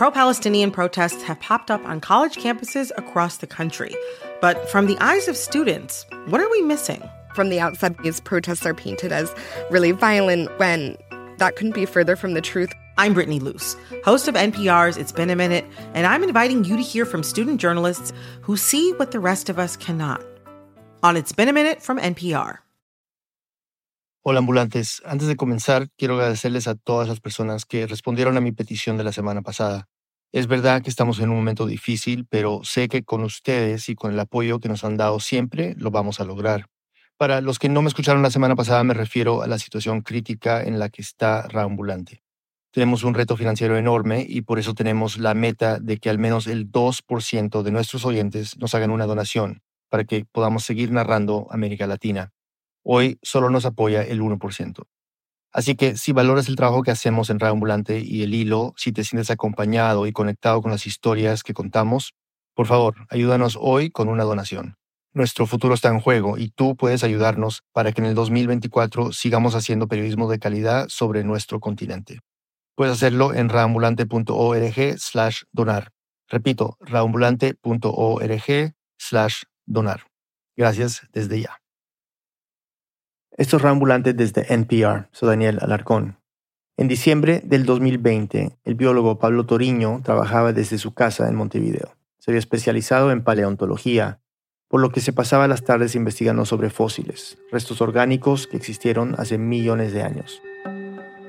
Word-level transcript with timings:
Pro 0.00 0.10
Palestinian 0.10 0.70
protests 0.70 1.22
have 1.24 1.38
popped 1.40 1.70
up 1.70 1.84
on 1.84 2.00
college 2.00 2.36
campuses 2.36 2.90
across 2.96 3.36
the 3.36 3.46
country. 3.46 3.94
But 4.40 4.66
from 4.70 4.86
the 4.86 4.96
eyes 4.98 5.28
of 5.28 5.36
students, 5.36 6.06
what 6.28 6.40
are 6.40 6.50
we 6.50 6.62
missing? 6.62 7.06
From 7.34 7.50
the 7.50 7.60
outside, 7.60 7.98
these 8.02 8.18
protests 8.18 8.64
are 8.64 8.72
painted 8.72 9.12
as 9.12 9.30
really 9.70 9.92
violent 9.92 10.58
when 10.58 10.96
that 11.36 11.56
couldn't 11.56 11.74
be 11.74 11.84
further 11.84 12.16
from 12.16 12.32
the 12.32 12.40
truth. 12.40 12.72
I'm 12.96 13.12
Brittany 13.12 13.40
Luce, 13.40 13.76
host 14.02 14.26
of 14.26 14.36
NPR's 14.36 14.96
It's 14.96 15.12
Been 15.12 15.28
a 15.28 15.36
Minute, 15.36 15.66
and 15.92 16.06
I'm 16.06 16.24
inviting 16.24 16.64
you 16.64 16.78
to 16.78 16.82
hear 16.82 17.04
from 17.04 17.22
student 17.22 17.60
journalists 17.60 18.14
who 18.40 18.56
see 18.56 18.94
what 18.94 19.10
the 19.10 19.20
rest 19.20 19.50
of 19.50 19.58
us 19.58 19.76
cannot. 19.76 20.24
On 21.02 21.14
It's 21.14 21.32
Been 21.32 21.50
a 21.50 21.52
Minute 21.52 21.82
from 21.82 21.98
NPR. 21.98 22.60
Hola 24.22 24.40
ambulantes, 24.40 25.00
antes 25.06 25.28
de 25.28 25.36
comenzar 25.36 25.88
quiero 25.96 26.16
agradecerles 26.16 26.68
a 26.68 26.74
todas 26.74 27.08
las 27.08 27.20
personas 27.20 27.64
que 27.64 27.86
respondieron 27.86 28.36
a 28.36 28.42
mi 28.42 28.52
petición 28.52 28.98
de 28.98 29.04
la 29.04 29.12
semana 29.12 29.40
pasada. 29.40 29.88
Es 30.30 30.46
verdad 30.46 30.82
que 30.82 30.90
estamos 30.90 31.20
en 31.20 31.30
un 31.30 31.36
momento 31.36 31.64
difícil, 31.64 32.26
pero 32.28 32.60
sé 32.62 32.88
que 32.88 33.02
con 33.02 33.24
ustedes 33.24 33.88
y 33.88 33.94
con 33.94 34.12
el 34.12 34.20
apoyo 34.20 34.60
que 34.60 34.68
nos 34.68 34.84
han 34.84 34.98
dado 34.98 35.20
siempre 35.20 35.74
lo 35.78 35.90
vamos 35.90 36.20
a 36.20 36.26
lograr. 36.26 36.66
Para 37.16 37.40
los 37.40 37.58
que 37.58 37.70
no 37.70 37.80
me 37.80 37.88
escucharon 37.88 38.20
la 38.20 38.30
semana 38.30 38.54
pasada 38.56 38.84
me 38.84 38.92
refiero 38.92 39.40
a 39.40 39.46
la 39.46 39.58
situación 39.58 40.02
crítica 40.02 40.62
en 40.62 40.78
la 40.78 40.90
que 40.90 41.00
está 41.00 41.48
Raambulante. 41.48 42.22
Tenemos 42.72 43.04
un 43.04 43.14
reto 43.14 43.38
financiero 43.38 43.78
enorme 43.78 44.26
y 44.28 44.42
por 44.42 44.58
eso 44.58 44.74
tenemos 44.74 45.16
la 45.16 45.32
meta 45.32 45.78
de 45.80 45.96
que 45.96 46.10
al 46.10 46.18
menos 46.18 46.46
el 46.46 46.70
2% 46.70 47.62
de 47.62 47.70
nuestros 47.70 48.04
oyentes 48.04 48.58
nos 48.58 48.74
hagan 48.74 48.90
una 48.90 49.06
donación 49.06 49.62
para 49.88 50.04
que 50.04 50.26
podamos 50.30 50.62
seguir 50.62 50.92
narrando 50.92 51.46
América 51.50 51.86
Latina. 51.86 52.34
Hoy 52.82 53.18
solo 53.22 53.50
nos 53.50 53.66
apoya 53.66 54.02
el 54.02 54.20
1%. 54.20 54.84
Así 55.52 55.74
que 55.74 55.96
si 55.96 56.12
valoras 56.12 56.48
el 56.48 56.56
trabajo 56.56 56.82
que 56.82 56.92
hacemos 56.92 57.28
en 57.28 57.40
Radio 57.40 57.58
y 57.88 58.22
el 58.22 58.34
hilo, 58.34 58.72
si 58.76 58.92
te 58.92 59.02
sientes 59.02 59.30
acompañado 59.30 60.06
y 60.06 60.12
conectado 60.12 60.62
con 60.62 60.70
las 60.70 60.86
historias 60.86 61.42
que 61.42 61.54
contamos, 61.54 62.14
por 62.54 62.66
favor, 62.66 62.94
ayúdanos 63.10 63.58
hoy 63.60 63.90
con 63.90 64.08
una 64.08 64.24
donación. 64.24 64.76
Nuestro 65.12 65.46
futuro 65.46 65.74
está 65.74 65.88
en 65.88 65.98
juego 65.98 66.38
y 66.38 66.50
tú 66.50 66.76
puedes 66.76 67.02
ayudarnos 67.02 67.64
para 67.72 67.90
que 67.90 68.00
en 68.00 68.06
el 68.06 68.14
2024 68.14 69.12
sigamos 69.12 69.56
haciendo 69.56 69.88
periodismo 69.88 70.30
de 70.30 70.38
calidad 70.38 70.86
sobre 70.88 71.24
nuestro 71.24 71.58
continente. 71.58 72.20
Puedes 72.76 72.94
hacerlo 72.94 73.34
en 73.34 73.48
raambulante.org 73.48 74.98
slash 74.98 75.42
donar. 75.50 75.90
Repito, 76.28 76.76
raambulante.org 76.80 78.74
slash 78.98 79.42
donar. 79.66 80.06
Gracias 80.56 81.02
desde 81.12 81.40
ya. 81.40 81.59
Esto 83.40 83.56
es 83.56 83.62
Rambulante 83.62 84.12
desde 84.12 84.52
NPR. 84.52 85.08
Soy 85.12 85.30
Daniel 85.30 85.60
Alarcón. 85.62 86.18
En 86.76 86.88
diciembre 86.88 87.40
del 87.42 87.64
2020, 87.64 88.58
el 88.62 88.74
biólogo 88.74 89.18
Pablo 89.18 89.46
Toriño 89.46 90.02
trabajaba 90.04 90.52
desde 90.52 90.76
su 90.76 90.92
casa 90.92 91.26
en 91.26 91.36
Montevideo. 91.36 91.96
Se 92.18 92.30
había 92.30 92.38
especializado 92.38 93.10
en 93.10 93.24
paleontología, 93.24 94.20
por 94.68 94.82
lo 94.82 94.90
que 94.90 95.00
se 95.00 95.14
pasaba 95.14 95.48
las 95.48 95.64
tardes 95.64 95.94
investigando 95.94 96.44
sobre 96.44 96.68
fósiles, 96.68 97.38
restos 97.50 97.80
orgánicos 97.80 98.46
que 98.46 98.58
existieron 98.58 99.14
hace 99.16 99.38
millones 99.38 99.94
de 99.94 100.02
años. 100.02 100.42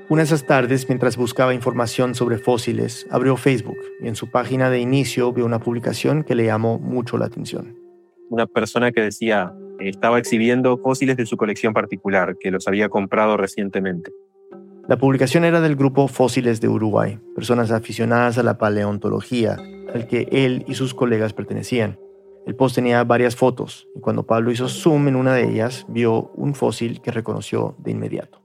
Una 0.09 0.23
de 0.23 0.25
esas 0.25 0.45
tardes, 0.45 0.89
mientras 0.89 1.15
buscaba 1.15 1.53
información 1.53 2.13
sobre 2.13 2.39
fósiles, 2.39 3.07
abrió 3.09 3.37
Facebook 3.37 3.79
y 4.01 4.09
en 4.09 4.17
su 4.17 4.29
página 4.29 4.69
de 4.69 4.81
inicio 4.81 5.31
vio 5.31 5.45
una 5.45 5.59
publicación 5.59 6.25
que 6.25 6.35
le 6.35 6.43
llamó 6.43 6.77
mucho 6.77 7.17
la 7.17 7.27
atención. 7.27 7.77
Una 8.29 8.47
persona 8.47 8.91
que 8.91 8.99
decía, 8.99 9.53
estaba 9.89 10.19
exhibiendo 10.19 10.77
fósiles 10.77 11.17
de 11.17 11.25
su 11.25 11.37
colección 11.37 11.73
particular, 11.73 12.37
que 12.39 12.51
los 12.51 12.67
había 12.67 12.89
comprado 12.89 13.37
recientemente. 13.37 14.11
La 14.87 14.97
publicación 14.97 15.45
era 15.45 15.61
del 15.61 15.75
grupo 15.75 16.07
Fósiles 16.07 16.59
de 16.59 16.67
Uruguay, 16.67 17.19
personas 17.35 17.71
aficionadas 17.71 18.37
a 18.37 18.43
la 18.43 18.57
paleontología, 18.57 19.57
al 19.93 20.07
que 20.07 20.27
él 20.31 20.65
y 20.67 20.73
sus 20.73 20.93
colegas 20.93 21.33
pertenecían. 21.33 21.99
El 22.45 22.55
post 22.55 22.75
tenía 22.75 23.03
varias 23.03 23.35
fotos, 23.35 23.87
y 23.95 23.99
cuando 23.99 24.23
Pablo 24.23 24.51
hizo 24.51 24.67
zoom 24.67 25.07
en 25.07 25.15
una 25.15 25.33
de 25.35 25.49
ellas, 25.49 25.85
vio 25.87 26.31
un 26.35 26.55
fósil 26.55 26.99
que 27.01 27.11
reconoció 27.11 27.75
de 27.77 27.91
inmediato. 27.91 28.41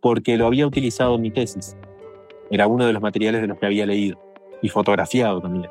Porque 0.00 0.36
lo 0.36 0.46
había 0.46 0.66
utilizado 0.66 1.14
en 1.14 1.22
mi 1.22 1.30
tesis. 1.30 1.76
Era 2.50 2.66
uno 2.66 2.86
de 2.86 2.92
los 2.92 3.00
materiales 3.00 3.40
de 3.40 3.46
los 3.46 3.58
que 3.58 3.66
había 3.66 3.86
leído, 3.86 4.20
y 4.62 4.68
fotografiado 4.68 5.40
también. 5.40 5.70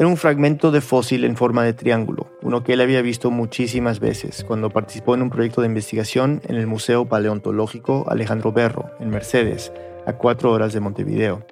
Era 0.00 0.08
un 0.08 0.16
fragmento 0.16 0.70
de 0.70 0.80
fósil 0.80 1.24
en 1.24 1.36
forma 1.36 1.62
de 1.62 1.74
triángulo, 1.74 2.30
uno 2.40 2.64
que 2.64 2.72
él 2.72 2.80
había 2.80 3.02
visto 3.02 3.30
muchísimas 3.30 4.00
veces 4.00 4.44
cuando 4.44 4.70
participó 4.70 5.14
en 5.14 5.20
un 5.20 5.28
proyecto 5.28 5.60
de 5.60 5.66
investigación 5.66 6.40
en 6.48 6.56
el 6.56 6.66
Museo 6.66 7.04
Paleontológico 7.04 8.06
Alejandro 8.08 8.50
Berro, 8.50 8.86
en 8.98 9.10
Mercedes, 9.10 9.74
a 10.06 10.14
cuatro 10.14 10.52
horas 10.52 10.72
de 10.72 10.80
Montevideo. 10.80 11.44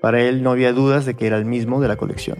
Para 0.00 0.22
él 0.22 0.44
no 0.44 0.52
había 0.52 0.72
dudas 0.72 1.06
de 1.06 1.14
que 1.14 1.26
era 1.26 1.38
el 1.38 1.44
mismo 1.44 1.80
de 1.80 1.88
la 1.88 1.96
colección. 1.96 2.38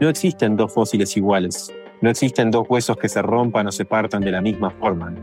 No 0.00 0.08
existen 0.08 0.56
dos 0.56 0.74
fósiles 0.74 1.16
iguales. 1.16 1.72
No 2.00 2.10
existen 2.10 2.50
dos 2.50 2.66
huesos 2.68 2.96
que 2.96 3.08
se 3.08 3.22
rompan 3.22 3.68
o 3.68 3.70
se 3.70 3.84
partan 3.84 4.22
de 4.22 4.32
la 4.32 4.40
misma 4.40 4.70
forma. 4.80 5.14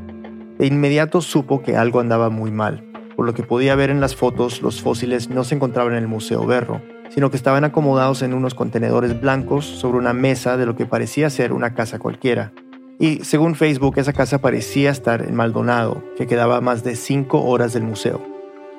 De 0.58 0.68
inmediato 0.68 1.20
supo 1.20 1.62
que 1.62 1.76
algo 1.76 2.00
andaba 2.00 2.30
muy 2.30 2.50
mal. 2.50 2.82
Por 3.18 3.26
lo 3.26 3.34
que 3.34 3.44
podía 3.44 3.76
ver 3.76 3.90
en 3.90 4.00
las 4.00 4.16
fotos, 4.16 4.62
los 4.62 4.82
fósiles 4.82 5.30
no 5.30 5.44
se 5.44 5.56
encontraban 5.56 5.96
en 5.96 6.00
el 6.00 6.08
Museo 6.08 6.46
Berro, 6.46 6.82
sino 7.10 7.30
que 7.30 7.38
estaban 7.38 7.64
acomodados 7.64 8.22
en 8.22 8.34
unos 8.34 8.54
contenedores 8.54 9.20
blancos 9.20 9.66
sobre 9.66 9.98
una 9.98 10.14
mesa 10.14 10.58
de 10.58 10.66
lo 10.66 10.76
que 10.76 10.86
parecía 10.86 11.30
ser 11.30 11.54
una 11.54 11.74
casa 11.74 12.00
cualquiera. 12.00 12.52
Y 13.00 13.24
según 13.26 13.56
Facebook, 13.56 13.98
esa 13.98 14.14
casa 14.14 14.40
parecía 14.40 14.90
estar 14.90 15.22
en 15.22 15.36
Maldonado, 15.36 16.04
que 16.18 16.28
quedaba 16.28 16.62
más 16.62 16.84
de 16.84 16.96
cinco 16.96 17.44
horas 17.44 17.74
del 17.74 17.84
museo. 17.84 18.22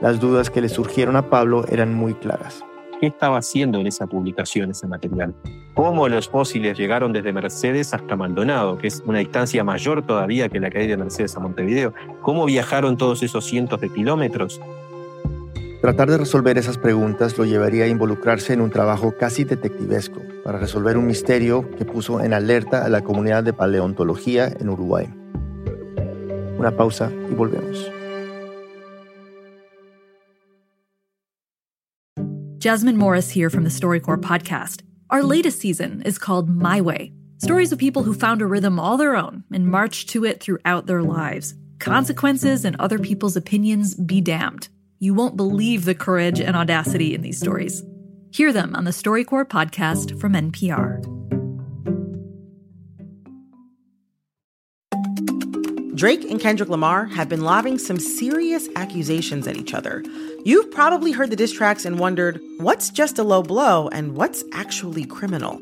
Las 0.00 0.20
dudas 0.20 0.50
que 0.50 0.60
le 0.60 0.69
surgieron 0.69 1.16
a 1.16 1.28
Pablo 1.28 1.65
eran 1.69 1.94
muy 1.94 2.15
claras. 2.15 2.65
¿Qué 3.00 3.09
estaba 3.09 3.38
haciendo 3.38 3.78
en 3.78 3.86
esa 3.86 4.06
publicación 4.06 4.70
ese 4.70 4.86
material? 4.86 5.34
¿Cómo 5.75 6.09
los 6.09 6.31
fósiles 6.31 6.78
llegaron 6.78 7.12
desde 7.12 7.31
Mercedes 7.31 7.92
hasta 7.92 8.16
Maldonado, 8.16 8.78
que 8.78 8.86
es 8.86 9.03
una 9.04 9.19
distancia 9.19 9.62
mayor 9.65 10.06
todavía 10.06 10.48
que 10.48 10.60
la 10.60 10.70
que 10.70 10.78
hay 10.78 10.86
de 10.86 10.97
Mercedes 10.97 11.36
a 11.36 11.41
Montevideo? 11.41 11.92
¿Cómo 12.22 12.47
viajaron 12.47 12.97
todos 12.97 13.22
esos 13.22 13.44
cientos 13.44 13.82
de 13.82 13.91
kilómetros? 13.91 14.62
Tratar 15.81 16.10
de 16.10 16.19
resolver 16.19 16.59
esas 16.59 16.78
preguntas 16.78 17.37
lo 17.38 17.44
llevaría 17.44 17.84
a 17.84 17.88
involucrarse 17.88 18.53
en 18.53 18.60
un 18.60 18.70
trabajo 18.70 19.14
casi 19.19 19.44
detectivesco 19.44 20.22
para 20.44 20.59
resolver 20.59 20.97
un 20.97 21.06
misterio 21.06 21.70
que 21.76 21.84
puso 21.84 22.20
en 22.20 22.32
alerta 22.32 22.84
a 22.84 22.88
la 22.88 23.03
comunidad 23.03 23.44
de 23.44 23.53
paleontología 23.53 24.48
en 24.48 24.69
Uruguay. 24.69 25.09
Una 26.59 26.76
pausa 26.76 27.12
y 27.31 27.34
volvemos. 27.34 27.91
Jasmine 32.59 32.97
Morris 32.97 33.31
here 33.31 33.50
from 33.50 33.65
the 33.65 33.70
StoryCorps 33.70 34.22
podcast. 34.22 34.82
Our 35.10 35.22
latest 35.22 35.60
season 35.60 36.03
is 36.04 36.19
called 36.19 36.48
My 36.48 36.81
Way 36.81 37.12
stories 37.38 37.70
of 37.70 37.78
people 37.78 38.03
who 38.03 38.15
found 38.15 38.41
a 38.41 38.47
rhythm 38.47 38.81
all 38.81 38.97
their 38.97 39.15
own 39.15 39.44
and 39.53 39.69
marched 39.69 40.09
to 40.10 40.25
it 40.25 40.41
throughout 40.41 40.86
their 40.86 41.03
lives. 41.03 41.54
Consequences 41.78 42.65
and 42.65 42.75
other 42.76 42.98
people's 42.98 43.36
opinions 43.36 43.94
be 43.94 44.20
damned. 44.20 44.69
You 44.98 45.12
won't 45.12 45.36
believe 45.36 45.84
the 45.84 45.94
courage 45.94 46.40
and 46.40 46.56
audacity 46.56 47.14
in 47.14 47.20
these 47.20 47.38
stories. 47.38 47.82
Hear 48.30 48.50
them 48.50 48.74
on 48.74 48.84
the 48.84 48.92
StoryCorps 48.92 49.48
podcast 49.48 50.18
from 50.18 50.32
NPR. 50.32 51.04
Drake 55.94 56.24
and 56.24 56.40
Kendrick 56.40 56.70
Lamar 56.70 57.06
have 57.06 57.28
been 57.28 57.42
lobbing 57.42 57.78
some 57.78 57.98
serious 57.98 58.68
accusations 58.76 59.46
at 59.46 59.56
each 59.56 59.74
other. 59.74 60.02
You've 60.44 60.70
probably 60.70 61.12
heard 61.12 61.30
the 61.30 61.36
diss 61.36 61.52
tracks 61.52 61.84
and 61.84 61.98
wondered 61.98 62.40
what's 62.58 62.88
just 62.88 63.18
a 63.18 63.22
low 63.22 63.42
blow 63.42 63.88
and 63.88 64.16
what's 64.16 64.44
actually 64.52 65.04
criminal. 65.04 65.60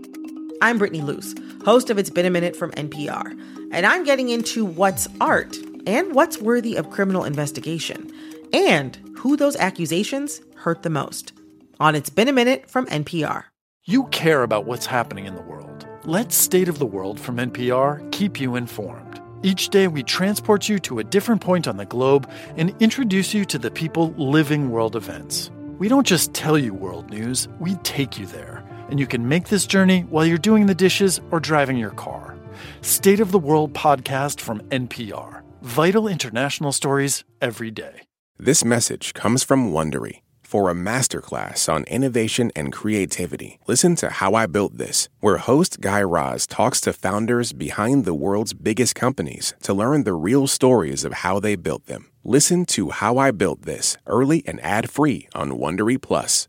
I'm 0.62 0.78
Brittany 0.78 1.02
Luce, 1.02 1.34
host 1.64 1.90
of 1.90 1.98
It's 1.98 2.10
Been 2.10 2.26
a 2.26 2.30
Minute 2.30 2.54
from 2.54 2.70
NPR, 2.72 3.36
and 3.72 3.84
I'm 3.84 4.04
getting 4.04 4.28
into 4.28 4.64
what's 4.64 5.08
art 5.20 5.56
and 5.86 6.14
what's 6.14 6.38
worthy 6.38 6.76
of 6.76 6.90
criminal 6.90 7.24
investigation, 7.24 8.10
and 8.54 9.00
who 9.16 9.36
those 9.36 9.56
accusations 9.56 10.40
hurt 10.54 10.82
the 10.82 10.90
most. 10.90 11.32
On 11.80 11.96
It's 11.96 12.08
Been 12.08 12.28
a 12.28 12.32
Minute 12.32 12.70
from 12.70 12.86
NPR. 12.86 13.44
You 13.84 14.04
care 14.04 14.44
about 14.44 14.64
what's 14.64 14.86
happening 14.86 15.26
in 15.26 15.34
the 15.34 15.42
world. 15.42 15.88
Let 16.04 16.32
State 16.32 16.68
of 16.68 16.78
the 16.78 16.86
World 16.86 17.18
from 17.18 17.36
NPR 17.36 18.10
keep 18.12 18.40
you 18.40 18.54
informed. 18.54 19.20
Each 19.42 19.68
day, 19.68 19.88
we 19.88 20.02
transport 20.04 20.68
you 20.68 20.78
to 20.80 21.00
a 21.00 21.04
different 21.04 21.40
point 21.40 21.66
on 21.66 21.76
the 21.76 21.84
globe 21.84 22.30
and 22.56 22.74
introduce 22.80 23.34
you 23.34 23.44
to 23.46 23.58
the 23.58 23.70
people 23.70 24.14
living 24.16 24.70
world 24.70 24.94
events. 24.94 25.50
We 25.76 25.88
don't 25.88 26.06
just 26.06 26.32
tell 26.32 26.56
you 26.56 26.72
world 26.72 27.10
news, 27.10 27.48
we 27.58 27.74
take 27.76 28.18
you 28.18 28.26
there. 28.26 28.64
And 28.88 29.00
you 29.00 29.06
can 29.08 29.28
make 29.28 29.48
this 29.48 29.66
journey 29.66 30.02
while 30.02 30.24
you're 30.24 30.38
doing 30.38 30.66
the 30.66 30.74
dishes 30.74 31.20
or 31.32 31.40
driving 31.40 31.76
your 31.76 31.90
car. 31.90 32.38
State 32.82 33.20
of 33.20 33.32
the 33.32 33.38
World 33.38 33.72
podcast 33.72 34.40
from 34.40 34.60
NPR. 34.68 35.42
Vital 35.62 36.06
international 36.06 36.70
stories 36.70 37.24
every 37.42 37.72
day. 37.72 38.02
This 38.38 38.64
message 38.64 39.14
comes 39.14 39.44
from 39.44 39.70
Wondery. 39.70 40.22
For 40.42 40.68
a 40.68 40.74
masterclass 40.74 41.72
on 41.72 41.84
innovation 41.84 42.50
and 42.56 42.72
creativity, 42.72 43.60
listen 43.68 43.94
to 43.96 44.10
How 44.10 44.34
I 44.34 44.46
Built 44.46 44.76
This, 44.76 45.08
where 45.20 45.36
host 45.36 45.80
Guy 45.80 46.02
Raz 46.02 46.44
talks 46.44 46.80
to 46.80 46.92
founders 46.92 47.52
behind 47.52 48.04
the 48.04 48.12
world's 48.12 48.52
biggest 48.52 48.96
companies 48.96 49.54
to 49.62 49.72
learn 49.72 50.02
the 50.02 50.14
real 50.14 50.48
stories 50.48 51.04
of 51.04 51.22
how 51.22 51.38
they 51.38 51.54
built 51.54 51.86
them. 51.86 52.10
Listen 52.24 52.64
to 52.74 52.90
How 52.90 53.18
I 53.18 53.30
Built 53.30 53.62
This 53.62 53.98
early 54.08 54.42
and 54.48 54.60
ad-free 54.64 55.28
on 55.32 55.52
Wondery 55.52 55.96
Plus. 55.96 56.48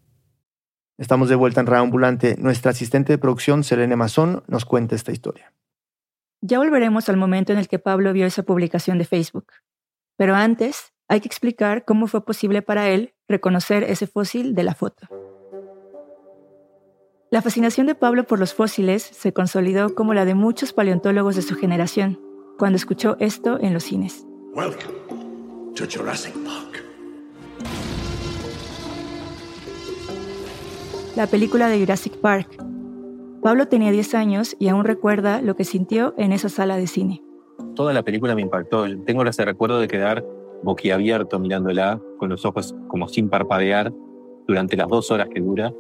Estamos 1.00 1.30
de 1.30 1.36
vuelta 1.36 1.60
en 1.60 1.68
Radio 1.68 1.84
Ambulante. 1.84 2.36
Nuestra 2.40 2.72
asistente 2.72 3.14
de 3.14 3.20
producción, 3.20 3.64
Selene 3.64 3.96
Mazón, 3.96 4.44
nos 4.48 4.66
cuenta 4.66 4.96
esta 4.96 5.12
historia. 5.12 5.54
Ya 6.42 6.58
volveremos 6.58 7.10
al 7.10 7.18
momento 7.18 7.54
en 7.54 7.60
el 7.60 7.68
que 7.68 7.78
Pablo 7.78 8.12
vio 8.12 8.26
esa 8.26 8.42
publicación 8.42 8.98
de 8.98 9.06
Facebook. 9.06 9.52
Pero 10.18 10.34
antes, 10.34 10.94
hay 11.07 11.19
que 11.19 11.28
explicar 11.28 11.86
cómo 11.86 12.07
fue 12.07 12.25
posible 12.25 12.62
para 12.62 12.90
él 12.90 13.13
reconocer 13.28 13.84
ese 13.84 14.07
fósil 14.07 14.56
de 14.56 14.63
la 14.63 14.74
foto. 14.74 15.07
La 17.31 17.42
fascinación 17.42 17.88
de 17.88 17.96
Pablo 17.96 18.25
por 18.25 18.40
los 18.40 18.54
fósiles 18.54 19.04
se 19.04 19.34
consolidó 19.34 19.94
como 19.94 20.13
la 20.13 20.25
de 20.25 20.36
muchos 20.36 20.74
paleontólogos 20.74 21.36
de 21.36 21.42
su 21.42 21.56
generación 21.56 22.19
cuando 22.57 22.78
escuchó 22.78 23.18
esto 23.19 23.60
en 23.60 23.74
los 23.74 23.84
cines. 23.84 24.25
La 31.16 31.28
película 31.28 31.68
de 31.68 31.80
Jurassic 31.80 32.16
Park. 32.18 32.63
Pablo 33.42 33.68
tenía 33.68 33.92
10 33.92 34.16
años 34.16 34.56
y 34.60 34.69
aún 34.69 34.86
recuerda 34.86 35.42
lo 35.42 35.56
que 35.56 35.66
sintió 35.66 36.13
en 36.18 36.31
esa 36.31 36.50
sala 36.50 36.78
de 36.78 36.88
cine. 36.88 37.22
Toda 37.75 37.94
la 37.94 38.04
película 38.04 38.34
me 38.34 38.42
impactó. 38.42 38.86
Tengo 39.06 39.24
ese 39.24 39.46
recuerdo 39.46 39.80
de 39.80 39.88
quedar 39.88 40.24
boquiabierto 40.65 41.39
mirándola, 41.39 42.01
con 42.17 42.29
los 42.29 42.44
ojos 42.44 42.75
como 42.89 43.07
sin 43.07 43.29
parpadear, 43.29 43.94
durante 44.47 44.75
las 44.75 44.89
dos 44.89 45.09
horas 45.12 45.29
que 45.33 45.39
dura. 45.39 45.71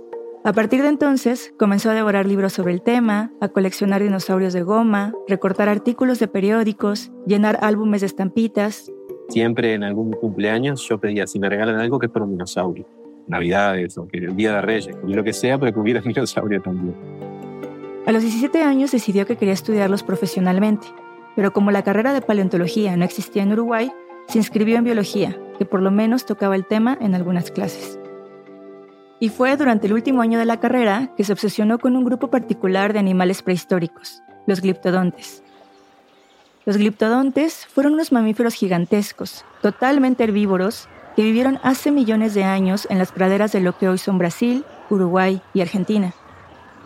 A 0.43 0.53
partir 0.53 0.83
de 0.83 0.89
entonces, 0.89 1.53
comenzó 1.57 1.89
a 1.89 1.93
devorar 1.93 2.27
libros 2.27 2.53
sobre 2.53 2.71
el 2.71 2.81
tema, 2.81 3.31
a 3.41 3.49
coleccionar 3.49 4.03
dinosaurios 4.03 4.53
de 4.53 4.61
goma, 4.61 5.11
recortar 5.27 5.69
artículos 5.69 6.19
de 6.19 6.27
periódicos, 6.27 7.11
llenar 7.25 7.57
álbumes 7.61 8.01
de 8.01 8.07
estampitas. 8.07 8.91
Siempre 9.29 9.73
en 9.73 9.83
algún 9.83 10.13
cumpleaños 10.13 10.87
yo 10.87 10.99
pedía 10.99 11.25
si 11.25 11.39
me 11.39 11.49
regalan 11.49 11.79
algo 11.79 11.97
que 11.97 12.09
fuera 12.09 12.25
un 12.25 12.31
dinosaurio. 12.31 12.85
Navidades 13.27 13.97
o 13.97 14.07
que 14.07 14.19
el 14.19 14.35
Día 14.35 14.53
de 14.53 14.61
Reyes, 14.61 14.95
lo 15.03 15.23
que 15.23 15.33
sea, 15.33 15.57
pero 15.57 15.73
que 15.73 15.79
hubiera 15.79 15.99
un 16.05 16.13
dinosaurio 16.13 16.61
también. 16.61 16.95
A 18.05 18.11
los 18.11 18.21
17 18.21 18.61
años 18.61 18.91
decidió 18.91 19.25
que 19.25 19.37
quería 19.37 19.55
estudiarlos 19.55 20.03
profesionalmente, 20.03 20.85
pero 21.35 21.53
como 21.53 21.71
la 21.71 21.83
carrera 21.83 22.13
de 22.13 22.21
paleontología 22.21 22.95
no 22.95 23.03
existía 23.03 23.41
en 23.41 23.51
Uruguay, 23.51 23.91
se 24.27 24.37
inscribió 24.37 24.77
en 24.77 24.83
biología, 24.83 25.37
que 25.57 25.65
por 25.65 25.81
lo 25.81 25.91
menos 25.91 26.25
tocaba 26.25 26.55
el 26.55 26.65
tema 26.65 26.97
en 26.99 27.15
algunas 27.15 27.51
clases. 27.51 27.99
Y 29.19 29.29
fue 29.29 29.55
durante 29.55 29.87
el 29.87 29.93
último 29.93 30.21
año 30.21 30.39
de 30.39 30.45
la 30.45 30.59
carrera 30.59 31.11
que 31.15 31.23
se 31.23 31.33
obsesionó 31.33 31.79
con 31.79 31.95
un 31.95 32.03
grupo 32.03 32.29
particular 32.29 32.93
de 32.93 32.99
animales 32.99 33.41
prehistóricos, 33.41 34.21
los 34.45 34.61
gliptodontes. 34.61 35.41
Los 36.65 36.77
gliptodontes 36.77 37.67
fueron 37.67 37.93
unos 37.93 38.11
mamíferos 38.11 38.55
gigantescos, 38.55 39.45
totalmente 39.61 40.23
herbívoros, 40.23 40.89
que 41.15 41.23
vivieron 41.23 41.59
hace 41.63 41.91
millones 41.91 42.33
de 42.33 42.43
años 42.43 42.87
en 42.89 42.97
las 42.97 43.11
praderas 43.11 43.51
de 43.51 43.61
lo 43.61 43.77
que 43.77 43.87
hoy 43.87 43.97
son 43.97 44.17
Brasil, 44.17 44.65
Uruguay 44.89 45.41
y 45.53 45.61
Argentina. 45.61 46.13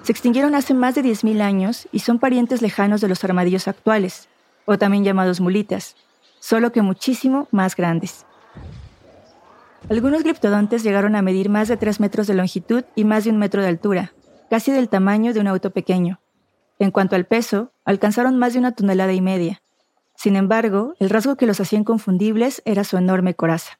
Se 0.03 0.11
extinguieron 0.11 0.53
hace 0.53 0.73
más 0.73 0.95
de 0.95 1.03
10.000 1.03 1.41
años 1.41 1.87
y 1.91 1.99
son 1.99 2.19
parientes 2.19 2.61
lejanos 2.61 3.01
de 3.01 3.07
los 3.07 3.23
armadillos 3.23 3.67
actuales, 3.67 4.29
o 4.65 4.77
también 4.77 5.03
llamados 5.03 5.41
mulitas, 5.41 5.95
solo 6.39 6.71
que 6.71 6.81
muchísimo 6.81 7.47
más 7.51 7.75
grandes. 7.75 8.25
Algunos 9.89 10.23
gliptodontes 10.23 10.83
llegaron 10.83 11.15
a 11.15 11.21
medir 11.21 11.49
más 11.49 11.67
de 11.67 11.77
3 11.77 11.99
metros 11.99 12.27
de 12.27 12.35
longitud 12.35 12.83
y 12.95 13.05
más 13.05 13.23
de 13.23 13.31
un 13.31 13.37
metro 13.37 13.61
de 13.61 13.69
altura, 13.69 14.13
casi 14.49 14.71
del 14.71 14.89
tamaño 14.89 15.33
de 15.33 15.39
un 15.39 15.47
auto 15.47 15.71
pequeño. 15.71 16.19
En 16.79 16.91
cuanto 16.91 17.15
al 17.15 17.25
peso, 17.25 17.71
alcanzaron 17.85 18.37
más 18.37 18.53
de 18.53 18.59
una 18.59 18.73
tonelada 18.73 19.13
y 19.13 19.21
media. 19.21 19.61
Sin 20.15 20.35
embargo, 20.35 20.95
el 20.99 21.09
rasgo 21.09 21.37
que 21.37 21.45
los 21.45 21.59
hacía 21.59 21.79
inconfundibles 21.79 22.61
era 22.65 22.83
su 22.83 22.97
enorme 22.97 23.35
coraza. 23.35 23.79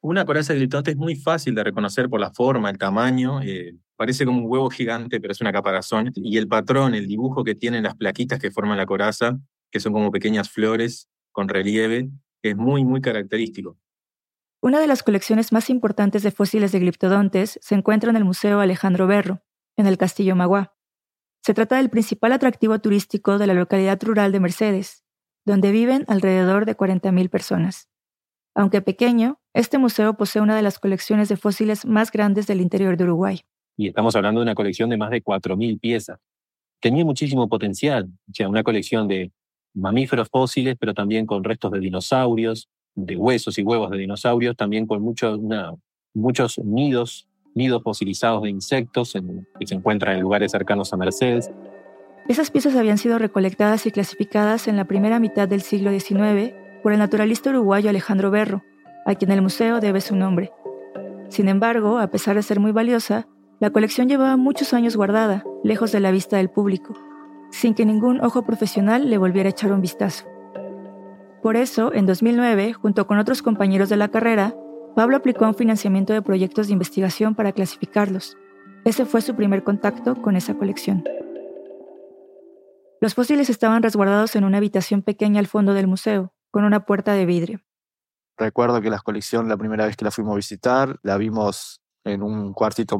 Una 0.00 0.24
coraza 0.24 0.54
de 0.54 0.68
es 0.86 0.96
muy 0.96 1.16
fácil 1.16 1.54
de 1.54 1.64
reconocer 1.64 2.08
por 2.08 2.20
la 2.20 2.30
forma, 2.30 2.70
el 2.70 2.78
tamaño. 2.78 3.42
Eh, 3.42 3.74
parece 3.96 4.24
como 4.24 4.38
un 4.38 4.50
huevo 4.50 4.70
gigante, 4.70 5.20
pero 5.20 5.32
es 5.32 5.40
una 5.40 5.52
caparazón. 5.52 6.12
Y 6.14 6.38
el 6.38 6.48
patrón, 6.48 6.94
el 6.94 7.06
dibujo 7.06 7.44
que 7.44 7.54
tienen 7.54 7.82
las 7.82 7.94
plaquitas 7.94 8.38
que 8.38 8.50
forman 8.50 8.78
la 8.78 8.86
coraza, 8.86 9.38
que 9.70 9.80
son 9.80 9.92
como 9.92 10.10
pequeñas 10.10 10.48
flores, 10.48 11.08
con 11.36 11.50
relieve, 11.50 12.08
es 12.42 12.56
muy, 12.56 12.82
muy 12.82 13.02
característico. 13.02 13.76
Una 14.62 14.80
de 14.80 14.86
las 14.86 15.02
colecciones 15.02 15.52
más 15.52 15.68
importantes 15.68 16.22
de 16.22 16.30
fósiles 16.30 16.72
de 16.72 16.78
gliptodontes 16.78 17.58
se 17.60 17.74
encuentra 17.74 18.08
en 18.08 18.16
el 18.16 18.24
Museo 18.24 18.60
Alejandro 18.60 19.06
Berro, 19.06 19.42
en 19.76 19.86
el 19.86 19.98
Castillo 19.98 20.34
Magua. 20.34 20.74
Se 21.42 21.52
trata 21.52 21.76
del 21.76 21.90
principal 21.90 22.32
atractivo 22.32 22.78
turístico 22.78 23.36
de 23.36 23.46
la 23.46 23.52
localidad 23.52 24.02
rural 24.02 24.32
de 24.32 24.40
Mercedes, 24.40 25.04
donde 25.44 25.72
viven 25.72 26.06
alrededor 26.08 26.64
de 26.64 26.74
40.000 26.74 27.28
personas. 27.28 27.90
Aunque 28.54 28.80
pequeño, 28.80 29.38
este 29.52 29.76
museo 29.76 30.14
posee 30.14 30.40
una 30.40 30.56
de 30.56 30.62
las 30.62 30.78
colecciones 30.78 31.28
de 31.28 31.36
fósiles 31.36 31.84
más 31.84 32.10
grandes 32.10 32.46
del 32.46 32.62
interior 32.62 32.96
de 32.96 33.04
Uruguay. 33.04 33.42
Y 33.76 33.88
estamos 33.88 34.16
hablando 34.16 34.40
de 34.40 34.44
una 34.44 34.54
colección 34.54 34.88
de 34.88 34.96
más 34.96 35.10
de 35.10 35.22
4.000 35.22 35.78
piezas. 35.78 36.18
Tenía 36.80 37.04
muchísimo 37.04 37.46
potencial, 37.46 38.08
o 38.26 38.32
sea, 38.32 38.48
una 38.48 38.62
colección 38.62 39.06
de 39.06 39.32
mamíferos 39.76 40.28
fósiles, 40.28 40.76
pero 40.78 40.94
también 40.94 41.26
con 41.26 41.44
restos 41.44 41.70
de 41.70 41.78
dinosaurios, 41.78 42.68
de 42.94 43.16
huesos 43.16 43.58
y 43.58 43.62
huevos 43.62 43.90
de 43.90 43.98
dinosaurios, 43.98 44.56
también 44.56 44.86
con 44.86 45.02
muchos 45.02 45.38
muchos 46.14 46.58
nidos, 46.58 47.28
nidos 47.54 47.82
fosilizados 47.82 48.42
de 48.42 48.50
insectos 48.50 49.14
que 49.60 49.66
se 49.66 49.74
encuentran 49.74 50.16
en 50.16 50.22
lugares 50.22 50.50
cercanos 50.50 50.92
a 50.92 50.96
Mercedes. 50.96 51.50
Esas 52.26 52.50
piezas 52.50 52.74
habían 52.74 52.98
sido 52.98 53.18
recolectadas 53.18 53.86
y 53.86 53.90
clasificadas 53.90 54.66
en 54.66 54.76
la 54.76 54.86
primera 54.86 55.20
mitad 55.20 55.46
del 55.46 55.60
siglo 55.60 55.90
XIX 55.90 56.54
por 56.82 56.92
el 56.92 56.98
naturalista 56.98 57.50
uruguayo 57.50 57.90
Alejandro 57.90 58.30
Berro, 58.30 58.64
a 59.04 59.14
quien 59.14 59.30
el 59.30 59.42
museo 59.42 59.80
debe 59.80 60.00
su 60.00 60.16
nombre. 60.16 60.50
Sin 61.28 61.48
embargo, 61.48 61.98
a 61.98 62.10
pesar 62.10 62.34
de 62.36 62.42
ser 62.42 62.60
muy 62.60 62.72
valiosa, 62.72 63.28
la 63.60 63.70
colección 63.70 64.08
llevaba 64.08 64.36
muchos 64.36 64.72
años 64.72 64.96
guardada, 64.96 65.44
lejos 65.62 65.92
de 65.92 66.00
la 66.00 66.10
vista 66.10 66.38
del 66.38 66.50
público 66.50 67.05
sin 67.50 67.74
que 67.74 67.86
ningún 67.86 68.20
ojo 68.22 68.42
profesional 68.42 69.10
le 69.10 69.18
volviera 69.18 69.48
a 69.48 69.50
echar 69.50 69.72
un 69.72 69.80
vistazo. 69.80 70.26
Por 71.42 71.56
eso, 71.56 71.92
en 71.94 72.06
2009, 72.06 72.72
junto 72.72 73.06
con 73.06 73.18
otros 73.18 73.42
compañeros 73.42 73.88
de 73.88 73.96
la 73.96 74.08
carrera, 74.08 74.54
Pablo 74.96 75.16
aplicó 75.16 75.46
un 75.46 75.54
financiamiento 75.54 76.12
de 76.12 76.22
proyectos 76.22 76.66
de 76.66 76.72
investigación 76.72 77.34
para 77.34 77.52
clasificarlos. 77.52 78.36
Ese 78.84 79.04
fue 79.04 79.20
su 79.20 79.34
primer 79.34 79.62
contacto 79.62 80.20
con 80.22 80.36
esa 80.36 80.54
colección. 80.54 81.04
Los 83.00 83.14
fósiles 83.14 83.50
estaban 83.50 83.82
resguardados 83.82 84.36
en 84.36 84.44
una 84.44 84.56
habitación 84.56 85.02
pequeña 85.02 85.38
al 85.38 85.46
fondo 85.46 85.74
del 85.74 85.86
museo, 85.86 86.32
con 86.50 86.64
una 86.64 86.86
puerta 86.86 87.12
de 87.12 87.26
vidrio. 87.26 87.60
Recuerdo 88.38 88.80
que 88.80 88.90
la 88.90 88.98
colección, 89.00 89.48
la 89.48 89.56
primera 89.56 89.86
vez 89.86 89.96
que 89.96 90.04
la 90.04 90.10
fuimos 90.10 90.32
a 90.32 90.36
visitar, 90.36 90.98
la 91.02 91.16
vimos 91.16 91.80
en 92.04 92.22
un 92.22 92.52
cuartito 92.52 92.98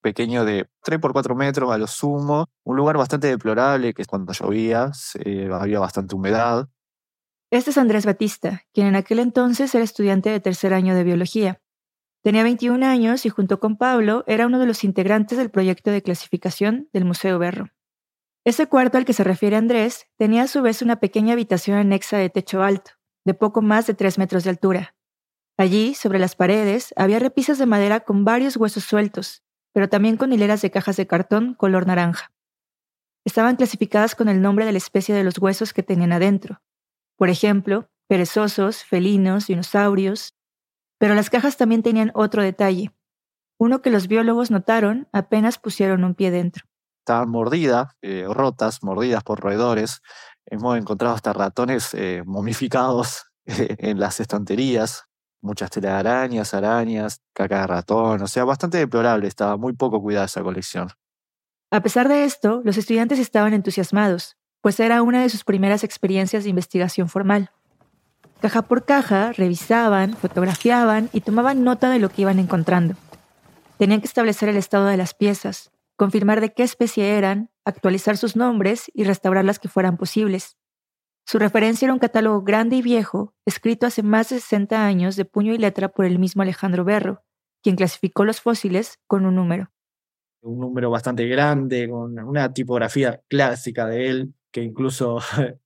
pequeño 0.00 0.44
de 0.44 0.68
3 0.82 1.00
por 1.00 1.12
4 1.12 1.34
metros 1.34 1.70
a 1.72 1.78
lo 1.78 1.86
sumo, 1.86 2.46
un 2.64 2.76
lugar 2.76 2.96
bastante 2.96 3.26
deplorable, 3.26 3.94
que 3.94 4.02
es 4.02 4.08
cuando 4.08 4.32
llovía, 4.32 4.90
había 5.52 5.80
bastante 5.80 6.14
humedad. 6.14 6.68
Este 7.50 7.70
es 7.70 7.78
Andrés 7.78 8.06
Batista, 8.06 8.62
quien 8.72 8.88
en 8.88 8.96
aquel 8.96 9.18
entonces 9.18 9.74
era 9.74 9.84
estudiante 9.84 10.30
de 10.30 10.40
tercer 10.40 10.74
año 10.74 10.94
de 10.94 11.04
biología. 11.04 11.60
Tenía 12.22 12.42
21 12.42 12.84
años 12.84 13.24
y 13.24 13.28
junto 13.28 13.60
con 13.60 13.76
Pablo 13.76 14.24
era 14.26 14.46
uno 14.46 14.58
de 14.58 14.66
los 14.66 14.82
integrantes 14.82 15.38
del 15.38 15.50
proyecto 15.50 15.92
de 15.92 16.02
clasificación 16.02 16.88
del 16.92 17.04
Museo 17.04 17.38
Berro. 17.38 17.70
Ese 18.44 18.66
cuarto 18.66 18.98
al 18.98 19.04
que 19.04 19.12
se 19.12 19.22
refiere 19.24 19.56
Andrés 19.56 20.08
tenía 20.16 20.42
a 20.42 20.48
su 20.48 20.60
vez 20.60 20.82
una 20.82 21.00
pequeña 21.00 21.34
habitación 21.34 21.78
anexa 21.78 22.16
de 22.18 22.30
techo 22.30 22.62
alto, 22.62 22.92
de 23.24 23.34
poco 23.34 23.62
más 23.62 23.86
de 23.86 23.94
3 23.94 24.18
metros 24.18 24.42
de 24.42 24.50
altura. 24.50 24.96
Allí, 25.56 25.94
sobre 25.94 26.18
las 26.18 26.36
paredes, 26.36 26.92
había 26.96 27.18
repisas 27.18 27.58
de 27.58 27.66
madera 27.66 28.00
con 28.00 28.24
varios 28.24 28.56
huesos 28.56 28.84
sueltos, 28.84 29.42
pero 29.76 29.90
también 29.90 30.16
con 30.16 30.32
hileras 30.32 30.62
de 30.62 30.70
cajas 30.70 30.96
de 30.96 31.06
cartón 31.06 31.52
color 31.52 31.86
naranja. 31.86 32.32
Estaban 33.26 33.56
clasificadas 33.56 34.14
con 34.14 34.30
el 34.30 34.40
nombre 34.40 34.64
de 34.64 34.72
la 34.72 34.78
especie 34.78 35.14
de 35.14 35.22
los 35.22 35.36
huesos 35.36 35.74
que 35.74 35.82
tenían 35.82 36.12
adentro. 36.12 36.62
Por 37.16 37.28
ejemplo, 37.28 37.90
perezosos, 38.08 38.84
felinos, 38.84 39.48
dinosaurios. 39.48 40.34
Pero 40.96 41.14
las 41.14 41.28
cajas 41.28 41.58
también 41.58 41.82
tenían 41.82 42.10
otro 42.14 42.42
detalle, 42.42 42.90
uno 43.58 43.82
que 43.82 43.90
los 43.90 44.08
biólogos 44.08 44.50
notaron 44.50 45.08
apenas 45.12 45.58
pusieron 45.58 46.04
un 46.04 46.14
pie 46.14 46.30
dentro. 46.30 46.64
Estaban 47.00 47.28
mordidas, 47.28 47.88
eh, 48.00 48.24
rotas, 48.30 48.82
mordidas 48.82 49.24
por 49.24 49.40
roedores. 49.40 50.00
Hemos 50.46 50.78
encontrado 50.78 51.14
hasta 51.14 51.34
ratones 51.34 51.92
eh, 51.92 52.22
momificados 52.24 53.26
en 53.44 54.00
las 54.00 54.20
estanterías 54.20 55.05
muchas 55.40 55.70
telarañas, 55.70 56.54
arañas, 56.54 57.22
caca 57.32 57.60
de 57.60 57.66
ratón, 57.66 58.22
o 58.22 58.26
sea, 58.26 58.44
bastante 58.44 58.78
deplorable, 58.78 59.28
estaba 59.28 59.56
muy 59.56 59.72
poco 59.72 60.00
cuidada 60.00 60.26
esa 60.26 60.42
colección. 60.42 60.88
A 61.70 61.80
pesar 61.80 62.08
de 62.08 62.24
esto, 62.24 62.62
los 62.64 62.76
estudiantes 62.76 63.18
estaban 63.18 63.54
entusiasmados, 63.54 64.36
pues 64.60 64.80
era 64.80 65.02
una 65.02 65.22
de 65.22 65.28
sus 65.28 65.44
primeras 65.44 65.84
experiencias 65.84 66.44
de 66.44 66.50
investigación 66.50 67.08
formal. 67.08 67.50
Caja 68.40 68.62
por 68.62 68.84
caja, 68.84 69.32
revisaban, 69.32 70.14
fotografiaban 70.14 71.08
y 71.12 71.22
tomaban 71.22 71.64
nota 71.64 71.90
de 71.90 71.98
lo 71.98 72.08
que 72.08 72.22
iban 72.22 72.38
encontrando. 72.38 72.94
Tenían 73.78 74.00
que 74.00 74.06
establecer 74.06 74.48
el 74.48 74.56
estado 74.56 74.86
de 74.86 74.96
las 74.96 75.14
piezas, 75.14 75.70
confirmar 75.96 76.40
de 76.40 76.52
qué 76.52 76.62
especie 76.62 77.16
eran, 77.16 77.50
actualizar 77.64 78.16
sus 78.16 78.36
nombres 78.36 78.90
y 78.94 79.04
restaurar 79.04 79.44
las 79.44 79.58
que 79.58 79.68
fueran 79.68 79.96
posibles. 79.96 80.56
Su 81.28 81.40
referencia 81.40 81.86
era 81.86 81.92
un 81.92 81.98
catálogo 81.98 82.42
grande 82.42 82.76
y 82.76 82.82
viejo, 82.82 83.34
escrito 83.44 83.84
hace 83.84 84.04
más 84.04 84.28
de 84.28 84.36
60 84.38 84.86
años 84.86 85.16
de 85.16 85.24
puño 85.24 85.52
y 85.52 85.58
letra 85.58 85.88
por 85.88 86.04
el 86.04 86.20
mismo 86.20 86.42
Alejandro 86.42 86.84
Berro, 86.84 87.24
quien 87.64 87.74
clasificó 87.74 88.24
los 88.24 88.40
fósiles 88.40 89.00
con 89.08 89.26
un 89.26 89.34
número. 89.34 89.72
un 90.42 90.60
número 90.60 90.88
bastante 90.88 91.26
grande, 91.26 91.88
con 91.88 92.16
una 92.16 92.52
tipografía 92.52 93.20
clásica 93.28 93.86
de 93.86 94.08
él, 94.08 94.34
que 94.52 94.62
incluso 94.62 95.18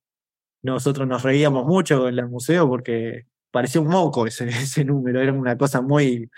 nosotros 0.63 1.07
nos 1.07 1.21
reíamos 1.21 1.67
mucho 1.67 2.07
en 2.07 2.17
el 2.17 2.27
museo 2.27 2.67
porque 2.67 3.27
parecía 3.51 3.81
un 3.81 3.89
moco 3.89 4.25
ese, 4.25 4.45
ese 4.49 4.83
número, 4.83 5.21
era 5.21 5.31
una 5.31 5.55
cosa 5.59 5.79
muy, 5.79 6.31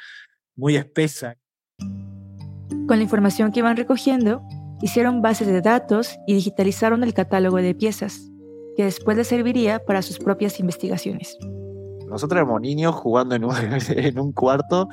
muy 0.57 0.75
espesa. 0.75 1.37
Con 1.79 2.97
la 2.97 3.03
información 3.03 3.53
que 3.53 3.59
iban 3.61 3.77
recogiendo, 3.77 4.43
hicieron 4.81 5.21
bases 5.21 5.47
de 5.47 5.61
datos 5.61 6.17
y 6.27 6.33
digitalizaron 6.33 7.05
el 7.05 7.13
catálogo 7.13 7.55
de 7.55 7.73
piezas, 7.73 8.32
que 8.75 8.85
después 8.85 9.17
les 9.17 9.27
serviría 9.27 9.79
para 9.79 10.01
sus 10.01 10.19
propias 10.19 10.59
investigaciones. 10.59 11.37
Nosotros 12.07 12.37
éramos 12.37 12.61
niños 12.61 12.93
jugando 12.95 13.35
en 13.35 13.45
un, 13.45 13.55
en 13.89 14.19
un 14.19 14.31
cuarto 14.31 14.87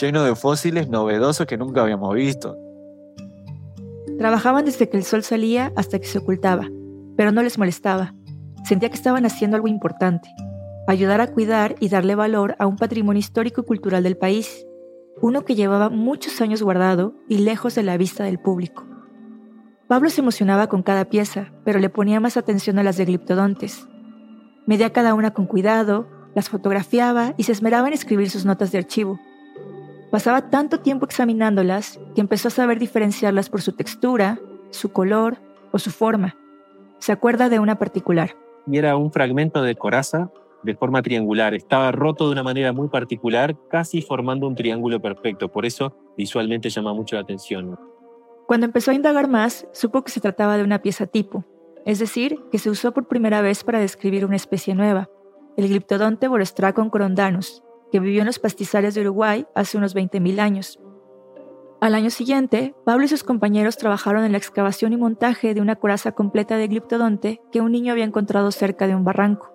lleno 0.00 0.22
de 0.22 0.34
fósiles 0.34 0.88
novedosos 0.88 1.46
que 1.46 1.56
nunca 1.56 1.82
habíamos 1.82 2.14
visto. 2.14 2.56
Trabajaban 4.18 4.64
desde 4.64 4.88
que 4.88 4.96
el 4.96 5.04
sol 5.04 5.22
salía 5.22 5.72
hasta 5.76 5.98
que 5.98 6.06
se 6.06 6.18
ocultaba, 6.18 6.68
pero 7.16 7.32
no 7.32 7.42
les 7.42 7.58
molestaba. 7.58 8.14
Sentía 8.64 8.90
que 8.90 8.96
estaban 8.96 9.24
haciendo 9.24 9.56
algo 9.56 9.68
importante, 9.68 10.28
ayudar 10.86 11.20
a 11.20 11.32
cuidar 11.32 11.74
y 11.80 11.88
darle 11.88 12.14
valor 12.14 12.54
a 12.58 12.66
un 12.66 12.76
patrimonio 12.76 13.20
histórico 13.20 13.62
y 13.62 13.64
cultural 13.64 14.02
del 14.02 14.16
país, 14.16 14.66
uno 15.22 15.44
que 15.44 15.54
llevaba 15.54 15.88
muchos 15.88 16.40
años 16.40 16.62
guardado 16.62 17.14
y 17.28 17.38
lejos 17.38 17.74
de 17.74 17.82
la 17.82 17.96
vista 17.96 18.24
del 18.24 18.38
público. 18.38 18.89
Pablo 19.90 20.08
se 20.08 20.20
emocionaba 20.20 20.68
con 20.68 20.84
cada 20.84 21.06
pieza, 21.06 21.50
pero 21.64 21.80
le 21.80 21.90
ponía 21.90 22.20
más 22.20 22.36
atención 22.36 22.78
a 22.78 22.84
las 22.84 22.96
de 22.96 23.06
gliptodontes. 23.06 23.88
Medía 24.64 24.92
cada 24.92 25.14
una 25.14 25.32
con 25.32 25.46
cuidado, 25.46 26.06
las 26.32 26.48
fotografiaba 26.48 27.34
y 27.36 27.42
se 27.42 27.50
esmeraba 27.50 27.88
en 27.88 27.94
escribir 27.94 28.30
sus 28.30 28.44
notas 28.44 28.70
de 28.70 28.78
archivo. 28.78 29.18
Pasaba 30.12 30.48
tanto 30.48 30.78
tiempo 30.78 31.06
examinándolas 31.06 31.98
que 32.14 32.20
empezó 32.20 32.46
a 32.46 32.52
saber 32.52 32.78
diferenciarlas 32.78 33.50
por 33.50 33.62
su 33.62 33.72
textura, 33.72 34.38
su 34.70 34.92
color 34.92 35.38
o 35.72 35.80
su 35.80 35.90
forma. 35.90 36.36
Se 37.00 37.10
acuerda 37.10 37.48
de 37.48 37.58
una 37.58 37.76
particular. 37.80 38.36
Y 38.68 38.78
era 38.78 38.96
un 38.96 39.10
fragmento 39.10 39.60
de 39.60 39.74
coraza 39.74 40.30
de 40.62 40.76
forma 40.76 41.02
triangular. 41.02 41.52
Estaba 41.52 41.90
roto 41.90 42.26
de 42.26 42.32
una 42.34 42.44
manera 42.44 42.72
muy 42.72 42.86
particular, 42.86 43.56
casi 43.68 44.02
formando 44.02 44.46
un 44.46 44.54
triángulo 44.54 45.02
perfecto. 45.02 45.48
Por 45.48 45.66
eso 45.66 45.96
visualmente 46.16 46.70
llama 46.70 46.94
mucho 46.94 47.16
la 47.16 47.22
atención. 47.22 47.76
Cuando 48.50 48.66
empezó 48.66 48.90
a 48.90 48.94
indagar 48.94 49.28
más, 49.28 49.68
supo 49.70 50.02
que 50.02 50.10
se 50.10 50.20
trataba 50.20 50.56
de 50.56 50.64
una 50.64 50.82
pieza 50.82 51.06
tipo, 51.06 51.44
es 51.86 52.00
decir, 52.00 52.36
que 52.50 52.58
se 52.58 52.68
usó 52.68 52.90
por 52.90 53.06
primera 53.06 53.42
vez 53.42 53.62
para 53.62 53.78
describir 53.78 54.24
una 54.24 54.34
especie 54.34 54.74
nueva, 54.74 55.08
el 55.56 55.68
Glyptodonte 55.68 56.26
borostracon 56.26 56.90
corondanus, 56.90 57.62
que 57.92 58.00
vivió 58.00 58.22
en 58.22 58.26
los 58.26 58.40
pastizales 58.40 58.96
de 58.96 59.02
Uruguay 59.02 59.46
hace 59.54 59.78
unos 59.78 59.94
20.000 59.94 60.40
años. 60.40 60.80
Al 61.80 61.94
año 61.94 62.10
siguiente, 62.10 62.74
Pablo 62.84 63.04
y 63.04 63.08
sus 63.08 63.22
compañeros 63.22 63.76
trabajaron 63.76 64.24
en 64.24 64.32
la 64.32 64.38
excavación 64.38 64.92
y 64.92 64.96
montaje 64.96 65.54
de 65.54 65.60
una 65.60 65.76
coraza 65.76 66.10
completa 66.10 66.56
de 66.56 66.66
Glyptodonte 66.66 67.40
que 67.52 67.60
un 67.60 67.70
niño 67.70 67.92
había 67.92 68.04
encontrado 68.04 68.50
cerca 68.50 68.88
de 68.88 68.96
un 68.96 69.04
barranco. 69.04 69.52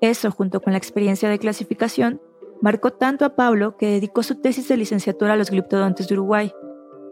Eso, 0.00 0.30
junto 0.30 0.62
con 0.62 0.72
la 0.72 0.78
experiencia 0.78 1.28
de 1.28 1.38
clasificación, 1.38 2.22
marcó 2.62 2.94
tanto 2.94 3.26
a 3.26 3.36
Pablo 3.36 3.76
que 3.76 3.90
dedicó 3.90 4.22
su 4.22 4.40
tesis 4.40 4.68
de 4.68 4.78
licenciatura 4.78 5.34
a 5.34 5.36
los 5.36 5.50
Glyptodontes 5.50 6.08
de 6.08 6.14
Uruguay, 6.14 6.50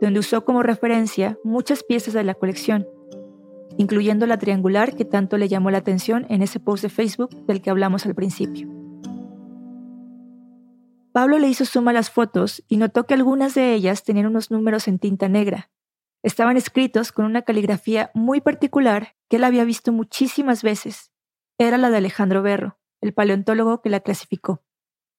donde 0.05 0.21
usó 0.21 0.45
como 0.45 0.63
referencia 0.63 1.39
muchas 1.45 1.83
piezas 1.83 2.13
de 2.13 2.25
la 2.25 2.35
colección, 2.35 2.87
incluyendo 3.79 4.27
la 4.27 4.39
triangular 4.39 4.95
que 4.95 5.05
tanto 5.07 5.39
le 5.39 5.49
llamó 5.49 5.71
la 5.71 5.79
atención 5.79 6.27
en 6.29 6.43
ese 6.43 6.61
post 6.61 6.83
de 6.83 6.91
Facebook 6.91 7.31
del 7.47 7.63
que 7.63 7.71
hablamos 7.71 8.05
al 8.05 8.15
principio. 8.15 8.69
Pablo 11.13 11.39
le 11.39 11.49
hizo 11.49 11.65
suma 11.65 11.93
a 11.93 11.95
las 11.95 12.11
fotos 12.11 12.63
y 12.69 12.77
notó 12.77 13.05
que 13.05 13.15
algunas 13.15 13.55
de 13.55 13.73
ellas 13.73 14.05
tenían 14.05 14.27
unos 14.27 14.51
números 14.51 14.89
en 14.89 14.99
tinta 14.99 15.29
negra. 15.29 15.71
Estaban 16.23 16.57
escritos 16.57 17.13
con 17.13 17.25
una 17.25 17.43
caligrafía 17.43 18.11
muy 18.15 18.41
particular 18.41 19.15
que 19.31 19.37
él 19.37 19.45
había 19.45 19.65
visto 19.65 19.93
muchísimas 19.93 20.63
veces. 20.63 21.13
Era 21.57 21.79
la 21.79 21.89
de 21.89 21.99
Alejandro 21.99 22.43
Berro, 22.43 22.79
el 23.01 23.15
paleontólogo 23.15 23.81
que 23.81 23.91
la 23.91 24.01
clasificó. 24.01 24.63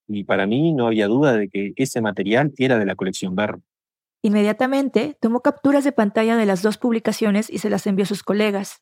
Y 0.07 0.25
para 0.25 0.45
mí 0.45 0.73
no 0.73 0.85
había 0.85 1.07
duda 1.07 1.33
de 1.33 1.49
que 1.49 1.73
ese 1.75 2.01
material 2.01 2.53
era 2.57 2.77
de 2.77 2.85
la 2.85 2.95
colección 2.95 3.35
Berro. 3.35 3.61
Inmediatamente 4.25 5.15
tomó 5.21 5.41
capturas 5.41 5.83
de 5.83 5.91
pantalla 5.91 6.35
de 6.35 6.47
las 6.47 6.63
dos 6.63 6.79
publicaciones 6.79 7.47
y 7.47 7.59
se 7.59 7.69
las 7.69 7.85
envió 7.85 8.05
a 8.05 8.07
sus 8.07 8.23
colegas. 8.23 8.81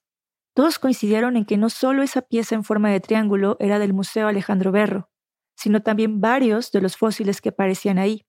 Todos 0.56 0.80
coincidieron 0.80 1.36
en 1.36 1.44
que 1.44 1.58
no 1.58 1.70
solo 1.70 2.02
esa 2.02 2.22
pieza 2.22 2.56
en 2.56 2.64
forma 2.64 2.90
de 2.90 3.02
triángulo 3.02 3.58
era 3.60 3.78
del 3.78 3.94
Museo 3.94 4.30
Alejandro 4.30 4.72
Berro, 4.72 5.10
sino 5.58 5.84
también 5.84 6.22
varios 6.22 6.72
de 6.72 6.80
los 6.80 6.96
fósiles 6.96 7.42
que 7.42 7.50
aparecían 7.50 7.98
ahí. 7.98 8.26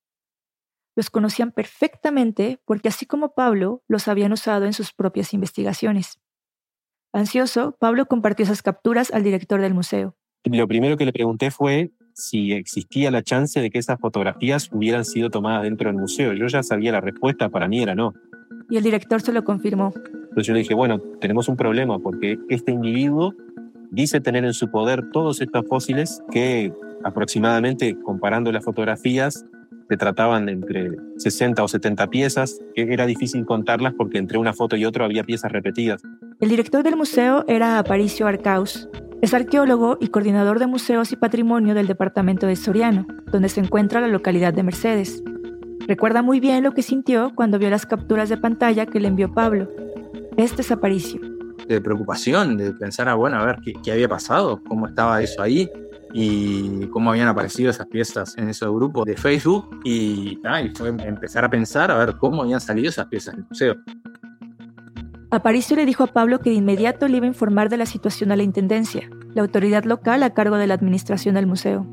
Los 0.97 1.09
conocían 1.09 1.53
perfectamente 1.53 2.61
porque 2.65 2.89
así 2.89 3.07
como 3.07 3.33
Pablo, 3.33 3.85
los 3.87 4.09
habían 4.09 4.33
usado 4.33 4.65
en 4.65 4.73
sus 4.73 4.93
propias 4.93 5.33
investigaciones. 5.35 6.19
Ansioso, 7.13 7.77
Pablo 7.79 8.07
compartió 8.07 8.43
esas 8.43 8.61
capturas 8.61 9.13
al 9.13 9.23
director 9.23 9.61
del 9.61 9.73
museo. 9.73 10.17
Lo 10.43 10.67
primero 10.67 10.97
que 10.97 11.05
le 11.05 11.13
pregunté 11.13 11.53
fue 11.53 11.93
si 12.15 12.53
existía 12.53 13.11
la 13.11 13.23
chance 13.23 13.61
de 13.61 13.71
que 13.71 13.79
esas 13.79 13.99
fotografías 14.01 14.71
hubieran 14.73 15.05
sido 15.05 15.31
tomadas 15.31 15.65
dentro 15.65 15.91
del 15.91 16.01
museo. 16.01 16.33
Yo 16.33 16.47
ya 16.47 16.63
sabía 16.63 16.93
la 16.93 17.01
respuesta, 17.01 17.49
para 17.49 17.69
mí 17.69 17.83
era 17.83 17.95
no. 17.95 18.15
Y 18.71 18.77
el 18.77 18.85
director 18.85 19.21
se 19.21 19.33
lo 19.33 19.45
confirmó. 19.45 19.93
Entonces 19.95 20.47
yo 20.47 20.55
le 20.55 20.61
dije, 20.61 20.75
bueno, 20.75 20.99
tenemos 21.21 21.49
un 21.49 21.57
problema 21.57 21.99
porque 21.99 22.39
este 22.49 22.73
individuo 22.73 23.35
dice 23.91 24.21
tener 24.21 24.45
en 24.45 24.55
su 24.55 24.71
poder 24.71 25.11
todos 25.11 25.41
estos 25.41 25.67
fósiles 25.67 26.23
que 26.31 26.73
aproximadamente, 27.05 27.97
comparando 28.03 28.51
las 28.51 28.65
fotografías, 28.65 29.45
se 29.89 29.97
trataban 29.97 30.47
de 30.47 30.53
entre 30.53 30.91
60 31.19 31.63
o 31.63 31.69
70 31.69 32.09
piezas, 32.09 32.59
que 32.75 32.83
era 32.93 33.07
difícil 33.07 33.45
contarlas 33.45 33.93
porque 33.95 34.19
entre 34.19 34.39
una 34.39 34.55
foto 34.55 34.77
y 34.77 34.85
otra 34.85 35.05
había 35.05 35.25
piezas 35.25 35.53
repetidas. 35.53 36.03
El 36.41 36.49
director 36.49 36.83
del 36.83 36.97
museo 36.97 37.45
era 37.49 37.79
Aparicio 37.79 38.27
Arcaus, 38.27 38.89
es 39.25 39.33
arqueólogo 39.33 39.97
y 40.01 40.09
coordinador 40.09 40.59
de 40.59 40.67
museos 40.67 41.11
y 41.11 41.17
patrimonio 41.17 41.75
del 41.75 41.87
departamento 41.87 42.47
de 42.47 42.57
Soriano, 42.57 43.07
donde 43.33 43.49
se 43.49 43.59
encuentra 43.59 44.03
la 44.03 44.09
localidad 44.09 44.53
de 44.53 44.63
Mercedes. 44.63 45.23
Recuerda 45.89 46.21
muy 46.21 46.41
bien 46.41 46.63
lo 46.63 46.73
que 46.73 46.83
sintió 46.83 47.33
cuando 47.35 47.59
vio 47.59 47.71
las 47.71 47.87
capturas 47.87 48.29
de 48.29 48.37
pantalla 48.37 48.85
que 48.85 49.01
le 49.01 49.09
envió 49.09 49.33
Pablo. 49.33 49.71
Este 50.37 50.61
es 50.61 50.71
Aparicio. 50.71 51.23
De 51.67 51.81
preocupación, 51.81 52.59
de 52.59 52.75
pensar, 52.75 53.09
ah, 53.09 53.15
bueno, 53.15 53.39
a 53.39 53.47
ver 53.47 53.61
qué, 53.83 53.93
había 53.93 54.11
pasado, 54.11 54.61
cómo 54.69 54.89
estaba 54.89 55.23
eso 55.23 55.41
ahí 55.41 55.71
y 56.13 56.87
cómo 56.89 57.09
habían 57.09 57.29
aparecido 57.29 57.71
esas 57.71 57.87
piezas 57.87 58.37
en 58.37 58.51
ese 58.51 58.67
grupo 58.67 59.07
de 59.07 59.17
Facebook. 59.17 59.81
Y, 59.85 60.39
y 60.39 60.69
fue 60.75 60.91
empezar 60.91 61.47
a 61.47 61.49
pensar 61.49 61.91
a 61.91 61.97
ver 61.97 62.17
cómo 62.19 62.43
habían 62.43 62.61
salido 62.61 62.91
esas 62.91 63.07
piezas 63.07 63.35
del 63.37 63.47
museo. 63.49 63.77
Aparicio 65.35 65.77
le 65.77 65.87
dijo 65.87 66.05
a 66.05 66.07
Pablo 66.09 66.41
que 66.41 66.51
de 66.51 66.57
inmediato 66.57 67.09
le 67.09 67.17
iba 67.19 67.25
a 67.25 67.29
informar 67.29 67.69
de 67.69 67.77
la 67.77 67.87
situación 67.87 68.33
a 68.33 68.37
la 68.37 68.43
Intendencia, 68.43 69.09
la 69.35 69.43
autoridad 69.43 69.85
local 69.85 70.23
a 70.23 70.31
cargo 70.31 70.57
de 70.57 70.67
la 70.67 70.75
administración 70.75 71.35
del 71.35 71.47
museo. 71.47 71.87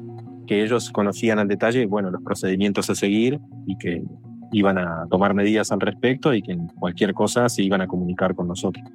Que 0.48 0.64
ellos 0.64 0.92
conocían 0.92 1.40
al 1.40 1.48
detalle, 1.48 1.86
bueno, 1.86 2.12
los 2.12 2.22
procedimientos 2.22 2.90
a 2.90 2.96
seguir 2.96 3.40
y 3.66 3.78
que 3.78 4.04
iban 4.52 4.78
a 4.78 5.08
tomar 5.10 5.34
medidas 5.34 5.72
al 5.72 5.80
respecto 5.80 6.34
y 6.34 6.42
que 6.42 6.52
en 6.52 6.68
cualquier 6.68 7.14
cosa 7.14 7.48
se 7.50 7.64
iban 7.64 7.82
a 7.82 7.88
comunicar 7.88 8.36
con 8.36 8.48
nosotros. 8.48 8.86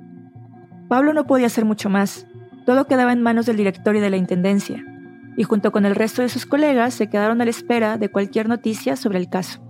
Pablo 0.88 1.12
no 1.12 1.26
podía 1.26 1.46
hacer 1.46 1.64
mucho 1.64 1.88
más. 1.88 2.26
Todo 2.66 2.86
quedaba 2.86 3.12
en 3.12 3.22
manos 3.22 3.46
del 3.46 3.56
directorio 3.56 4.00
de 4.00 4.10
la 4.10 4.16
Intendencia, 4.16 4.84
y 5.36 5.42
junto 5.44 5.72
con 5.72 5.86
el 5.86 5.94
resto 5.94 6.22
de 6.22 6.28
sus 6.28 6.46
colegas 6.46 6.94
se 6.94 7.08
quedaron 7.08 7.40
a 7.40 7.44
la 7.44 7.50
espera 7.50 7.98
de 7.98 8.08
cualquier 8.08 8.48
noticia 8.48 8.96
sobre 8.96 9.18
el 9.18 9.28
caso. 9.28 9.65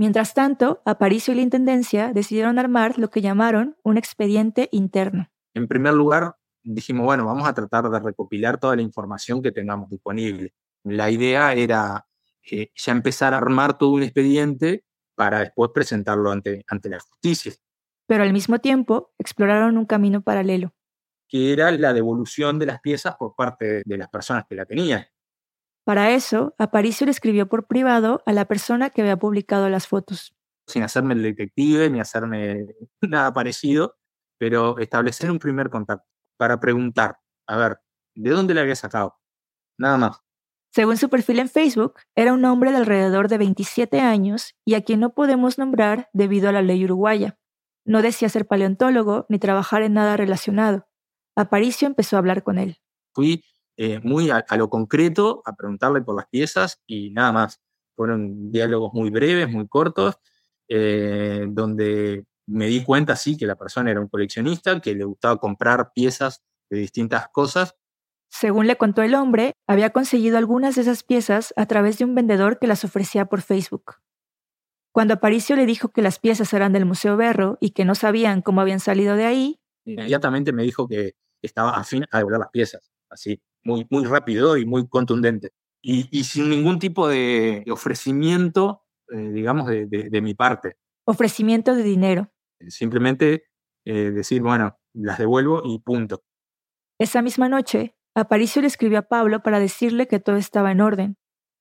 Mientras 0.00 0.32
tanto, 0.32 0.80
Aparicio 0.86 1.34
y 1.34 1.36
la 1.36 1.42
Intendencia 1.42 2.14
decidieron 2.14 2.58
armar 2.58 2.98
lo 2.98 3.10
que 3.10 3.20
llamaron 3.20 3.76
un 3.82 3.98
expediente 3.98 4.70
interno. 4.72 5.30
En 5.52 5.68
primer 5.68 5.92
lugar, 5.92 6.36
dijimos, 6.62 7.04
bueno, 7.04 7.26
vamos 7.26 7.46
a 7.46 7.52
tratar 7.52 7.90
de 7.90 8.00
recopilar 8.00 8.56
toda 8.56 8.76
la 8.76 8.80
información 8.80 9.42
que 9.42 9.52
tengamos 9.52 9.90
disponible. 9.90 10.54
La 10.84 11.10
idea 11.10 11.52
era 11.52 12.06
eh, 12.50 12.70
ya 12.74 12.92
empezar 12.92 13.34
a 13.34 13.36
armar 13.36 13.76
todo 13.76 13.90
un 13.90 14.02
expediente 14.02 14.86
para 15.14 15.40
después 15.40 15.70
presentarlo 15.74 16.30
ante, 16.30 16.64
ante 16.66 16.88
la 16.88 17.00
justicia. 17.00 17.52
Pero 18.06 18.22
al 18.22 18.32
mismo 18.32 18.58
tiempo 18.58 19.12
exploraron 19.18 19.76
un 19.76 19.84
camino 19.84 20.22
paralelo. 20.22 20.72
Que 21.28 21.52
era 21.52 21.70
la 21.72 21.92
devolución 21.92 22.58
de 22.58 22.64
las 22.64 22.80
piezas 22.80 23.16
por 23.16 23.34
parte 23.36 23.82
de 23.84 23.98
las 23.98 24.08
personas 24.08 24.46
que 24.48 24.54
la 24.54 24.64
tenían. 24.64 25.04
Para 25.84 26.10
eso, 26.10 26.54
Aparicio 26.58 27.06
le 27.06 27.12
escribió 27.12 27.48
por 27.48 27.66
privado 27.66 28.22
a 28.26 28.32
la 28.32 28.44
persona 28.46 28.90
que 28.90 29.00
había 29.02 29.16
publicado 29.16 29.68
las 29.68 29.86
fotos. 29.86 30.34
Sin 30.66 30.82
hacerme 30.82 31.14
el 31.14 31.22
detective 31.22 31.90
ni 31.90 32.00
hacerme 32.00 32.66
nada 33.02 33.32
parecido, 33.32 33.96
pero 34.38 34.78
establecer 34.78 35.30
un 35.30 35.38
primer 35.38 35.70
contacto 35.70 36.06
para 36.36 36.60
preguntar, 36.60 37.18
a 37.46 37.56
ver, 37.56 37.80
¿de 38.14 38.30
dónde 38.30 38.54
le 38.54 38.60
había 38.60 38.76
sacado? 38.76 39.16
Nada 39.78 39.96
más. 39.96 40.20
Según 40.72 40.96
su 40.96 41.08
perfil 41.08 41.40
en 41.40 41.48
Facebook, 41.48 41.94
era 42.14 42.32
un 42.32 42.44
hombre 42.44 42.70
de 42.70 42.76
alrededor 42.76 43.28
de 43.28 43.38
27 43.38 44.00
años 44.00 44.54
y 44.64 44.74
a 44.74 44.82
quien 44.82 45.00
no 45.00 45.14
podemos 45.14 45.58
nombrar 45.58 46.08
debido 46.12 46.48
a 46.48 46.52
la 46.52 46.62
ley 46.62 46.84
uruguaya. 46.84 47.38
No 47.84 48.02
decía 48.02 48.28
ser 48.28 48.46
paleontólogo 48.46 49.26
ni 49.28 49.38
trabajar 49.40 49.82
en 49.82 49.94
nada 49.94 50.16
relacionado. 50.16 50.86
Aparicio 51.34 51.88
empezó 51.88 52.16
a 52.16 52.20
hablar 52.20 52.44
con 52.44 52.58
él. 52.58 52.80
Fui 53.14 53.42
eh, 53.82 53.98
muy 54.02 54.28
a, 54.28 54.44
lo 54.58 54.68
concreto, 54.68 55.42
a 55.46 55.56
preguntarle 55.56 56.02
por 56.02 56.14
las 56.14 56.26
piezas 56.26 56.82
y 56.86 57.12
nada 57.12 57.32
más. 57.32 57.62
Fueron 57.96 58.52
diálogos 58.52 58.92
muy 58.92 59.08
breves, 59.08 59.48
muy 59.48 59.66
cortos, 59.68 60.18
eh, 60.68 61.46
donde 61.48 62.26
me 62.46 62.66
di 62.66 62.84
cuenta, 62.84 63.16
sí, 63.16 63.38
que 63.38 63.46
la 63.46 63.56
persona 63.56 63.90
era 63.90 64.02
un 64.02 64.08
coleccionista, 64.08 64.82
que 64.82 64.94
le 64.94 65.04
gustaba 65.04 65.38
comprar 65.38 65.92
piezas 65.94 66.44
de 66.68 66.76
distintas 66.76 67.28
cosas. 67.30 67.74
Según 68.28 68.66
le 68.66 68.76
contó 68.76 69.00
el 69.00 69.14
hombre, 69.14 69.54
había 69.66 69.88
conseguido 69.88 70.36
algunas 70.36 70.74
de 70.74 70.82
esas 70.82 71.02
piezas 71.02 71.54
a 71.56 71.64
través 71.64 71.96
de 71.96 72.04
un 72.04 72.14
vendedor 72.14 72.58
que 72.58 72.66
las 72.66 72.84
ofrecía 72.84 73.30
por 73.30 73.40
Facebook. 73.40 73.94
Cuando 74.92 75.14
Aparicio 75.14 75.56
le 75.56 75.64
dijo 75.64 75.88
que 75.88 76.02
las 76.02 76.18
piezas 76.18 76.52
eran 76.52 76.74
del 76.74 76.84
Museo 76.84 77.16
Berro 77.16 77.56
y 77.62 77.70
que 77.70 77.86
no 77.86 77.94
sabían 77.94 78.42
cómo 78.42 78.60
habían 78.60 78.80
salido 78.80 79.16
de 79.16 79.24
ahí, 79.24 79.58
inmediatamente 79.86 80.52
me 80.52 80.64
dijo 80.64 80.86
que 80.86 81.14
estaba 81.40 81.70
afín 81.78 82.04
a 82.10 82.18
devolver 82.18 82.40
las 82.40 82.50
piezas, 82.50 82.92
así, 83.08 83.40
muy, 83.64 83.86
muy 83.90 84.04
rápido 84.04 84.56
y 84.56 84.66
muy 84.66 84.88
contundente. 84.88 85.52
Y, 85.82 86.24
sin 86.24 86.50
ningún 86.50 86.78
tipo 86.78 87.08
de 87.08 87.64
ofrecimiento, 87.70 88.82
eh, 89.10 89.30
digamos, 89.32 89.66
de, 89.66 90.20
mi 90.22 90.34
parte. 90.34 90.76
Ofrecimiento 91.06 91.74
de 91.74 91.82
dinero. 91.82 92.30
Simplemente 92.68 93.44
eh, 93.86 94.10
decir, 94.10 94.42
bueno, 94.42 94.78
las 94.92 95.18
devuelvo 95.18 95.62
y 95.64 95.78
punto. 95.78 96.22
Esa 96.98 97.22
misma 97.22 97.48
noche, 97.48 97.96
Aparicio 98.14 98.60
le 98.60 98.68
escribió 98.68 98.98
a 98.98 99.08
Pablo 99.08 99.42
para 99.42 99.58
decirle 99.58 100.06
que 100.06 100.20
todo 100.20 100.36
estaba 100.36 100.70
en 100.70 100.82
orden. 100.82 101.16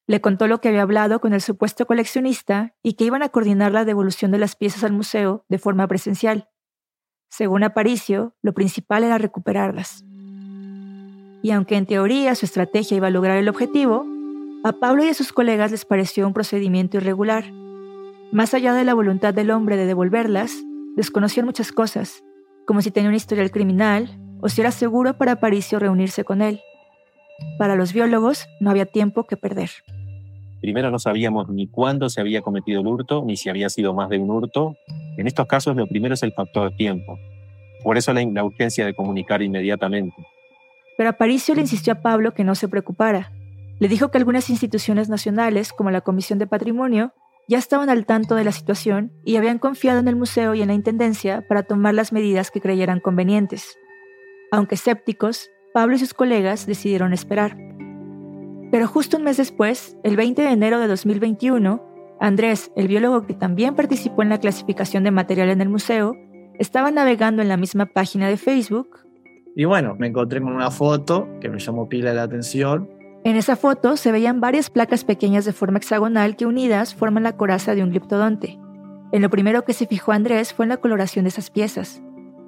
Le 0.05 0.19
contó 0.19 0.47
lo 0.47 0.59
que 0.59 0.67
había 0.67 0.81
hablado 0.81 1.21
con 1.21 1.33
el 1.33 1.41
supuesto 1.41 1.85
coleccionista 1.85 2.75
y 2.83 2.93
que 2.93 3.05
iban 3.05 3.23
a 3.23 3.29
coordinar 3.29 3.71
la 3.71 3.85
devolución 3.85 4.31
de 4.31 4.39
las 4.39 4.55
piezas 4.55 4.83
al 4.83 4.91
museo 4.91 5.45
de 5.47 5.59
forma 5.59 5.87
presencial. 5.87 6.49
Según 7.29 7.63
Aparicio, 7.63 8.35
lo 8.41 8.53
principal 8.53 9.03
era 9.03 9.17
recuperarlas. 9.17 10.03
Y 11.41 11.51
aunque 11.51 11.75
en 11.75 11.85
teoría 11.85 12.35
su 12.35 12.45
estrategia 12.45 12.97
iba 12.97 13.07
a 13.07 13.11
lograr 13.11 13.37
el 13.37 13.49
objetivo, 13.49 14.05
a 14.63 14.73
Pablo 14.73 15.05
y 15.05 15.09
a 15.09 15.13
sus 15.13 15.31
colegas 15.31 15.71
les 15.71 15.85
pareció 15.85 16.27
un 16.27 16.33
procedimiento 16.33 16.97
irregular. 16.97 17.45
Más 18.31 18.53
allá 18.53 18.73
de 18.73 18.83
la 18.83 18.93
voluntad 18.93 19.33
del 19.33 19.51
hombre 19.51 19.77
de 19.77 19.85
devolverlas, 19.85 20.53
desconocían 20.97 21.45
muchas 21.45 21.71
cosas, 21.71 22.23
como 22.65 22.81
si 22.81 22.91
tenía 22.91 23.09
un 23.09 23.15
historial 23.15 23.51
criminal 23.51 24.19
o 24.41 24.49
si 24.49 24.61
era 24.61 24.71
seguro 24.71 25.17
para 25.17 25.33
Aparicio 25.33 25.79
reunirse 25.79 26.23
con 26.23 26.41
él. 26.41 26.59
Para 27.57 27.75
los 27.75 27.93
biólogos 27.93 28.47
no 28.59 28.69
había 28.69 28.85
tiempo 28.85 29.23
que 29.23 29.37
perder. 29.37 29.69
Primero 30.61 30.91
no 30.91 30.99
sabíamos 30.99 31.47
ni 31.49 31.67
cuándo 31.67 32.09
se 32.09 32.19
había 32.19 32.41
cometido 32.41 32.81
el 32.81 32.87
hurto, 32.87 33.23
ni 33.25 33.37
si 33.37 33.49
había 33.49 33.69
sido 33.69 33.93
más 33.93 34.09
de 34.09 34.19
un 34.19 34.29
hurto. 34.29 34.75
En 35.17 35.25
estos 35.25 35.47
casos 35.47 35.75
lo 35.77 35.87
primero 35.87 36.15
es 36.15 36.23
el 36.23 36.33
factor 36.33 36.75
tiempo. 36.75 37.17
Por 37.81 37.97
eso 37.97 38.11
la, 38.11 38.23
la 38.25 38.43
urgencia 38.43 38.85
de 38.85 38.93
comunicar 38.93 39.41
inmediatamente. 39.41 40.15
Pero 40.99 41.11
Aparicio 41.11 41.55
le 41.55 41.61
insistió 41.61 41.93
a 41.93 42.01
Pablo 42.01 42.33
que 42.33 42.43
no 42.43 42.55
se 42.55 42.67
preocupara. 42.67 43.31
Le 43.79 43.87
dijo 43.87 44.11
que 44.11 44.17
algunas 44.17 44.49
instituciones 44.49 45.07
nacionales, 45.07 45.71
como 45.71 45.91
la 45.91 46.01
Comisión 46.01 46.39
de 46.39 46.45
Patrimonio, 46.45 47.13
ya 47.47 47.57
estaban 47.57 47.89
al 47.89 48.05
tanto 48.05 48.35
de 48.35 48.43
la 48.43 48.51
situación 48.51 49.13
y 49.23 49.37
habían 49.37 49.59
confiado 49.59 49.99
en 49.99 50.09
el 50.09 50.17
museo 50.17 50.55
y 50.55 50.61
en 50.61 50.67
la 50.67 50.73
Intendencia 50.73 51.47
para 51.47 51.63
tomar 51.63 51.93
las 51.93 52.11
medidas 52.11 52.51
que 52.51 52.59
creyeran 52.59 52.99
convenientes. 52.99 53.77
Aunque 54.51 54.75
escépticos, 54.75 55.49
Pablo 55.73 55.95
y 55.95 55.99
sus 55.99 56.13
colegas 56.13 56.65
decidieron 56.65 57.13
esperar. 57.13 57.55
Pero 58.69 58.85
justo 58.85 59.15
un 59.15 59.23
mes 59.23 59.37
después, 59.37 59.95
el 60.03 60.17
20 60.17 60.41
de 60.41 60.51
enero 60.51 60.81
de 60.81 60.87
2021, 60.87 61.81
Andrés, 62.19 62.73
el 62.75 62.89
biólogo 62.89 63.25
que 63.25 63.35
también 63.35 63.73
participó 63.73 64.21
en 64.21 64.27
la 64.27 64.41
clasificación 64.41 65.05
de 65.05 65.11
material 65.11 65.49
en 65.49 65.61
el 65.61 65.69
museo, 65.69 66.17
estaba 66.55 66.91
navegando 66.91 67.41
en 67.41 67.47
la 67.47 67.55
misma 67.55 67.85
página 67.85 68.27
de 68.27 68.35
Facebook. 68.35 69.08
Y 69.55 69.65
bueno, 69.65 69.95
me 69.97 70.07
encontré 70.07 70.41
con 70.41 70.53
una 70.53 70.71
foto 70.71 71.27
que 71.41 71.49
me 71.49 71.59
llamó 71.59 71.89
pila 71.89 72.13
la 72.13 72.23
atención. 72.23 72.89
En 73.23 73.35
esa 73.35 73.55
foto 73.55 73.97
se 73.97 74.11
veían 74.11 74.39
varias 74.39 74.69
placas 74.69 75.03
pequeñas 75.03 75.43
de 75.43 75.53
forma 75.53 75.79
hexagonal 75.79 76.35
que 76.35 76.45
unidas 76.45 76.95
forman 76.95 77.23
la 77.23 77.35
coraza 77.35 77.75
de 77.75 77.83
un 77.83 77.89
gliptodonte. 77.89 78.57
En 79.11 79.21
lo 79.21 79.29
primero 79.29 79.65
que 79.65 79.73
se 79.73 79.87
fijó 79.87 80.11
Andrés 80.11 80.53
fue 80.53 80.65
en 80.65 80.69
la 80.69 80.77
coloración 80.77 81.25
de 81.25 81.29
esas 81.29 81.49
piezas. 81.49 82.01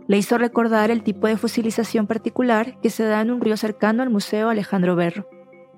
Le 0.07 0.17
hizo 0.17 0.37
recordar 0.37 0.91
el 0.91 1.03
tipo 1.03 1.27
de 1.27 1.37
fosilización 1.37 2.07
particular 2.07 2.79
que 2.81 2.89
se 2.89 3.03
da 3.03 3.21
en 3.21 3.31
un 3.31 3.41
río 3.41 3.57
cercano 3.57 4.03
al 4.03 4.09
Museo 4.09 4.49
Alejandro 4.49 4.95
Berro. 4.95 5.27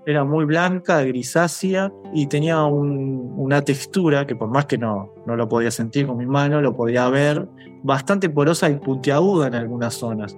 Era 0.06 0.26
muy 0.26 0.44
blanca, 0.44 1.02
grisácea 1.02 1.92
y 2.14 2.28
tenía 2.28 2.64
una 2.66 3.62
textura 3.62 4.28
que 4.28 4.36
por 4.36 4.50
más 4.50 4.66
que 4.66 4.78
no, 4.78 5.14
no 5.26 5.38
lo 5.38 5.48
podía 5.48 5.72
sentir 5.72 6.06
con 6.08 6.18
mi 6.18 6.26
mano, 6.26 6.62
lo 6.62 6.76
podía 6.76 7.08
ver 7.10 7.48
bastante 7.84 8.30
porosa 8.30 8.70
y 8.70 8.76
puntiaguda 8.76 9.48
en 9.48 9.56
algunas 9.56 9.94
zonas. 9.94 10.36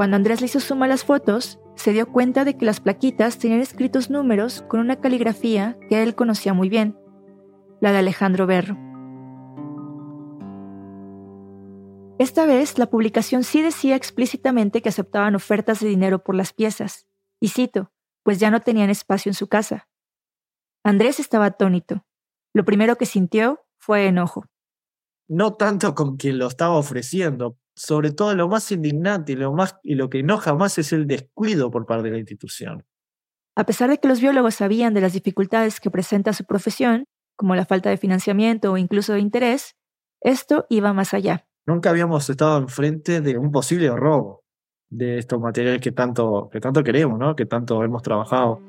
Cuando 0.00 0.16
Andrés 0.16 0.40
le 0.40 0.46
hizo 0.46 0.60
suma 0.60 0.88
las 0.88 1.04
fotos, 1.04 1.60
se 1.74 1.92
dio 1.92 2.10
cuenta 2.10 2.46
de 2.46 2.56
que 2.56 2.64
las 2.64 2.80
plaquitas 2.80 3.36
tenían 3.36 3.60
escritos 3.60 4.08
números 4.08 4.62
con 4.62 4.80
una 4.80 4.98
caligrafía 4.98 5.76
que 5.90 6.02
él 6.02 6.14
conocía 6.14 6.54
muy 6.54 6.70
bien, 6.70 6.98
la 7.82 7.92
de 7.92 7.98
Alejandro 7.98 8.46
Berro. 8.46 8.78
Esta 12.18 12.46
vez 12.46 12.78
la 12.78 12.86
publicación 12.86 13.44
sí 13.44 13.60
decía 13.60 13.94
explícitamente 13.94 14.80
que 14.80 14.88
aceptaban 14.88 15.34
ofertas 15.34 15.80
de 15.80 15.88
dinero 15.90 16.24
por 16.24 16.34
las 16.34 16.54
piezas, 16.54 17.06
y 17.38 17.48
cito, 17.48 17.92
pues 18.22 18.40
ya 18.40 18.50
no 18.50 18.60
tenían 18.60 18.88
espacio 18.88 19.28
en 19.28 19.34
su 19.34 19.48
casa. 19.48 19.90
Andrés 20.82 21.20
estaba 21.20 21.44
atónito. 21.44 22.06
Lo 22.54 22.64
primero 22.64 22.96
que 22.96 23.04
sintió 23.04 23.66
fue 23.76 24.06
enojo. 24.06 24.46
No 25.28 25.52
tanto 25.52 25.94
con 25.94 26.16
quien 26.16 26.38
lo 26.38 26.46
estaba 26.46 26.76
ofreciendo, 26.76 27.58
sobre 27.80 28.12
todo 28.12 28.34
lo 28.34 28.46
más 28.46 28.70
indignante 28.72 29.32
y 29.32 29.36
lo, 29.36 29.54
más, 29.54 29.78
y 29.82 29.94
lo 29.94 30.10
que 30.10 30.18
enoja 30.18 30.54
más 30.54 30.76
es 30.76 30.92
el 30.92 31.06
descuido 31.06 31.70
por 31.70 31.86
parte 31.86 32.04
de 32.04 32.10
la 32.10 32.18
institución. 32.18 32.84
A 33.56 33.64
pesar 33.64 33.88
de 33.88 33.96
que 33.96 34.06
los 34.06 34.20
biólogos 34.20 34.56
sabían 34.56 34.92
de 34.92 35.00
las 35.00 35.14
dificultades 35.14 35.80
que 35.80 35.90
presenta 35.90 36.34
su 36.34 36.44
profesión, 36.44 37.06
como 37.36 37.54
la 37.54 37.64
falta 37.64 37.88
de 37.88 37.96
financiamiento 37.96 38.72
o 38.72 38.76
incluso 38.76 39.14
de 39.14 39.20
interés, 39.20 39.76
esto 40.20 40.66
iba 40.68 40.92
más 40.92 41.14
allá. 41.14 41.46
Nunca 41.64 41.88
habíamos 41.88 42.28
estado 42.28 42.58
enfrente 42.58 43.22
de 43.22 43.38
un 43.38 43.50
posible 43.50 43.88
robo 43.96 44.44
de 44.90 45.16
estos 45.16 45.40
materiales 45.40 45.80
que 45.80 45.92
tanto, 45.92 46.50
que 46.52 46.60
tanto 46.60 46.84
queremos, 46.84 47.18
¿no? 47.18 47.34
que 47.34 47.46
tanto 47.46 47.82
hemos 47.82 48.02
trabajado. 48.02 48.60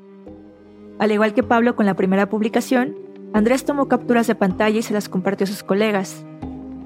Al 0.98 1.12
igual 1.12 1.34
que 1.34 1.42
Pablo 1.42 1.76
con 1.76 1.84
la 1.84 1.96
primera 1.96 2.30
publicación, 2.30 2.96
Andrés 3.34 3.66
tomó 3.66 3.88
capturas 3.88 4.26
de 4.26 4.36
pantalla 4.36 4.78
y 4.78 4.82
se 4.82 4.94
las 4.94 5.10
compartió 5.10 5.44
a 5.44 5.48
sus 5.48 5.62
colegas. 5.62 6.24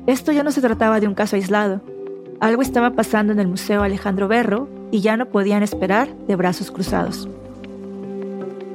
Esto 0.09 0.33
ya 0.33 0.43
no 0.43 0.51
se 0.51 0.61
trataba 0.61 0.99
de 0.99 1.07
un 1.07 1.15
caso 1.15 1.37
aislado. 1.37 1.83
Algo 2.40 2.62
estaba 2.62 2.90
pasando 2.90 3.33
en 3.33 3.40
el 3.40 3.49
Museo 3.49 3.83
Alejandro 3.83 4.29
Berro 4.29 4.68
y 4.90 5.01
ya 5.01 5.16
no 5.16 5.27
podían 5.27 5.62
esperar 5.62 6.14
de 6.27 6.37
brazos 6.37 6.70
cruzados. 6.70 7.29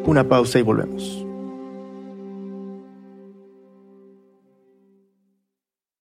Una 0.06 0.28
pausa 0.28 0.60
y 0.60 0.64
volvemos. 0.64 1.26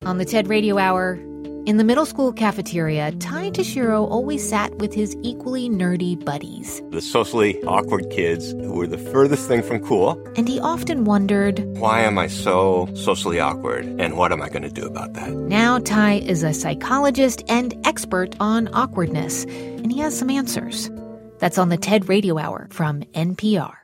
On 0.06 0.18
the 0.18 0.24
TED 0.24 0.48
Radio 0.48 0.76
Hour, 0.76 1.18
In 1.70 1.76
the 1.76 1.84
middle 1.84 2.04
school 2.04 2.32
cafeteria, 2.32 3.12
Tai 3.12 3.50
Tashiro 3.50 4.00
always 4.10 4.48
sat 4.48 4.74
with 4.78 4.92
his 4.92 5.16
equally 5.22 5.68
nerdy 5.68 6.18
buddies. 6.24 6.82
The 6.90 7.00
socially 7.00 7.62
awkward 7.62 8.10
kids 8.10 8.50
who 8.50 8.72
were 8.72 8.88
the 8.88 8.98
furthest 8.98 9.46
thing 9.46 9.62
from 9.62 9.78
cool. 9.78 10.20
And 10.36 10.48
he 10.48 10.58
often 10.58 11.04
wondered, 11.04 11.60
Why 11.78 12.00
am 12.00 12.18
I 12.18 12.26
so 12.26 12.88
socially 12.96 13.38
awkward? 13.38 13.84
And 14.00 14.16
what 14.16 14.32
am 14.32 14.42
I 14.42 14.48
going 14.48 14.64
to 14.64 14.68
do 14.68 14.84
about 14.84 15.12
that? 15.12 15.30
Now, 15.30 15.78
Tai 15.78 16.14
is 16.14 16.42
a 16.42 16.52
psychologist 16.52 17.44
and 17.48 17.72
expert 17.86 18.34
on 18.40 18.66
awkwardness, 18.74 19.44
and 19.44 19.92
he 19.92 20.00
has 20.00 20.18
some 20.18 20.28
answers. 20.28 20.90
That's 21.38 21.56
on 21.56 21.68
the 21.68 21.76
TED 21.78 22.08
Radio 22.08 22.36
Hour 22.36 22.66
from 22.72 23.02
NPR. 23.14 23.74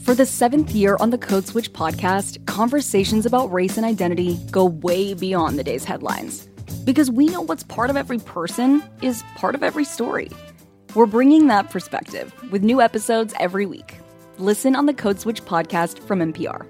For 0.00 0.14
the 0.14 0.24
seventh 0.24 0.70
year 0.70 0.96
on 0.98 1.10
the 1.10 1.18
Code 1.18 1.46
Switch 1.46 1.74
podcast, 1.74 2.46
conversations 2.46 3.26
about 3.26 3.52
race 3.52 3.76
and 3.76 3.84
identity 3.84 4.40
go 4.50 4.64
way 4.64 5.12
beyond 5.12 5.58
the 5.58 5.62
day's 5.62 5.84
headlines 5.84 6.48
because 6.84 7.10
we 7.10 7.26
know 7.26 7.40
what's 7.40 7.62
part 7.62 7.90
of 7.90 7.96
every 7.96 8.18
person 8.18 8.82
is 9.02 9.22
part 9.36 9.54
of 9.54 9.62
every 9.62 9.84
story. 9.84 10.30
We're 10.94 11.06
bringing 11.06 11.46
that 11.46 11.70
perspective 11.70 12.32
with 12.50 12.62
new 12.62 12.80
episodes 12.80 13.34
every 13.38 13.66
week. 13.66 13.96
Listen 14.38 14.74
on 14.74 14.86
the 14.86 14.94
Code 14.94 15.20
Switch 15.20 15.42
podcast 15.44 15.98
from 16.00 16.20
NPR. 16.20 16.66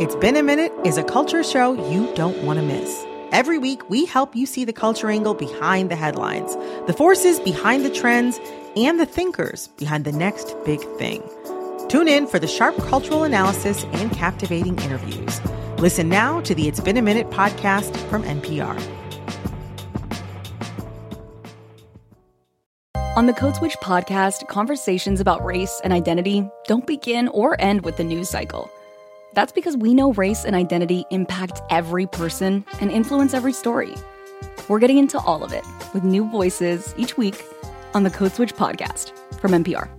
It's 0.00 0.14
Been 0.16 0.36
a 0.36 0.42
Minute 0.42 0.72
is 0.84 0.98
a 0.98 1.04
culture 1.04 1.42
show 1.42 1.72
you 1.90 2.14
don't 2.14 2.44
want 2.44 2.58
to 2.58 2.64
miss. 2.64 3.04
Every 3.32 3.58
week, 3.58 3.88
we 3.90 4.04
help 4.04 4.36
you 4.36 4.46
see 4.46 4.64
the 4.64 4.72
culture 4.72 5.10
angle 5.10 5.34
behind 5.34 5.90
the 5.90 5.96
headlines, 5.96 6.54
the 6.86 6.94
forces 6.96 7.40
behind 7.40 7.84
the 7.84 7.90
trends, 7.90 8.38
and 8.76 9.00
the 9.00 9.06
thinkers 9.06 9.68
behind 9.78 10.04
the 10.04 10.12
next 10.12 10.54
big 10.64 10.80
thing. 10.98 11.22
Tune 11.88 12.08
in 12.08 12.26
for 12.26 12.38
the 12.38 12.46
sharp 12.46 12.76
cultural 12.88 13.24
analysis 13.24 13.84
and 13.92 14.12
captivating 14.12 14.78
interviews. 14.78 15.40
Listen 15.78 16.08
now 16.08 16.40
to 16.40 16.54
the 16.54 16.68
It's 16.68 16.80
Been 16.80 16.96
a 16.96 17.02
Minute 17.02 17.28
podcast 17.28 17.94
from 18.08 18.22
NPR. 18.22 18.74
On 23.14 23.26
the 23.26 23.34
Code 23.34 23.56
Switch 23.56 23.76
podcast, 23.82 24.48
conversations 24.48 25.20
about 25.20 25.44
race 25.44 25.78
and 25.84 25.92
identity 25.92 26.48
don't 26.64 26.86
begin 26.86 27.28
or 27.28 27.60
end 27.60 27.84
with 27.84 27.98
the 27.98 28.04
news 28.04 28.30
cycle. 28.30 28.70
That's 29.34 29.52
because 29.52 29.76
we 29.76 29.92
know 29.92 30.14
race 30.14 30.46
and 30.46 30.56
identity 30.56 31.04
impact 31.10 31.60
every 31.68 32.06
person 32.06 32.64
and 32.80 32.90
influence 32.90 33.34
every 33.34 33.52
story. 33.52 33.94
We're 34.68 34.78
getting 34.78 34.96
into 34.96 35.18
all 35.18 35.44
of 35.44 35.52
it 35.52 35.64
with 35.92 36.04
new 36.04 36.24
voices 36.30 36.94
each 36.96 37.18
week 37.18 37.44
on 37.92 38.02
the 38.02 38.10
Code 38.10 38.32
Switch 38.32 38.54
podcast 38.54 39.12
from 39.40 39.52
NPR. 39.52 39.90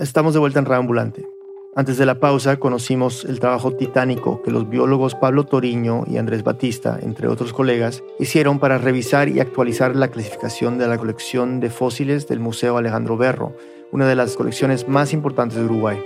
Estamos 0.00 0.32
de 0.32 0.38
vuelta 0.38 0.60
en 0.60 0.64
Reambulante. 0.64 1.37
Antes 1.76 1.98
de 1.98 2.06
la 2.06 2.18
pausa 2.18 2.58
conocimos 2.58 3.24
el 3.24 3.40
trabajo 3.40 3.72
titánico 3.72 4.42
que 4.42 4.50
los 4.50 4.68
biólogos 4.68 5.14
Pablo 5.14 5.44
Toriño 5.44 6.04
y 6.06 6.16
Andrés 6.16 6.42
Batista, 6.42 6.98
entre 7.00 7.28
otros 7.28 7.52
colegas, 7.52 8.02
hicieron 8.18 8.58
para 8.58 8.78
revisar 8.78 9.28
y 9.28 9.38
actualizar 9.38 9.94
la 9.94 10.08
clasificación 10.08 10.78
de 10.78 10.88
la 10.88 10.98
colección 10.98 11.60
de 11.60 11.70
fósiles 11.70 12.26
del 12.26 12.40
Museo 12.40 12.78
Alejandro 12.78 13.16
Berro, 13.16 13.54
una 13.92 14.08
de 14.08 14.16
las 14.16 14.34
colecciones 14.34 14.88
más 14.88 15.12
importantes 15.12 15.58
de 15.58 15.66
Uruguay. 15.66 16.02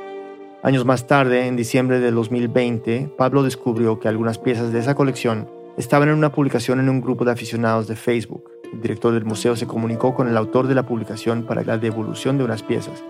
Años 0.65 0.85
más 0.85 1.07
tarde, 1.07 1.47
en 1.47 1.57
diciembre 1.57 2.01
de 2.01 2.11
2020, 2.11 3.13
Pablo 3.17 3.43
descubrió 3.43 3.99
que 3.99 4.09
algunas 4.09 4.39
piezas 4.39 4.73
de 4.73 4.81
esa 4.81 4.95
colección 4.95 5.49
estaban 5.77 6.09
en 6.09 6.17
una 6.17 6.33
publicación 6.33 6.81
en 6.81 6.89
un 6.89 7.01
grupo 7.01 7.25
de 7.25 7.33
aficionados 7.33 7.87
de 7.87 7.97
Facebook. 7.97 8.51
El 8.73 8.83
director 8.83 9.15
del 9.15 9.25
museo 9.25 9.57
se 9.57 9.67
comunicó 9.67 10.15
con 10.15 10.29
el 10.29 10.37
autor 10.37 10.67
de 10.67 10.75
la 10.75 10.87
publicación 10.87 11.45
para 11.45 11.63
la 11.63 11.79
devolución 11.79 12.37
de 12.37 12.45
unas 12.45 12.63
piezas. 12.63 13.03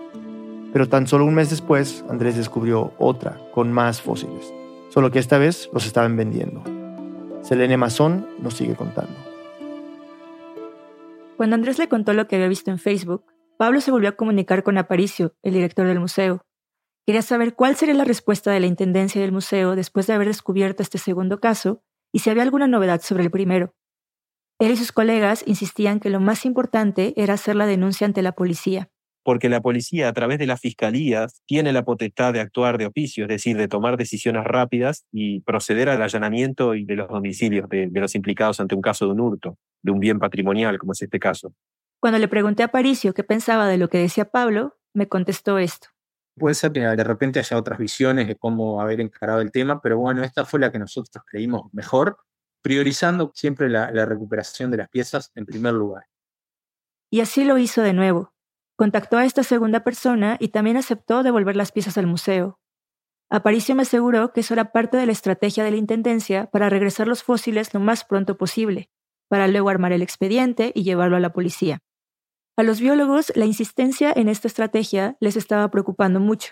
Pero 0.73 0.89
tan 0.89 1.05
solo 1.05 1.25
un 1.25 1.35
mes 1.35 1.51
después, 1.51 2.03
Andrés 2.09 2.35
descubrió 2.35 2.93
otra, 2.97 3.39
con 3.51 3.71
más 3.71 4.01
fósiles. 4.01 4.51
Solo 4.89 5.11
que 5.11 5.19
esta 5.19 5.37
vez 5.37 5.69
los 5.71 5.85
estaban 5.85 6.17
vendiendo. 6.17 6.63
Selene 7.43 7.77
Mazón 7.77 8.27
nos 8.39 8.55
sigue 8.55 8.75
contando. 8.75 9.13
Cuando 11.37 11.55
Andrés 11.55 11.77
le 11.77 11.87
contó 11.87 12.13
lo 12.13 12.27
que 12.27 12.37
había 12.37 12.47
visto 12.47 12.71
en 12.71 12.79
Facebook, 12.79 13.23
Pablo 13.57 13.81
se 13.81 13.91
volvió 13.91 14.09
a 14.09 14.13
comunicar 14.13 14.63
con 14.63 14.79
Aparicio, 14.79 15.35
el 15.43 15.53
director 15.53 15.85
del 15.85 15.99
museo. 15.99 16.43
Quería 17.05 17.21
saber 17.21 17.53
cuál 17.53 17.75
sería 17.75 17.93
la 17.93 18.05
respuesta 18.05 18.51
de 18.51 18.59
la 18.59 18.65
intendencia 18.65 19.21
del 19.21 19.31
museo 19.31 19.75
después 19.75 20.07
de 20.07 20.13
haber 20.13 20.27
descubierto 20.27 20.81
este 20.81 20.97
segundo 20.97 21.39
caso 21.39 21.83
y 22.11 22.19
si 22.19 22.31
había 22.31 22.43
alguna 22.43 22.67
novedad 22.67 23.01
sobre 23.01 23.23
el 23.23 23.31
primero. 23.31 23.75
Él 24.57 24.71
y 24.71 24.77
sus 24.77 24.91
colegas 24.91 25.43
insistían 25.45 25.99
que 25.99 26.09
lo 26.09 26.19
más 26.19 26.45
importante 26.45 27.13
era 27.15 27.35
hacer 27.35 27.55
la 27.55 27.65
denuncia 27.67 28.05
ante 28.05 28.21
la 28.21 28.31
policía 28.31 28.92
porque 29.23 29.49
la 29.49 29.61
policía 29.61 30.09
a 30.09 30.13
través 30.13 30.37
de 30.37 30.45
las 30.45 30.59
fiscalías 30.59 31.41
tiene 31.45 31.71
la 31.71 31.83
potestad 31.83 32.33
de 32.33 32.41
actuar 32.41 32.77
de 32.77 32.85
oficio, 32.85 33.23
es 33.23 33.29
decir, 33.29 33.57
de 33.57 33.67
tomar 33.67 33.97
decisiones 33.97 34.43
rápidas 34.43 35.05
y 35.11 35.39
proceder 35.41 35.89
al 35.89 36.01
allanamiento 36.01 36.75
y 36.75 36.85
de 36.85 36.95
los 36.95 37.07
domicilios 37.07 37.69
de, 37.69 37.89
los 37.93 38.15
implicados 38.15 38.59
ante 38.59 38.75
un 38.75 38.81
caso 38.81 39.05
de 39.05 39.13
un 39.13 39.21
hurto, 39.21 39.57
de 39.81 39.91
un 39.91 39.99
bien 39.99 40.19
patrimonial, 40.19 40.77
como 40.77 40.91
es 40.91 41.01
este 41.01 41.19
caso. 41.19 41.53
Cuando 41.99 42.19
le 42.19 42.27
pregunté 42.27 42.63
a 42.63 42.67
Paricio 42.67 43.13
qué 43.13 43.23
pensaba 43.23 43.67
de 43.67 43.77
lo 43.77 43.89
que 43.89 43.97
decía 43.97 44.25
Pablo, 44.25 44.77
me 44.93 45.07
contestó 45.07 45.57
esto. 45.57 45.87
Puede 46.37 46.55
ser 46.55 46.71
que 46.71 46.81
de 46.81 47.03
repente 47.03 47.39
haya 47.39 47.57
otras 47.57 47.79
visiones 47.79 48.27
de 48.27 48.35
cómo 48.35 48.81
haber 48.81 48.99
encarado 48.99 49.39
el 49.39 49.51
tema, 49.51 49.81
pero 49.81 49.97
bueno, 49.99 50.23
esta 50.23 50.45
fue 50.45 50.59
la 50.59 50.71
que 50.71 50.79
nosotros 50.79 51.23
creímos 51.25 51.71
mejor, 51.73 52.17
priorizando 52.61 53.31
siempre 53.35 53.69
la 53.69 54.05
recuperación 54.05 54.71
de 54.71 54.77
las 54.77 54.89
piezas 54.89 55.31
en 55.35 55.45
primer 55.45 55.73
lugar. 55.73 56.05
Y 57.13 57.21
así 57.21 57.45
lo 57.45 57.59
hizo 57.59 57.83
de 57.83 57.93
nuevo. 57.93 58.32
Contactó 58.83 59.17
a 59.17 59.23
esta 59.23 59.43
segunda 59.43 59.85
persona 59.85 60.35
y 60.41 60.49
también 60.49 60.75
aceptó 60.75 61.23
devolver 61.23 61.55
las 61.55 61.71
piezas 61.71 61.97
al 61.97 62.05
museo. 62.05 62.59
Aparicio 63.29 63.75
me 63.75 63.83
aseguró 63.83 64.33
que 64.33 64.41
eso 64.41 64.55
era 64.55 64.73
parte 64.73 64.97
de 64.97 65.05
la 65.05 65.13
estrategia 65.13 65.63
de 65.63 65.71
la 65.71 65.77
Intendencia 65.77 66.47
para 66.47 66.67
regresar 66.67 67.07
los 67.07 67.23
fósiles 67.23 67.73
lo 67.73 67.79
más 67.79 68.03
pronto 68.03 68.37
posible, 68.37 68.89
para 69.29 69.47
luego 69.47 69.69
armar 69.69 69.93
el 69.93 70.01
expediente 70.01 70.73
y 70.75 70.83
llevarlo 70.83 71.15
a 71.15 71.21
la 71.21 71.31
policía. 71.31 71.79
A 72.57 72.63
los 72.63 72.81
biólogos 72.81 73.31
la 73.37 73.45
insistencia 73.45 74.11
en 74.13 74.27
esta 74.27 74.49
estrategia 74.49 75.15
les 75.21 75.37
estaba 75.37 75.71
preocupando 75.71 76.19
mucho. 76.19 76.51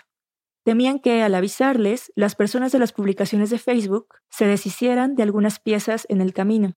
Temían 0.64 1.00
que, 1.00 1.22
al 1.22 1.34
avisarles, 1.34 2.14
las 2.16 2.34
personas 2.34 2.72
de 2.72 2.78
las 2.78 2.94
publicaciones 2.94 3.50
de 3.50 3.58
Facebook 3.58 4.06
se 4.30 4.46
deshicieran 4.46 5.16
de 5.16 5.22
algunas 5.22 5.60
piezas 5.60 6.06
en 6.08 6.22
el 6.22 6.32
camino. 6.32 6.72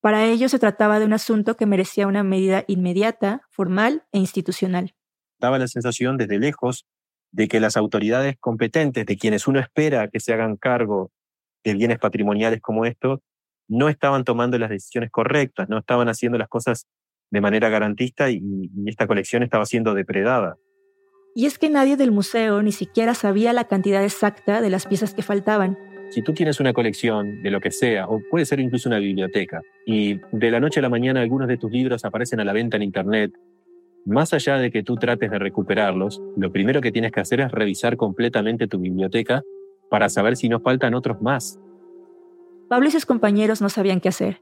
Para 0.00 0.24
ello 0.26 0.48
se 0.48 0.58
trataba 0.58 1.00
de 1.00 1.06
un 1.06 1.12
asunto 1.12 1.56
que 1.56 1.66
merecía 1.66 2.06
una 2.06 2.22
medida 2.22 2.64
inmediata, 2.68 3.42
formal 3.50 4.04
e 4.12 4.18
institucional. 4.18 4.94
Daba 5.40 5.58
la 5.58 5.68
sensación 5.68 6.16
desde 6.16 6.38
lejos 6.38 6.86
de 7.32 7.48
que 7.48 7.60
las 7.60 7.76
autoridades 7.76 8.36
competentes, 8.38 9.06
de 9.06 9.16
quienes 9.16 9.46
uno 9.48 9.60
espera 9.60 10.08
que 10.08 10.20
se 10.20 10.32
hagan 10.32 10.56
cargo 10.56 11.10
de 11.64 11.74
bienes 11.74 11.98
patrimoniales 11.98 12.60
como 12.60 12.84
estos, 12.84 13.20
no 13.68 13.88
estaban 13.88 14.24
tomando 14.24 14.56
las 14.58 14.70
decisiones 14.70 15.10
correctas, 15.10 15.68
no 15.68 15.78
estaban 15.78 16.08
haciendo 16.08 16.38
las 16.38 16.48
cosas 16.48 16.86
de 17.30 17.40
manera 17.40 17.68
garantista 17.68 18.30
y, 18.30 18.40
y 18.42 18.88
esta 18.88 19.06
colección 19.06 19.42
estaba 19.42 19.66
siendo 19.66 19.94
depredada. 19.94 20.56
Y 21.34 21.46
es 21.46 21.58
que 21.58 21.68
nadie 21.68 21.96
del 21.96 22.10
museo 22.10 22.62
ni 22.62 22.72
siquiera 22.72 23.14
sabía 23.14 23.52
la 23.52 23.64
cantidad 23.64 24.02
exacta 24.02 24.60
de 24.60 24.70
las 24.70 24.86
piezas 24.86 25.12
que 25.12 25.22
faltaban. 25.22 25.76
Si 26.10 26.22
tú 26.22 26.32
tienes 26.32 26.58
una 26.58 26.72
colección 26.72 27.42
de 27.42 27.50
lo 27.50 27.60
que 27.60 27.70
sea, 27.70 28.06
o 28.08 28.22
puede 28.30 28.46
ser 28.46 28.60
incluso 28.60 28.88
una 28.88 28.98
biblioteca, 28.98 29.60
y 29.84 30.20
de 30.32 30.50
la 30.50 30.58
noche 30.58 30.80
a 30.80 30.82
la 30.82 30.88
mañana 30.88 31.20
algunos 31.20 31.48
de 31.48 31.58
tus 31.58 31.70
libros 31.70 32.04
aparecen 32.04 32.40
a 32.40 32.44
la 32.44 32.54
venta 32.54 32.76
en 32.76 32.82
Internet, 32.82 33.32
más 34.06 34.32
allá 34.32 34.56
de 34.56 34.70
que 34.70 34.82
tú 34.82 34.96
trates 34.96 35.30
de 35.30 35.38
recuperarlos, 35.38 36.22
lo 36.36 36.50
primero 36.50 36.80
que 36.80 36.92
tienes 36.92 37.12
que 37.12 37.20
hacer 37.20 37.40
es 37.40 37.52
revisar 37.52 37.98
completamente 37.98 38.66
tu 38.66 38.78
biblioteca 38.78 39.42
para 39.90 40.08
saber 40.08 40.36
si 40.36 40.48
no 40.48 40.60
faltan 40.60 40.94
otros 40.94 41.20
más. 41.20 41.60
Pablo 42.68 42.88
y 42.88 42.90
sus 42.90 43.04
compañeros 43.04 43.60
no 43.60 43.68
sabían 43.68 44.00
qué 44.00 44.08
hacer. 44.08 44.40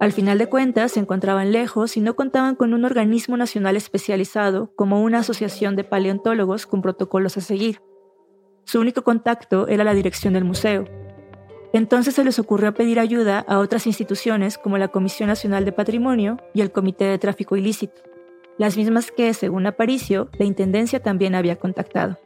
Al 0.00 0.10
final 0.10 0.38
de 0.38 0.48
cuentas, 0.48 0.92
se 0.92 1.00
encontraban 1.00 1.52
lejos 1.52 1.96
y 1.96 2.00
no 2.00 2.16
contaban 2.16 2.56
con 2.56 2.74
un 2.74 2.84
organismo 2.84 3.36
nacional 3.36 3.76
especializado 3.76 4.72
como 4.74 5.00
una 5.02 5.20
asociación 5.20 5.76
de 5.76 5.84
paleontólogos 5.84 6.66
con 6.66 6.82
protocolos 6.82 7.36
a 7.36 7.40
seguir. 7.40 7.80
Su 8.64 8.80
único 8.80 9.02
contacto 9.02 9.68
era 9.68 9.84
la 9.84 9.94
dirección 9.94 10.34
del 10.34 10.44
museo, 10.44 10.84
entonces 11.74 12.14
se 12.14 12.22
les 12.22 12.38
ocurrió 12.38 12.72
pedir 12.72 13.00
ayuda 13.00 13.40
a 13.48 13.58
otras 13.58 13.88
instituciones 13.88 14.58
como 14.58 14.78
la 14.78 14.86
Comisión 14.86 15.28
Nacional 15.28 15.64
de 15.64 15.72
Patrimonio 15.72 16.36
y 16.54 16.60
el 16.60 16.70
Comité 16.70 17.06
de 17.06 17.18
Tráfico 17.18 17.56
Ilícito, 17.56 18.00
las 18.58 18.76
mismas 18.76 19.10
que, 19.10 19.34
según 19.34 19.66
Aparicio, 19.66 20.30
la 20.38 20.44
Intendencia 20.44 21.02
también 21.02 21.34
había 21.34 21.56
contactado. 21.56 22.20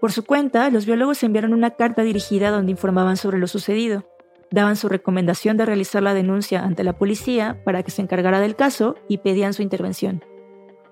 Por 0.00 0.10
su 0.10 0.24
cuenta, 0.24 0.68
los 0.68 0.84
biólogos 0.84 1.22
enviaron 1.22 1.54
una 1.54 1.70
carta 1.70 2.02
dirigida 2.02 2.50
donde 2.50 2.72
informaban 2.72 3.16
sobre 3.16 3.38
lo 3.38 3.46
sucedido, 3.46 4.04
daban 4.50 4.74
su 4.74 4.88
recomendación 4.88 5.56
de 5.56 5.66
realizar 5.66 6.02
la 6.02 6.12
denuncia 6.12 6.64
ante 6.64 6.82
la 6.82 6.98
policía 6.98 7.62
para 7.64 7.84
que 7.84 7.92
se 7.92 8.02
encargara 8.02 8.40
del 8.40 8.56
caso 8.56 8.96
y 9.08 9.18
pedían 9.18 9.54
su 9.54 9.62
intervención. 9.62 10.24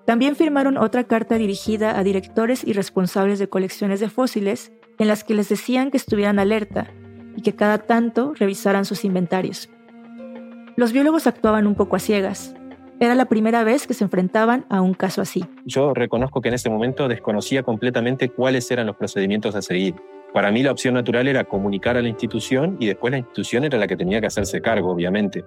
También 0.05 0.37
firmaron 0.37 0.77
otra 0.77 1.03
carta 1.03 1.35
dirigida 1.35 1.99
a 1.99 2.05
directores 2.05 2.63
y 2.65 2.71
responsables 2.71 3.37
de 3.37 3.49
colecciones 3.49 3.99
de 3.99 4.07
fósiles 4.07 4.71
en 4.97 5.09
las 5.09 5.25
que 5.25 5.33
les 5.33 5.49
decían 5.49 5.91
que 5.91 5.97
estuvieran 5.97 6.39
alerta 6.39 6.93
y 7.35 7.41
que 7.41 7.55
cada 7.55 7.79
tanto 7.79 8.33
revisaran 8.35 8.85
sus 8.85 9.05
inventarios. 9.05 9.69
Los 10.75 10.93
biólogos 10.93 11.27
actuaban 11.27 11.67
un 11.67 11.75
poco 11.75 11.95
a 11.95 11.99
ciegas. 11.99 12.55
Era 13.01 13.15
la 13.15 13.25
primera 13.25 13.63
vez 13.63 13.87
que 13.87 13.93
se 13.93 14.03
enfrentaban 14.03 14.65
a 14.69 14.81
un 14.81 14.93
caso 14.93 15.21
así. 15.21 15.45
Yo 15.65 15.93
reconozco 15.93 16.41
que 16.41 16.49
en 16.49 16.55
ese 16.55 16.69
momento 16.69 17.07
desconocía 17.07 17.63
completamente 17.63 18.29
cuáles 18.29 18.69
eran 18.71 18.87
los 18.87 18.95
procedimientos 18.95 19.55
a 19.55 19.61
seguir. 19.61 19.95
Para 20.33 20.51
mí 20.51 20.63
la 20.63 20.71
opción 20.71 20.93
natural 20.93 21.27
era 21.27 21.43
comunicar 21.43 21.97
a 21.97 22.01
la 22.01 22.09
institución 22.09 22.77
y 22.79 22.87
después 22.87 23.11
la 23.11 23.17
institución 23.17 23.63
era 23.63 23.77
la 23.77 23.87
que 23.87 23.97
tenía 23.97 24.21
que 24.21 24.27
hacerse 24.27 24.61
cargo, 24.61 24.91
obviamente. 24.91 25.43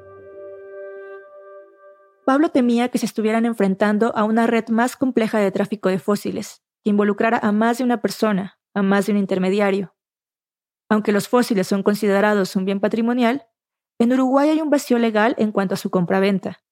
Pablo 2.25 2.51
temía 2.51 2.89
que 2.89 2.99
se 2.99 3.07
estuvieran 3.07 3.47
enfrentando 3.47 4.13
a 4.17 4.25
una 4.25 4.47
red 4.47 4.69
más 4.69 4.97
compleja 4.97 5.39
de 5.39 5.51
tráfico 5.51 5.89
de 5.89 5.99
fósiles, 5.99 6.63
que 6.85 6.91
involucrara 6.91 7.39
a 7.43 7.53
más 7.53 7.79
de 7.79 7.85
una 7.85 8.01
persona, 8.01 8.59
a 8.75 8.83
más 8.83 9.07
de 9.07 9.13
un 9.13 9.19
intermediario, 9.19 9.95
aunque 10.93 11.13
los 11.13 11.27
fósiles 11.27 11.67
son 11.67 11.83
considerados 11.83 12.55
un 12.55 12.67
bien 12.67 12.79
patrimonial, 12.79 13.47
en 13.99 14.13
Uruguay 14.13 14.51
hay 14.51 14.61
un 14.61 14.69
vacío 14.69 14.99
legal 14.99 15.35
en 15.39 15.51
cuanto 15.51 15.73
a 15.73 15.79
su 15.79 15.89
compraventa. 15.89 16.63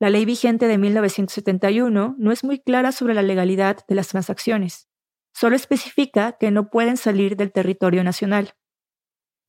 La 0.00 0.10
ley 0.10 0.24
vigente 0.24 0.66
de 0.66 0.78
1971 0.78 2.16
no 2.18 2.32
es 2.32 2.42
muy 2.42 2.58
clara 2.58 2.90
sobre 2.90 3.14
la 3.14 3.22
legalidad 3.22 3.86
de 3.86 3.94
las 3.94 4.08
transacciones. 4.08 4.88
Solo 5.32 5.54
especifica 5.54 6.32
que 6.32 6.50
no 6.50 6.70
pueden 6.70 6.96
salir 6.96 7.36
del 7.36 7.52
territorio 7.52 8.02
nacional. 8.02 8.54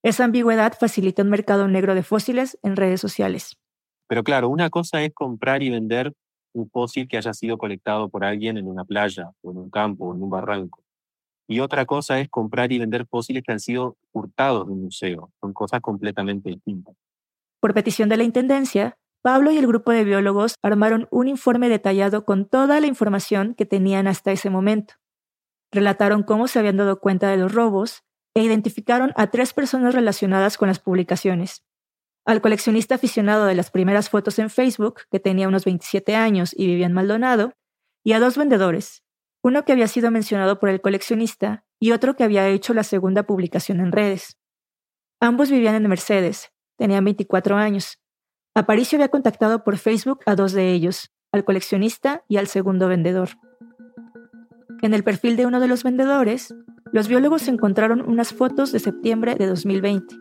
Esa 0.04 0.26
ambigüedad 0.26 0.78
facilita 0.80 1.24
un 1.24 1.32
mercado 1.32 1.68
negro 1.68 1.96
de 1.96 2.04
fósiles 2.04 2.60
en 2.62 2.76
redes 2.76 3.02
sociales. 3.02 3.58
Pero 4.08 4.24
claro, 4.24 4.50
una 4.50 4.70
cosa 4.70 5.02
es 5.02 5.12
comprar 5.12 5.64
y 5.64 5.72
vender 5.72 6.14
un 6.54 6.70
fósil 6.70 7.08
que 7.08 7.18
haya 7.18 7.34
sido 7.34 7.58
colectado 7.58 8.10
por 8.10 8.24
alguien 8.24 8.60
en 8.60 8.68
una 8.68 8.86
playa, 8.86 9.32
o 9.42 9.50
en 9.50 9.58
un 9.58 9.72
campo, 9.72 10.06
o 10.06 10.14
en 10.14 10.22
un 10.22 10.30
barranco. 10.30 10.84
Y 11.48 11.62
otra 11.62 11.86
cosa 11.86 12.20
es 12.20 12.30
comprar 12.30 12.72
y 12.72 12.80
vender 12.80 13.06
fósiles 13.08 13.44
que 13.44 13.54
han 13.54 13.60
sido 13.60 13.96
hurtados 14.12 14.68
de 14.68 14.74
un 14.74 14.84
museo. 14.84 15.32
Son 15.40 15.54
cosas 15.54 15.80
completamente 15.82 16.50
distintas. 16.50 16.96
Por 17.62 17.74
petición 17.74 18.10
de 18.10 18.18
la 18.18 18.24
Intendencia, 18.24 18.98
Pablo 19.22 19.52
y 19.52 19.58
el 19.58 19.68
grupo 19.68 19.92
de 19.92 20.04
biólogos 20.04 20.56
armaron 20.62 21.08
un 21.10 21.28
informe 21.28 21.70
detallado 21.70 22.26
con 22.26 22.48
toda 22.48 22.80
la 22.80 22.88
información 22.88 23.56
que 23.56 23.66
tenían 23.66 24.08
hasta 24.08 24.32
ese 24.32 24.50
momento. 24.50 24.96
Relataron 25.72 26.24
cómo 26.24 26.48
se 26.48 26.60
habían 26.60 26.78
dado 26.78 27.00
cuenta 27.00 27.30
de 27.30 27.38
los 27.38 27.54
robos 27.54 28.04
e 28.36 28.44
identificaron 28.44 29.14
a 29.16 29.28
tres 29.28 29.54
personas 29.54 29.96
relacionadas 29.96 30.58
con 30.58 30.68
las 30.68 30.80
publicaciones. 30.80 31.64
Al 32.26 32.42
coleccionista 32.42 32.96
aficionado 32.96 33.46
de 33.46 33.56
las 33.56 33.72
primeras 33.72 34.10
fotos 34.10 34.38
en 34.38 34.50
Facebook, 34.50 35.02
que 35.10 35.20
tenía 35.20 35.48
unos 35.48 35.66
27 35.66 36.16
años 36.16 36.54
y 36.56 36.68
vivía 36.68 36.86
en 36.86 36.94
Maldonado, 36.94 37.54
y 38.04 38.14
a 38.14 38.20
dos 38.20 38.38
vendedores, 38.38 39.04
uno 39.48 39.64
que 39.64 39.72
había 39.72 39.88
sido 39.88 40.12
mencionado 40.12 40.60
por 40.60 40.68
el 40.68 40.82
coleccionista 40.82 41.64
y 41.80 41.92
otro 41.92 42.16
que 42.16 42.26
había 42.26 42.48
hecho 42.50 42.74
la 42.74 42.84
segunda 42.84 43.24
publicación 43.24 43.80
en 43.80 43.94
redes. 43.94 44.38
Ambos 45.22 45.50
vivían 45.50 45.76
en 45.76 45.88
Mercedes, 45.88 46.52
tenían 46.78 47.06
24 47.06 47.56
años. 47.56 47.98
Aparicio 48.54 48.98
había 48.98 49.08
contactado 49.08 49.64
por 49.64 49.78
Facebook 49.78 50.20
a 50.26 50.36
dos 50.36 50.52
de 50.52 50.74
ellos, 50.74 51.12
al 51.32 51.46
coleccionista 51.46 52.24
y 52.28 52.38
al 52.38 52.48
segundo 52.48 52.90
vendedor. 52.90 53.30
En 54.82 54.94
el 54.94 55.04
perfil 55.04 55.38
de 55.38 55.46
uno 55.46 55.60
de 55.62 55.68
los 55.68 55.84
vendedores, 55.84 56.54
los 56.92 57.08
biólogos 57.08 57.48
encontraron 57.48 58.02
unas 58.02 58.34
fotos 58.34 58.74
de 58.74 58.80
septiembre 58.80 59.36
de 59.36 59.48
2020. 59.48 60.14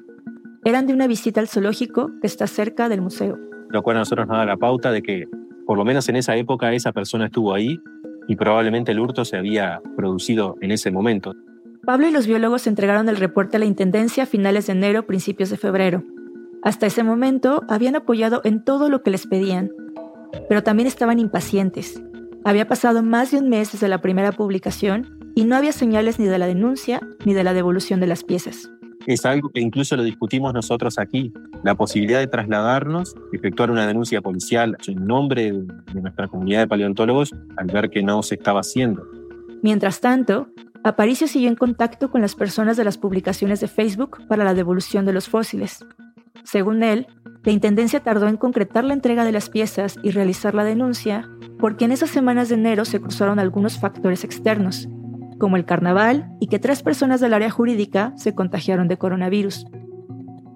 Eran 0.65 0.87
de 0.87 0.95
una 0.95 1.09
visita 1.09 1.41
al 1.41 1.49
zoológico 1.49 2.13
que 2.21 2.29
está 2.29 2.47
cerca 2.47 2.89
del 2.89 3.03
museo. 3.03 3.39
Lo 3.71 3.83
cual 3.83 3.97
a 3.97 4.01
nosotros 4.01 4.29
nos 4.29 4.47
la 4.47 4.57
pauta 4.57 4.93
de 4.93 5.03
que, 5.03 5.25
por 5.67 5.77
lo 5.77 5.85
menos 5.85 6.09
en 6.09 6.17
esa 6.17 6.37
época, 6.37 6.73
esa 6.73 6.93
persona 6.93 7.27
estuvo 7.27 7.53
ahí 7.53 7.81
y 8.29 8.37
probablemente 8.37 8.93
el 8.93 9.01
hurto 9.01 9.25
se 9.25 9.37
había 9.37 9.81
producido 9.97 10.57
en 10.61 10.71
ese 10.71 10.91
momento. 10.91 11.33
Pablo 11.85 12.09
y 12.09 12.11
los 12.11 12.27
biólogos 12.27 12.67
entregaron 12.67 13.09
el 13.09 13.17
reporte 13.17 13.57
a 13.57 13.61
la 13.61 13.67
Intendencia 13.67 14.25
a 14.25 14.27
finales 14.27 14.67
de 14.67 14.73
enero, 14.73 15.07
principios 15.07 15.51
de 15.51 15.57
febrero. 15.57 16.03
Hasta 16.63 16.87
ese 16.87 17.05
momento 17.05 17.63
habían 17.69 17.95
apoyado 17.95 18.41
en 18.45 18.65
todo 18.65 18.89
lo 18.89 19.03
que 19.03 19.11
les 19.11 19.27
pedían, 19.27 19.71
pero 20.49 20.63
también 20.65 20.89
estaban 20.89 21.21
impacientes. 21.21 22.03
Había 22.45 22.67
pasado 22.67 23.03
más 23.03 23.31
de 23.31 23.39
un 23.39 23.49
mes 23.49 23.73
desde 23.73 23.89
la 23.89 24.01
primera 24.01 24.33
publicación 24.33 25.17
y 25.37 25.45
no 25.45 25.55
había 25.55 25.73
señales 25.73 26.19
ni 26.19 26.27
de 26.27 26.39
la 26.39 26.47
denuncia 26.47 27.01
ni 27.25 27.35
de 27.35 27.45
la 27.45 27.55
devolución 27.55 28.01
de 28.01 28.07
las 28.09 28.25
piezas. 28.25 28.71
Es 29.07 29.25
algo 29.25 29.51
que 29.51 29.61
incluso 29.61 29.97
lo 29.97 30.03
discutimos 30.03 30.53
nosotros 30.53 30.99
aquí, 30.99 31.33
la 31.63 31.75
posibilidad 31.75 32.19
de 32.19 32.27
trasladarnos, 32.27 33.15
efectuar 33.33 33.71
una 33.71 33.87
denuncia 33.87 34.21
policial 34.21 34.77
en 34.87 35.05
nombre 35.07 35.53
de 35.53 36.01
nuestra 36.01 36.29
comunidad 36.29 36.61
de 36.61 36.69
paleontólogos 36.69 37.35
al 37.57 37.67
ver 37.67 37.91
que 37.91 38.03
no 38.03 38.23
se 38.23 38.37
estaba 38.37 38.61
haciendo. 38.61 39.07
Mientras 39.63 40.01
tanto, 40.01 40.49
Aparicio 40.85 41.27
siguió 41.27 41.49
en 41.49 41.57
contacto 41.57 42.11
con 42.11 42.21
las 42.21 42.37
personas 42.37 42.77
de 42.77 42.85
las 42.85 42.99
publicaciones 42.99 43.61
de 43.61 43.67
Facebook 43.67 44.19
para 44.29 44.45
la 44.45 44.55
devolución 44.55 45.05
de 45.05 45.13
los 45.13 45.29
fósiles. 45.29 45.85
Según 46.45 46.85
él, 46.85 47.09
la 47.43 47.53
Intendencia 47.53 48.01
tardó 48.01 48.29
en 48.29 48.37
concretar 48.37 48.85
la 48.85 48.93
entrega 48.93 49.25
de 49.25 49.33
las 49.33 49.51
piezas 49.51 49.97
y 50.03 50.11
realizar 50.11 50.55
la 50.55 50.63
denuncia 50.63 51.29
porque 51.59 51.87
en 51.87 51.93
esas 51.93 52.11
semanas 52.11 52.49
de 52.49 52.55
enero 52.55 52.85
se 52.85 53.01
cruzaron 53.01 53.39
algunos 53.39 53.79
factores 53.79 54.25
externos, 54.25 54.89
como 55.39 55.57
el 55.57 55.65
carnaval 55.65 56.29
y 56.41 56.47
que 56.49 56.59
tres 56.59 56.83
personas 56.83 57.21
del 57.21 57.35
área 57.35 57.51
jurídica 57.51 58.13
se 58.17 58.35
contagiaron 58.35 58.89
de 58.89 58.99
coronavirus. 58.99 59.67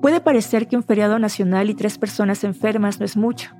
Puede 0.00 0.20
parecer 0.20 0.66
que 0.66 0.76
un 0.76 0.82
feriado 0.82 1.18
nacional 1.18 1.68
y 1.68 1.74
tres 1.74 1.98
personas 1.98 2.42
enfermas 2.44 3.00
no 3.00 3.04
es 3.04 3.16
mucho, 3.16 3.50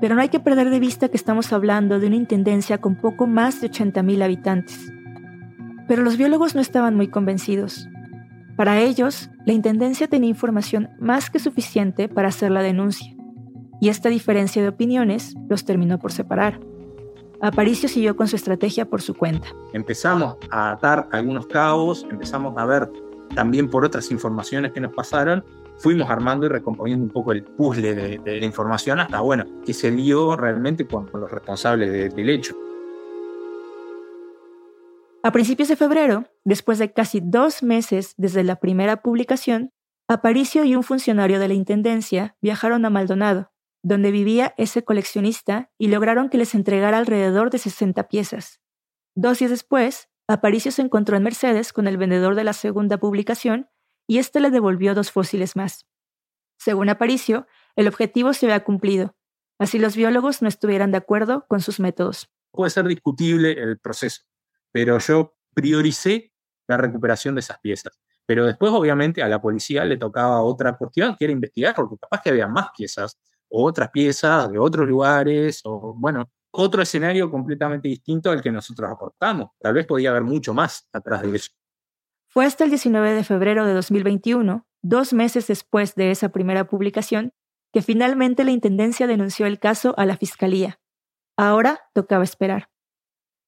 pero 0.00 0.14
no 0.14 0.20
hay 0.20 0.28
que 0.28 0.40
perder 0.40 0.70
de 0.70 0.80
vista 0.80 1.08
que 1.08 1.16
estamos 1.16 1.52
hablando 1.52 2.00
de 2.00 2.08
una 2.08 2.16
intendencia 2.16 2.78
con 2.78 2.96
poco 2.96 3.26
más 3.26 3.60
de 3.60 3.70
80.000 3.70 4.22
habitantes. 4.22 4.92
Pero 5.86 6.02
los 6.02 6.16
biólogos 6.16 6.54
no 6.54 6.60
estaban 6.60 6.96
muy 6.96 7.08
convencidos. 7.08 7.88
Para 8.56 8.80
ellos, 8.80 9.30
la 9.46 9.52
Intendencia 9.52 10.08
tenía 10.08 10.30
información 10.30 10.90
más 10.98 11.30
que 11.30 11.38
suficiente 11.38 12.08
para 12.08 12.28
hacer 12.28 12.50
la 12.50 12.62
denuncia, 12.62 13.14
y 13.80 13.88
esta 13.88 14.08
diferencia 14.08 14.62
de 14.62 14.68
opiniones 14.68 15.34
los 15.48 15.64
terminó 15.64 15.98
por 15.98 16.12
separar. 16.12 16.58
Aparicio 17.40 17.88
siguió 17.88 18.16
con 18.16 18.26
su 18.26 18.36
estrategia 18.36 18.86
por 18.86 19.02
su 19.02 19.14
cuenta. 19.14 19.48
Empezamos 19.72 20.36
a 20.50 20.72
atar 20.72 21.08
algunos 21.12 21.46
cabos, 21.46 22.06
empezamos 22.10 22.54
a 22.56 22.64
ver 22.64 22.90
también 23.34 23.68
por 23.68 23.84
otras 23.84 24.10
informaciones 24.10 24.72
que 24.72 24.80
nos 24.80 24.94
pasaron, 24.94 25.44
fuimos 25.78 26.08
armando 26.08 26.46
y 26.46 26.48
recomponiendo 26.48 27.04
un 27.04 27.10
poco 27.10 27.32
el 27.32 27.42
puzzle 27.42 27.94
de, 27.94 28.40
la 28.40 28.46
información 28.46 29.00
hasta, 29.00 29.20
bueno, 29.20 29.44
que 29.64 29.74
se 29.74 29.90
dio 29.90 30.36
realmente 30.36 30.86
con, 30.86 31.10
los 31.12 31.30
responsables 31.30 32.14
del 32.14 32.30
hecho. 32.30 32.56
A 35.22 35.32
principios 35.32 35.68
de 35.68 35.76
febrero, 35.76 36.26
después 36.44 36.78
de 36.78 36.92
casi 36.92 37.20
dos 37.22 37.62
meses 37.62 38.14
desde 38.18 38.44
la 38.44 38.56
primera 38.56 39.02
publicación, 39.02 39.72
Aparicio 40.06 40.64
y 40.64 40.76
un 40.76 40.82
funcionario 40.82 41.38
de 41.38 41.48
la 41.48 41.54
Intendencia 41.54 42.36
viajaron 42.42 42.84
a 42.84 42.90
Maldonado, 42.90 43.52
donde 43.82 44.10
vivía 44.10 44.54
ese 44.58 44.84
coleccionista, 44.84 45.70
y 45.78 45.88
lograron 45.88 46.28
que 46.28 46.36
les 46.36 46.54
entregara 46.54 46.98
alrededor 46.98 47.48
de 47.48 47.56
60 47.56 48.06
piezas. 48.08 48.60
Dos 49.14 49.38
días 49.38 49.50
después, 49.50 50.10
Aparicio 50.28 50.72
se 50.72 50.82
encontró 50.82 51.16
en 51.16 51.22
Mercedes 51.22 51.72
con 51.72 51.86
el 51.86 51.96
vendedor 51.96 52.34
de 52.34 52.44
la 52.44 52.52
segunda 52.52 52.98
publicación 52.98 53.70
y 54.06 54.18
éste 54.18 54.40
le 54.40 54.50
devolvió 54.50 54.94
dos 54.94 55.10
fósiles 55.10 55.56
más. 55.56 55.86
Según 56.58 56.88
Aparicio, 56.88 57.46
el 57.76 57.88
objetivo 57.88 58.32
se 58.32 58.46
había 58.46 58.64
cumplido, 58.64 59.16
así 59.58 59.78
los 59.78 59.96
biólogos 59.96 60.42
no 60.42 60.48
estuvieran 60.48 60.90
de 60.90 60.98
acuerdo 60.98 61.46
con 61.48 61.60
sus 61.60 61.80
métodos. 61.80 62.30
Puede 62.50 62.70
ser 62.70 62.86
discutible 62.86 63.52
el 63.52 63.78
proceso, 63.78 64.22
pero 64.70 64.98
yo 64.98 65.36
prioricé 65.54 66.32
la 66.68 66.76
recuperación 66.76 67.34
de 67.34 67.40
esas 67.40 67.58
piezas. 67.60 67.98
Pero 68.26 68.46
después, 68.46 68.72
obviamente, 68.72 69.22
a 69.22 69.28
la 69.28 69.40
policía 69.40 69.84
le 69.84 69.96
tocaba 69.96 70.40
otra 70.40 70.76
cuestión, 70.76 71.14
que 71.16 71.24
era 71.24 71.32
investigar, 71.32 71.74
porque 71.74 71.96
capaz 71.98 72.22
que 72.22 72.30
había 72.30 72.48
más 72.48 72.68
piezas, 72.76 73.18
o 73.48 73.64
otras 73.64 73.90
piezas 73.90 74.50
de 74.50 74.58
otros 74.58 74.88
lugares, 74.88 75.60
o 75.64 75.94
bueno, 75.94 76.30
otro 76.50 76.82
escenario 76.82 77.30
completamente 77.30 77.88
distinto 77.88 78.30
al 78.30 78.40
que 78.40 78.50
nosotros 78.50 78.90
aportamos. 78.90 79.50
Tal 79.60 79.74
vez 79.74 79.86
podía 79.86 80.10
haber 80.10 80.22
mucho 80.22 80.54
más 80.54 80.88
atrás 80.92 81.22
de 81.22 81.36
eso. 81.36 81.50
Fue 82.34 82.46
hasta 82.46 82.64
el 82.64 82.70
19 82.70 83.14
de 83.14 83.22
febrero 83.22 83.64
de 83.64 83.74
2021, 83.74 84.66
dos 84.82 85.12
meses 85.12 85.46
después 85.46 85.94
de 85.94 86.10
esa 86.10 86.30
primera 86.30 86.66
publicación, 86.66 87.32
que 87.72 87.80
finalmente 87.80 88.42
la 88.42 88.50
Intendencia 88.50 89.06
denunció 89.06 89.46
el 89.46 89.60
caso 89.60 89.94
a 89.96 90.04
la 90.04 90.16
Fiscalía. 90.16 90.80
Ahora 91.36 91.82
tocaba 91.92 92.24
esperar. 92.24 92.70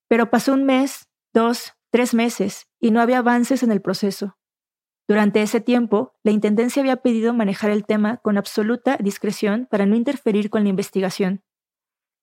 Pero 0.07 0.31
pasó 0.31 0.53
un 0.53 0.63
mes, 0.63 1.09
dos, 1.35 1.75
tres 1.91 2.15
meses 2.15 2.69
y 2.79 2.93
no 2.93 3.01
había 3.01 3.19
avances 3.19 3.65
en 3.65 3.73
el 3.73 3.83
proceso. 3.83 4.39
Durante 5.09 5.43
ese 5.43 5.61
tiempo, 5.61 6.15
la 6.23 6.31
Intendencia 6.31 6.81
había 6.81 6.99
pedido 6.99 7.35
manejar 7.35 7.73
el 7.73 7.85
tema 7.85 8.19
con 8.19 8.39
absoluta 8.39 8.99
discreción 9.01 9.67
para 9.69 9.87
no 9.87 9.97
interferir 9.97 10.49
con 10.49 10.63
la 10.63 10.71
investigación. 10.71 11.43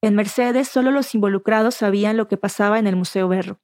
En 0.02 0.16
Mercedes 0.16 0.70
solo 0.70 0.92
los 0.92 1.14
involucrados 1.14 1.76
sabían 1.76 2.16
lo 2.16 2.30
que 2.30 2.38
pasaba 2.38 2.80
en 2.80 2.88
el 2.88 2.96
Museo 2.96 3.28
Berro. 3.28 3.60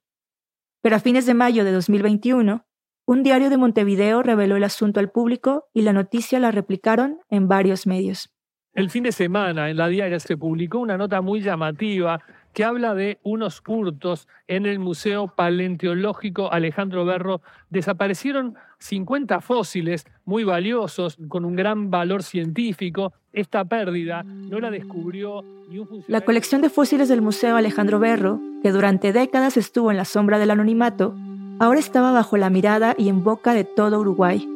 Pero 0.82 0.96
a 0.96 1.00
fines 1.00 1.24
de 1.24 1.32
mayo 1.32 1.64
de 1.64 1.72
2021, 1.72 2.66
un 3.06 3.22
diario 3.22 3.50
de 3.50 3.56
Montevideo 3.56 4.22
reveló 4.22 4.56
el 4.56 4.64
asunto 4.64 5.00
al 5.00 5.10
público 5.10 5.64
y 5.72 5.82
la 5.82 5.92
noticia 5.92 6.38
la 6.38 6.50
replicaron 6.50 7.18
en 7.28 7.48
varios 7.48 7.86
medios. 7.86 8.30
El 8.72 8.88
fin 8.88 9.02
de 9.02 9.12
semana 9.12 9.68
en 9.68 9.76
la 9.76 9.88
diaria 9.88 10.20
se 10.20 10.36
publicó 10.36 10.78
una 10.78 10.96
nota 10.96 11.20
muy 11.20 11.40
llamativa 11.40 12.20
que 12.52 12.64
habla 12.64 12.94
de 12.94 13.18
unos 13.22 13.62
hurtos 13.66 14.28
en 14.46 14.66
el 14.66 14.78
Museo 14.78 15.28
Paleontológico 15.28 16.52
Alejandro 16.52 17.04
Berro. 17.04 17.42
Desaparecieron 17.68 18.54
50 18.78 19.40
fósiles 19.40 20.06
muy 20.24 20.44
valiosos, 20.44 21.16
con 21.28 21.44
un 21.44 21.54
gran 21.56 21.90
valor 21.90 22.22
científico. 22.22 23.12
Esta 23.32 23.64
pérdida 23.64 24.22
no 24.24 24.58
la 24.58 24.70
descubrió 24.70 25.42
ni 25.68 25.78
un 25.78 25.86
funcionario. 25.86 26.12
La 26.12 26.20
colección 26.22 26.60
de 26.60 26.70
fósiles 26.70 27.08
del 27.08 27.22
Museo 27.22 27.56
Alejandro 27.56 27.98
Berro, 28.00 28.40
que 28.62 28.72
durante 28.72 29.12
décadas 29.12 29.56
estuvo 29.56 29.90
en 29.90 29.96
la 29.96 30.04
sombra 30.04 30.38
del 30.38 30.50
anonimato, 30.50 31.14
ahora 31.60 31.78
estaba 31.78 32.10
bajo 32.10 32.38
la 32.38 32.50
mirada 32.50 32.94
y 32.96 33.10
en 33.10 33.22
boca 33.22 33.52
de 33.52 33.64
todo 33.64 34.00
Uruguay. 34.00 34.48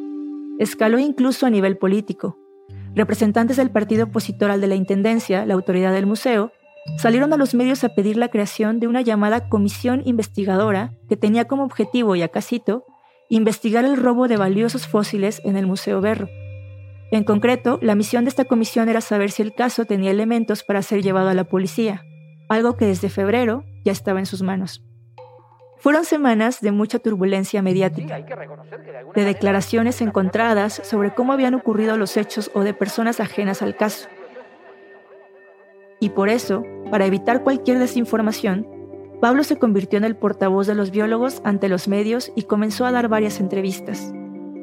Escaló 0.57 0.97
incluso 0.97 1.45
a 1.45 1.51
nivel 1.51 1.77
político. 1.77 2.37
Representantes 2.95 3.57
del 3.57 3.69
partido 3.69 4.05
opositor 4.05 4.49
al 4.49 4.59
de 4.59 4.67
la 4.67 4.75
Intendencia, 4.75 5.45
la 5.45 5.53
autoridad 5.53 5.93
del 5.93 6.07
museo, 6.07 6.51
salieron 6.97 7.31
a 7.31 7.37
los 7.37 7.53
medios 7.53 7.83
a 7.83 7.89
pedir 7.89 8.17
la 8.17 8.29
creación 8.29 8.79
de 8.79 8.87
una 8.87 9.01
llamada 9.01 9.49
comisión 9.49 10.01
investigadora 10.05 10.93
que 11.07 11.15
tenía 11.15 11.45
como 11.45 11.63
objetivo, 11.63 12.15
y 12.15 12.23
acasito, 12.23 12.85
investigar 13.29 13.85
el 13.85 13.97
robo 13.97 14.27
de 14.27 14.37
valiosos 14.37 14.87
fósiles 14.87 15.41
en 15.45 15.57
el 15.57 15.67
Museo 15.67 16.01
Berro. 16.01 16.27
En 17.11 17.23
concreto, 17.23 17.77
la 17.83 17.93
misión 17.93 18.25
de 18.25 18.29
esta 18.29 18.45
comisión 18.45 18.89
era 18.89 19.01
saber 19.01 19.29
si 19.29 19.43
el 19.43 19.53
caso 19.53 19.85
tenía 19.85 20.09
elementos 20.09 20.63
para 20.63 20.81
ser 20.81 21.03
llevado 21.03 21.29
a 21.29 21.35
la 21.35 21.43
policía, 21.43 22.03
algo 22.49 22.77
que 22.77 22.85
desde 22.85 23.09
febrero 23.09 23.63
ya 23.83 23.91
estaba 23.91 24.19
en 24.19 24.25
sus 24.25 24.41
manos. 24.41 24.83
Fueron 25.85 26.03
semanas 26.03 26.61
de 26.61 26.71
mucha 26.71 26.97
turbulencia 26.97 27.61
mediática, 27.61 28.17
de 29.13 29.23
declaraciones 29.23 30.01
encontradas 30.01 30.81
sobre 30.83 31.13
cómo 31.13 31.31
habían 31.31 31.53
ocurrido 31.53 31.95
los 31.95 32.17
hechos 32.17 32.49
o 32.55 32.61
de 32.61 32.73
personas 32.73 33.19
ajenas 33.19 33.61
al 33.61 33.75
caso. 33.75 34.09
Y 35.99 36.09
por 36.09 36.29
eso, 36.29 36.63
para 36.89 37.05
evitar 37.05 37.43
cualquier 37.43 37.77
desinformación, 37.77 38.67
Pablo 39.21 39.43
se 39.43 39.57
convirtió 39.57 39.97
en 39.97 40.05
el 40.05 40.15
portavoz 40.15 40.65
de 40.65 40.73
los 40.73 40.89
biólogos 40.89 41.39
ante 41.43 41.69
los 41.69 41.87
medios 41.87 42.31
y 42.35 42.45
comenzó 42.45 42.87
a 42.87 42.91
dar 42.91 43.07
varias 43.07 43.39
entrevistas. 43.39 44.11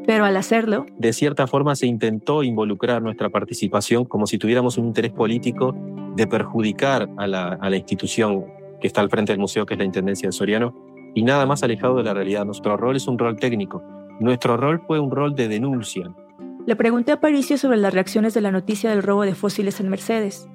Pero 0.05 0.25
al 0.25 0.37
hacerlo... 0.37 0.87
De 0.99 1.13
cierta 1.13 1.47
forma 1.47 1.77
se 1.77 1.87
intentó 1.87 2.43
involucrar 2.43 3.01
nuestra 3.01 3.31
participación 3.31 4.07
como 4.07 4.27
si 4.27 4.39
tuviéramos 4.39 4.77
un 4.77 4.87
interés 4.87 5.13
político 5.13 5.73
de 6.17 6.27
perjudicar 6.27 7.09
a 7.17 7.29
la, 7.29 7.53
a 7.61 7.71
la 7.71 7.77
institución 7.77 8.45
que 8.81 8.89
está 8.89 9.01
al 9.01 9.09
frente 9.09 9.33
del 9.33 9.39
museo, 9.39 9.65
que 9.65 9.75
es 9.75 9.79
la 9.79 9.85
Intendencia 9.85 10.29
de 10.29 10.33
Soriano, 10.33 10.91
y 11.15 11.23
nada 11.23 11.47
más 11.47 11.63
alejado 11.63 11.97
de 11.97 12.05
la 12.05 12.15
realidad. 12.15 12.45
Nuestro 12.45 12.77
rol 12.77 12.97
es 12.97 13.07
un 13.07 13.19
rol 13.19 13.37
técnico. 13.37 13.83
Nuestro 14.21 14.57
rol 14.57 14.83
fue 14.87 15.01
un 15.01 15.11
rol 15.11 15.35
de 15.35 15.49
denuncia. 15.49 16.15
Le 16.67 16.77
pregunté 16.77 17.13
a 17.13 17.21
Paricio 17.21 17.59
sobre 17.59 17.77
las 17.77 17.93
reacciones 17.93 18.35
de 18.35 18.41
la 18.41 18.53
noticia 18.53 18.91
del 18.91 19.03
robo 19.03 19.23
de 19.23 19.35
fósiles 19.35 19.81
en 19.81 19.89
Mercedes 19.89 20.49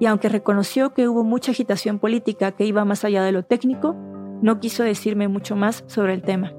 y 0.00 0.06
aunque 0.06 0.28
reconoció 0.28 0.94
que 0.94 1.06
hubo 1.06 1.22
mucha 1.22 1.52
agitación 1.52 2.00
política 2.00 2.50
que 2.52 2.64
iba 2.64 2.84
más 2.84 3.04
allá 3.04 3.22
de 3.22 3.30
lo 3.30 3.44
técnico, 3.44 3.94
no 4.42 4.58
quiso 4.58 4.82
decirme 4.82 5.28
mucho 5.28 5.54
más 5.54 5.84
sobre 5.86 6.14
el 6.14 6.22
tema. 6.22 6.52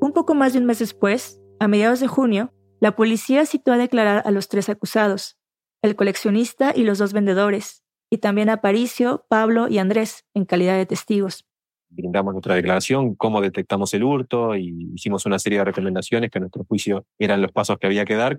Un 0.00 0.12
poco 0.12 0.34
más 0.34 0.52
de 0.52 0.58
un 0.58 0.66
mes 0.66 0.80
después, 0.80 1.40
a 1.60 1.68
mediados 1.68 2.00
de 2.00 2.08
junio, 2.08 2.52
la 2.80 2.96
policía 2.96 3.46
citó 3.46 3.70
a 3.70 3.76
declarar 3.76 4.22
a 4.24 4.32
los 4.32 4.48
tres 4.48 4.68
acusados, 4.68 5.38
el 5.82 5.94
coleccionista 5.94 6.72
y 6.74 6.82
los 6.82 6.98
dos 6.98 7.12
vendedores, 7.12 7.79
y 8.10 8.18
también 8.18 8.50
a 8.50 8.60
Paricio, 8.60 9.24
Pablo 9.28 9.68
y 9.68 9.78
Andrés, 9.78 10.26
en 10.34 10.44
calidad 10.44 10.76
de 10.76 10.84
testigos. 10.84 11.46
brindamos 11.88 12.34
nuestra 12.34 12.56
declaración, 12.56 13.14
cómo 13.14 13.40
detectamos 13.40 13.94
el 13.94 14.04
hurto 14.04 14.56
y 14.56 14.92
hicimos 14.94 15.26
una 15.26 15.38
serie 15.38 15.58
de 15.60 15.64
recomendaciones 15.64 16.30
que 16.30 16.38
a 16.38 16.40
nuestro 16.40 16.64
juicio 16.64 17.06
eran 17.18 17.40
los 17.40 17.52
pasos 17.52 17.78
que 17.78 17.86
había 17.86 18.04
que 18.04 18.16
dar. 18.16 18.38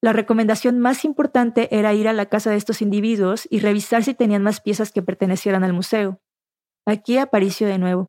La 0.00 0.12
recomendación 0.12 0.80
más 0.80 1.04
importante 1.04 1.68
era 1.76 1.94
ir 1.94 2.08
a 2.08 2.12
la 2.12 2.26
casa 2.26 2.50
de 2.50 2.56
estos 2.56 2.82
individuos 2.82 3.46
y 3.50 3.60
revisar 3.60 4.02
si 4.02 4.14
tenían 4.14 4.42
más 4.42 4.60
piezas 4.60 4.90
que 4.90 5.02
pertenecieran 5.02 5.62
al 5.62 5.72
museo. 5.72 6.20
Aquí 6.86 7.18
apareció 7.18 7.68
de 7.68 7.78
nuevo. 7.78 8.08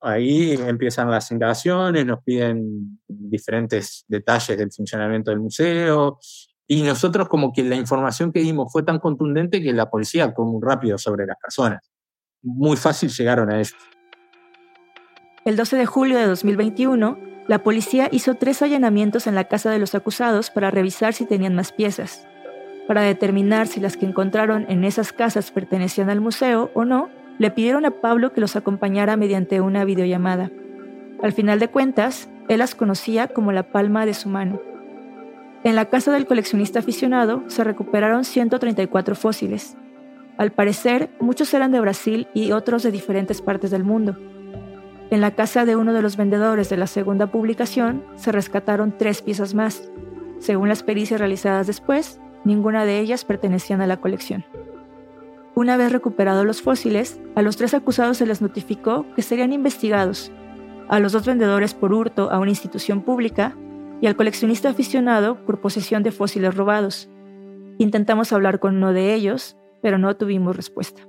Ahí 0.00 0.52
empiezan 0.52 1.10
las 1.10 1.30
indagaciones, 1.30 2.06
nos 2.06 2.22
piden 2.24 3.00
diferentes 3.06 4.04
detalles 4.08 4.56
del 4.58 4.72
funcionamiento 4.72 5.30
del 5.30 5.40
museo 5.40 6.18
y 6.72 6.82
nosotros 6.82 7.28
como 7.28 7.52
que 7.52 7.64
la 7.64 7.74
información 7.74 8.30
que 8.30 8.38
dimos 8.38 8.72
fue 8.72 8.84
tan 8.84 9.00
contundente 9.00 9.60
que 9.60 9.72
la 9.72 9.90
policía 9.90 10.22
actuó 10.22 10.44
muy 10.44 10.62
rápido 10.62 10.98
sobre 10.98 11.26
las 11.26 11.36
personas. 11.36 11.90
Muy 12.42 12.76
fácil 12.76 13.10
llegaron 13.10 13.50
a 13.50 13.60
eso. 13.60 13.74
El 15.44 15.56
12 15.56 15.76
de 15.76 15.86
julio 15.86 16.16
de 16.16 16.28
2021, 16.28 17.18
la 17.48 17.64
policía 17.64 18.08
hizo 18.12 18.36
tres 18.36 18.62
allanamientos 18.62 19.26
en 19.26 19.34
la 19.34 19.48
casa 19.48 19.72
de 19.72 19.80
los 19.80 19.96
acusados 19.96 20.50
para 20.50 20.70
revisar 20.70 21.12
si 21.12 21.26
tenían 21.26 21.56
más 21.56 21.72
piezas. 21.72 22.24
Para 22.86 23.02
determinar 23.02 23.66
si 23.66 23.80
las 23.80 23.96
que 23.96 24.06
encontraron 24.06 24.64
en 24.68 24.84
esas 24.84 25.12
casas 25.12 25.50
pertenecían 25.50 26.08
al 26.08 26.20
museo 26.20 26.70
o 26.74 26.84
no, 26.84 27.10
le 27.40 27.50
pidieron 27.50 27.84
a 27.84 28.00
Pablo 28.00 28.32
que 28.32 28.40
los 28.40 28.54
acompañara 28.54 29.16
mediante 29.16 29.60
una 29.60 29.84
videollamada. 29.84 30.52
Al 31.20 31.32
final 31.32 31.58
de 31.58 31.66
cuentas, 31.66 32.28
él 32.48 32.60
las 32.60 32.76
conocía 32.76 33.26
como 33.26 33.50
la 33.50 33.72
palma 33.72 34.06
de 34.06 34.14
su 34.14 34.28
mano. 34.28 34.69
En 35.62 35.76
la 35.76 35.90
casa 35.90 36.10
del 36.12 36.26
coleccionista 36.26 36.78
aficionado 36.78 37.44
se 37.48 37.64
recuperaron 37.64 38.24
134 38.24 39.14
fósiles. 39.14 39.76
Al 40.38 40.52
parecer, 40.52 41.10
muchos 41.20 41.52
eran 41.52 41.70
de 41.70 41.80
Brasil 41.80 42.28
y 42.32 42.52
otros 42.52 42.82
de 42.82 42.90
diferentes 42.90 43.42
partes 43.42 43.70
del 43.70 43.84
mundo. 43.84 44.16
En 45.10 45.20
la 45.20 45.32
casa 45.32 45.66
de 45.66 45.76
uno 45.76 45.92
de 45.92 46.00
los 46.00 46.16
vendedores 46.16 46.70
de 46.70 46.78
la 46.78 46.86
segunda 46.86 47.26
publicación 47.26 48.02
se 48.16 48.32
rescataron 48.32 48.96
tres 48.96 49.20
piezas 49.20 49.52
más. 49.52 49.90
Según 50.38 50.70
las 50.70 50.82
pericias 50.82 51.20
realizadas 51.20 51.66
después, 51.66 52.20
ninguna 52.44 52.86
de 52.86 52.98
ellas 52.98 53.26
pertenecían 53.26 53.82
a 53.82 53.86
la 53.86 53.98
colección. 53.98 54.46
Una 55.54 55.76
vez 55.76 55.92
recuperados 55.92 56.46
los 56.46 56.62
fósiles, 56.62 57.20
a 57.34 57.42
los 57.42 57.58
tres 57.58 57.74
acusados 57.74 58.16
se 58.16 58.24
les 58.24 58.40
notificó 58.40 59.04
que 59.14 59.20
serían 59.20 59.52
investigados, 59.52 60.32
a 60.88 61.00
los 61.00 61.12
dos 61.12 61.26
vendedores 61.26 61.74
por 61.74 61.92
hurto 61.92 62.30
a 62.30 62.38
una 62.38 62.50
institución 62.50 63.02
pública 63.02 63.54
y 64.00 64.06
al 64.06 64.16
coleccionista 64.16 64.70
aficionado 64.70 65.44
por 65.44 65.60
posesión 65.60 66.02
de 66.02 66.12
fósiles 66.12 66.54
robados. 66.54 67.08
Intentamos 67.78 68.32
hablar 68.32 68.60
con 68.60 68.76
uno 68.76 68.92
de 68.92 69.14
ellos, 69.14 69.56
pero 69.82 69.98
no 69.98 70.16
tuvimos 70.16 70.56
respuesta. 70.56 71.06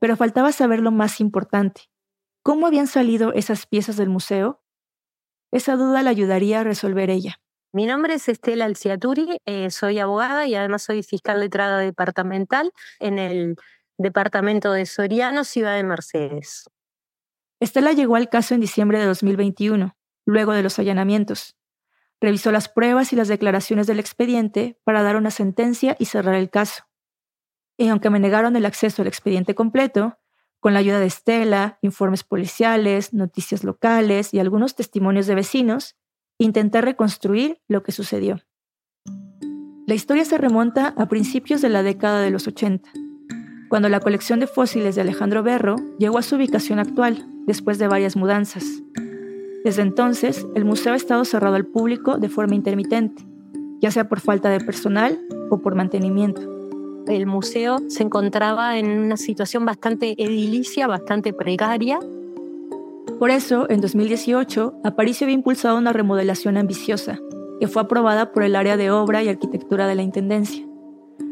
Pero 0.00 0.16
faltaba 0.16 0.52
saber 0.52 0.80
lo 0.80 0.90
más 0.90 1.20
importante. 1.20 1.82
¿Cómo 2.42 2.66
habían 2.66 2.86
salido 2.86 3.32
esas 3.32 3.66
piezas 3.66 3.96
del 3.96 4.08
museo? 4.08 4.62
Esa 5.52 5.76
duda 5.76 6.02
la 6.02 6.10
ayudaría 6.10 6.60
a 6.60 6.64
resolver 6.64 7.10
ella. 7.10 7.36
Mi 7.72 7.86
nombre 7.86 8.14
es 8.14 8.28
Estela 8.28 8.66
Alciaturi, 8.66 9.38
eh, 9.46 9.70
soy 9.70 9.98
abogada 9.98 10.46
y 10.46 10.54
además 10.54 10.82
soy 10.82 11.02
fiscal 11.02 11.40
letrada 11.40 11.78
departamental 11.78 12.72
en 13.00 13.18
el 13.18 13.56
departamento 13.96 14.72
de 14.72 14.84
Soriano, 14.86 15.44
Ciudad 15.44 15.76
de 15.76 15.84
Mercedes. 15.84 16.68
Estela 17.60 17.92
llegó 17.92 18.16
al 18.16 18.28
caso 18.28 18.54
en 18.54 18.60
diciembre 18.60 18.98
de 18.98 19.06
2021, 19.06 19.96
luego 20.24 20.52
de 20.52 20.62
los 20.62 20.78
allanamientos. 20.78 21.56
Revisó 22.20 22.52
las 22.52 22.68
pruebas 22.68 23.12
y 23.12 23.16
las 23.16 23.28
declaraciones 23.28 23.86
del 23.86 23.98
expediente 23.98 24.78
para 24.84 25.02
dar 25.02 25.16
una 25.16 25.30
sentencia 25.30 25.96
y 25.98 26.06
cerrar 26.06 26.34
el 26.34 26.50
caso. 26.50 26.84
Y 27.76 27.88
aunque 27.88 28.10
me 28.10 28.20
negaron 28.20 28.54
el 28.56 28.66
acceso 28.66 29.02
al 29.02 29.08
expediente 29.08 29.54
completo, 29.54 30.18
con 30.60 30.74
la 30.74 30.78
ayuda 30.78 31.00
de 31.00 31.06
Estela, 31.06 31.78
informes 31.82 32.22
policiales, 32.22 33.12
noticias 33.12 33.64
locales 33.64 34.32
y 34.32 34.38
algunos 34.38 34.76
testimonios 34.76 35.26
de 35.26 35.34
vecinos, 35.34 35.96
intenté 36.38 36.80
reconstruir 36.80 37.60
lo 37.66 37.82
que 37.82 37.90
sucedió. 37.90 38.38
La 39.88 39.94
historia 39.94 40.24
se 40.24 40.38
remonta 40.38 40.94
a 40.96 41.08
principios 41.08 41.60
de 41.60 41.68
la 41.68 41.82
década 41.82 42.20
de 42.20 42.30
los 42.30 42.46
80, 42.46 42.88
cuando 43.68 43.88
la 43.88 43.98
colección 43.98 44.38
de 44.38 44.46
fósiles 44.46 44.94
de 44.94 45.00
Alejandro 45.00 45.42
Berro 45.42 45.74
llegó 45.98 46.18
a 46.18 46.22
su 46.22 46.36
ubicación 46.36 46.78
actual, 46.78 47.26
después 47.46 47.78
de 47.78 47.88
varias 47.88 48.14
mudanzas. 48.14 48.64
Desde 49.64 49.82
entonces, 49.82 50.46
el 50.54 50.64
museo 50.64 50.92
ha 50.92 50.96
estado 50.96 51.24
cerrado 51.24 51.56
al 51.56 51.66
público 51.66 52.18
de 52.18 52.28
forma 52.28 52.54
intermitente, 52.54 53.24
ya 53.80 53.90
sea 53.90 54.08
por 54.08 54.20
falta 54.20 54.50
de 54.50 54.60
personal 54.60 55.18
o 55.50 55.58
por 55.58 55.74
mantenimiento. 55.74 56.42
El 57.06 57.26
museo 57.26 57.78
se 57.88 58.02
encontraba 58.02 58.78
en 58.78 58.98
una 58.98 59.16
situación 59.16 59.64
bastante 59.64 60.14
edilicia, 60.22 60.86
bastante 60.86 61.32
precaria, 61.32 61.98
por 63.22 63.30
eso, 63.30 63.70
en 63.70 63.80
2018, 63.80 64.80
Aparicio 64.82 65.26
había 65.26 65.36
impulsado 65.36 65.78
una 65.78 65.92
remodelación 65.92 66.56
ambiciosa, 66.56 67.20
que 67.60 67.68
fue 67.68 67.82
aprobada 67.82 68.32
por 68.32 68.42
el 68.42 68.56
área 68.56 68.76
de 68.76 68.90
obra 68.90 69.22
y 69.22 69.28
arquitectura 69.28 69.86
de 69.86 69.94
la 69.94 70.02
Intendencia. 70.02 70.66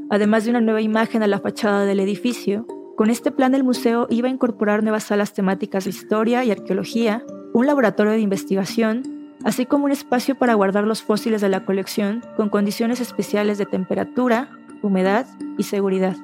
Además 0.09 0.45
de 0.45 0.51
una 0.51 0.61
nueva 0.61 0.83
imagen 0.83 1.25
a 1.25 1.27
la 1.27 1.40
fachada 1.40 1.85
del 1.85 1.99
edificio, 1.99 2.64
con 2.97 3.11
este 3.11 3.33
plan 3.33 3.57
el 3.57 3.64
museo 3.64 4.07
iba 4.09 4.29
a 4.29 4.31
incorporar 4.31 4.85
nuevas 4.85 5.03
salas 5.03 5.33
temáticas 5.33 5.83
de 5.83 5.90
historia 5.90 6.45
y 6.45 6.53
arqueología, 6.53 7.25
un 7.52 7.66
laboratorio 7.66 8.12
de 8.12 8.20
investigación, 8.20 9.34
así 9.44 9.66
como 9.66 9.84
un 9.86 9.92
espacio 9.92 10.34
para 10.34 10.54
guardar 10.54 10.84
los 10.84 11.02
fósiles 11.02 11.40
de 11.40 11.48
la 11.48 11.64
colección 11.64 12.22
con 12.36 12.48
condiciones 12.48 13.00
especiales 13.00 13.58
de 13.58 13.66
temperatura, 13.66 14.50
humedad 14.82 15.26
y 15.58 15.64
seguridad. 15.64 16.16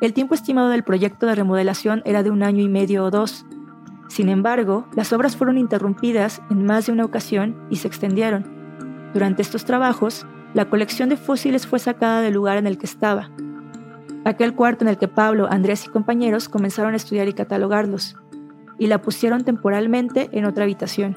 El 0.00 0.12
tiempo 0.12 0.34
estimado 0.34 0.68
del 0.68 0.84
proyecto 0.84 1.26
de 1.26 1.34
remodelación 1.34 2.02
era 2.04 2.22
de 2.22 2.30
un 2.30 2.42
año 2.42 2.62
y 2.62 2.68
medio 2.68 3.04
o 3.04 3.10
dos, 3.10 3.46
sin 4.08 4.28
embargo, 4.28 4.86
las 4.94 5.12
obras 5.12 5.36
fueron 5.36 5.58
interrumpidas 5.58 6.40
en 6.50 6.64
más 6.64 6.86
de 6.86 6.92
una 6.92 7.04
ocasión 7.04 7.56
y 7.70 7.76
se 7.76 7.88
extendieron. 7.88 9.10
Durante 9.12 9.42
estos 9.42 9.64
trabajos, 9.64 10.26
la 10.54 10.66
colección 10.66 11.08
de 11.08 11.16
fósiles 11.16 11.66
fue 11.66 11.78
sacada 11.78 12.20
del 12.20 12.34
lugar 12.34 12.56
en 12.56 12.66
el 12.66 12.78
que 12.78 12.86
estaba. 12.86 13.30
Aquel 14.24 14.54
cuarto 14.54 14.84
en 14.84 14.88
el 14.88 14.98
que 14.98 15.08
Pablo, 15.08 15.48
Andrés 15.50 15.86
y 15.86 15.88
compañeros 15.88 16.48
comenzaron 16.48 16.94
a 16.94 16.96
estudiar 16.96 17.28
y 17.28 17.32
catalogarlos, 17.32 18.16
y 18.78 18.86
la 18.86 19.02
pusieron 19.02 19.44
temporalmente 19.44 20.28
en 20.32 20.44
otra 20.44 20.64
habitación, 20.64 21.16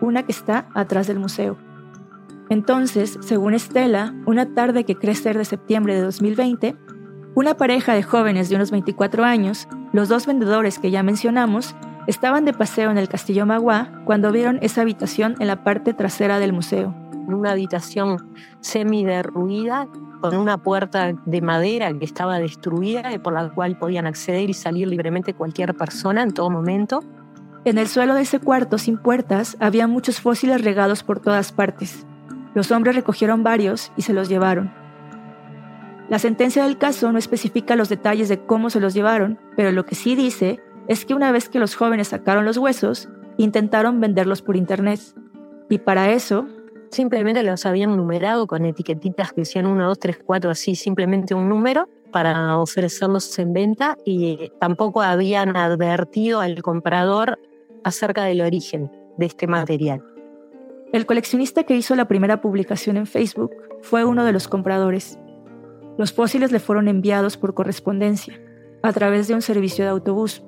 una 0.00 0.24
que 0.24 0.32
está 0.32 0.68
atrás 0.74 1.06
del 1.06 1.18
museo. 1.18 1.56
Entonces, 2.50 3.18
según 3.20 3.54
Estela, 3.54 4.14
una 4.26 4.54
tarde 4.54 4.84
que 4.84 4.96
cree 4.96 5.14
ser 5.14 5.36
de 5.36 5.44
septiembre 5.44 5.94
de 5.94 6.02
2020, 6.02 6.76
una 7.34 7.56
pareja 7.56 7.94
de 7.94 8.02
jóvenes 8.02 8.48
de 8.48 8.56
unos 8.56 8.70
24 8.70 9.24
años, 9.24 9.68
los 9.92 10.08
dos 10.08 10.26
vendedores 10.26 10.78
que 10.78 10.90
ya 10.90 11.02
mencionamos, 11.02 11.74
Estaban 12.08 12.46
de 12.46 12.54
paseo 12.54 12.90
en 12.90 12.96
el 12.96 13.10
Castillo 13.10 13.44
Magua 13.44 13.90
cuando 14.06 14.32
vieron 14.32 14.58
esa 14.62 14.80
habitación 14.80 15.36
en 15.40 15.46
la 15.46 15.62
parte 15.62 15.92
trasera 15.92 16.38
del 16.38 16.54
museo. 16.54 16.94
Una 17.28 17.52
habitación 17.52 18.34
semi-derruida 18.60 19.86
con 20.20 20.34
una 20.36 20.58
puerta 20.58 21.12
de 21.26 21.40
madera 21.42 21.92
que 21.92 22.04
estaba 22.04 22.38
destruida 22.38 23.12
y 23.12 23.18
por 23.18 23.34
la 23.34 23.50
cual 23.50 23.78
podían 23.78 24.06
acceder 24.06 24.48
y 24.48 24.54
salir 24.54 24.88
libremente 24.88 25.34
cualquier 25.34 25.76
persona 25.76 26.22
en 26.22 26.32
todo 26.32 26.50
momento. 26.50 27.00
En 27.64 27.76
el 27.76 27.86
suelo 27.86 28.14
de 28.14 28.22
ese 28.22 28.40
cuarto 28.40 28.78
sin 28.78 28.98
puertas 28.98 29.56
había 29.60 29.86
muchos 29.86 30.20
fósiles 30.20 30.64
regados 30.64 31.02
por 31.02 31.20
todas 31.20 31.52
partes. 31.52 32.06
Los 32.54 32.70
hombres 32.72 32.96
recogieron 32.96 33.42
varios 33.42 33.92
y 33.96 34.02
se 34.02 34.14
los 34.14 34.28
llevaron. 34.28 34.72
La 36.08 36.18
sentencia 36.18 36.64
del 36.64 36.78
caso 36.78 37.12
no 37.12 37.18
especifica 37.18 37.76
los 37.76 37.90
detalles 37.90 38.30
de 38.30 38.40
cómo 38.40 38.70
se 38.70 38.80
los 38.80 38.94
llevaron, 38.94 39.38
pero 39.54 39.70
lo 39.70 39.84
que 39.84 39.94
sí 39.94 40.14
dice 40.14 40.60
es 40.86 41.04
que 41.04 41.12
una 41.12 41.30
vez 41.30 41.50
que 41.50 41.58
los 41.58 41.74
jóvenes 41.74 42.08
sacaron 42.08 42.46
los 42.46 42.56
huesos, 42.56 43.10
intentaron 43.36 44.00
venderlos 44.00 44.40
por 44.40 44.56
internet. 44.56 45.00
Y 45.68 45.78
para 45.78 46.10
eso... 46.10 46.48
Simplemente 46.90 47.42
los 47.42 47.66
habían 47.66 47.96
numerado 47.96 48.46
con 48.46 48.64
etiquetitas 48.64 49.32
que 49.32 49.42
decían 49.42 49.66
1, 49.66 49.86
2, 49.86 49.98
3, 49.98 50.20
4, 50.24 50.50
así, 50.50 50.74
simplemente 50.74 51.34
un 51.34 51.48
número 51.48 51.88
para 52.12 52.56
ofrecerlos 52.58 53.38
en 53.38 53.52
venta 53.52 53.98
y 54.04 54.50
tampoco 54.58 55.02
habían 55.02 55.56
advertido 55.56 56.40
al 56.40 56.62
comprador 56.62 57.38
acerca 57.84 58.24
del 58.24 58.40
origen 58.40 58.90
de 59.18 59.26
este 59.26 59.46
material. 59.46 60.02
El 60.92 61.04
coleccionista 61.04 61.64
que 61.64 61.76
hizo 61.76 61.94
la 61.94 62.08
primera 62.08 62.40
publicación 62.40 62.96
en 62.96 63.06
Facebook 63.06 63.52
fue 63.82 64.04
uno 64.04 64.24
de 64.24 64.32
los 64.32 64.48
compradores. 64.48 65.18
Los 65.98 66.12
fósiles 66.12 66.50
le 66.50 66.60
fueron 66.60 66.88
enviados 66.88 67.36
por 67.36 67.52
correspondencia, 67.52 68.40
a 68.82 68.92
través 68.92 69.28
de 69.28 69.34
un 69.34 69.42
servicio 69.42 69.84
de 69.84 69.90
autobús, 69.90 70.42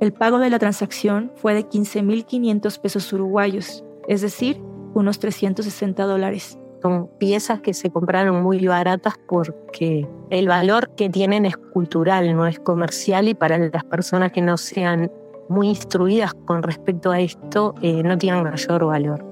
el 0.00 0.12
pago 0.12 0.38
de 0.38 0.50
la 0.50 0.58
transacción 0.58 1.32
fue 1.36 1.54
de 1.54 1.64
15.500 1.64 2.80
pesos 2.80 3.12
uruguayos, 3.12 3.84
es 4.08 4.20
decir, 4.20 4.60
unos 4.94 5.18
360 5.18 6.04
dólares. 6.04 6.58
Son 6.82 7.08
piezas 7.18 7.60
que 7.60 7.74
se 7.74 7.90
compraron 7.90 8.42
muy 8.42 8.66
baratas 8.66 9.14
porque 9.28 10.08
el 10.30 10.48
valor 10.48 10.94
que 10.96 11.08
tienen 11.08 11.46
es 11.46 11.56
cultural, 11.56 12.34
no 12.34 12.46
es 12.46 12.58
comercial 12.58 13.28
y 13.28 13.34
para 13.34 13.58
las 13.58 13.84
personas 13.84 14.32
que 14.32 14.42
no 14.42 14.56
sean 14.56 15.10
muy 15.48 15.68
instruidas 15.68 16.34
con 16.34 16.62
respecto 16.62 17.10
a 17.10 17.20
esto 17.20 17.74
eh, 17.82 18.02
no 18.02 18.18
tienen 18.18 18.42
mayor 18.42 18.84
valor. 18.86 19.24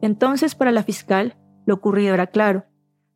Entonces, 0.00 0.54
para 0.54 0.70
la 0.70 0.84
fiscal, 0.84 1.36
lo 1.66 1.74
ocurrido 1.74 2.14
era 2.14 2.28
claro. 2.28 2.64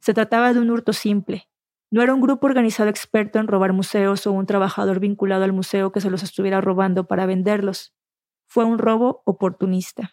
Se 0.00 0.14
trataba 0.14 0.52
de 0.52 0.58
un 0.58 0.70
hurto 0.70 0.92
simple. 0.92 1.48
No 1.92 2.02
era 2.02 2.14
un 2.14 2.20
grupo 2.20 2.46
organizado 2.46 2.88
experto 2.88 3.38
en 3.38 3.46
robar 3.46 3.72
museos 3.72 4.26
o 4.26 4.32
un 4.32 4.46
trabajador 4.46 4.98
vinculado 4.98 5.44
al 5.44 5.52
museo 5.52 5.92
que 5.92 6.00
se 6.00 6.10
los 6.10 6.22
estuviera 6.22 6.60
robando 6.60 7.06
para 7.06 7.26
venderlos. 7.26 7.94
Fue 8.46 8.64
un 8.64 8.78
robo 8.78 9.22
oportunista. 9.24 10.12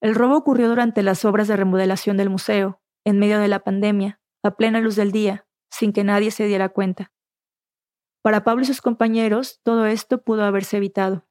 El 0.00 0.14
robo 0.14 0.36
ocurrió 0.36 0.68
durante 0.68 1.02
las 1.02 1.24
obras 1.24 1.46
de 1.48 1.56
remodelación 1.56 2.16
del 2.16 2.30
museo, 2.30 2.80
en 3.04 3.18
medio 3.18 3.38
de 3.38 3.48
la 3.48 3.60
pandemia, 3.60 4.20
a 4.42 4.56
plena 4.56 4.80
luz 4.80 4.96
del 4.96 5.12
día, 5.12 5.46
sin 5.70 5.92
que 5.92 6.04
nadie 6.04 6.30
se 6.30 6.46
diera 6.46 6.70
cuenta. 6.70 7.12
Para 8.22 8.44
Pablo 8.44 8.62
y 8.62 8.66
sus 8.66 8.80
compañeros, 8.80 9.60
todo 9.62 9.86
esto 9.86 10.22
pudo 10.22 10.44
haberse 10.44 10.78
evitado. 10.78 11.26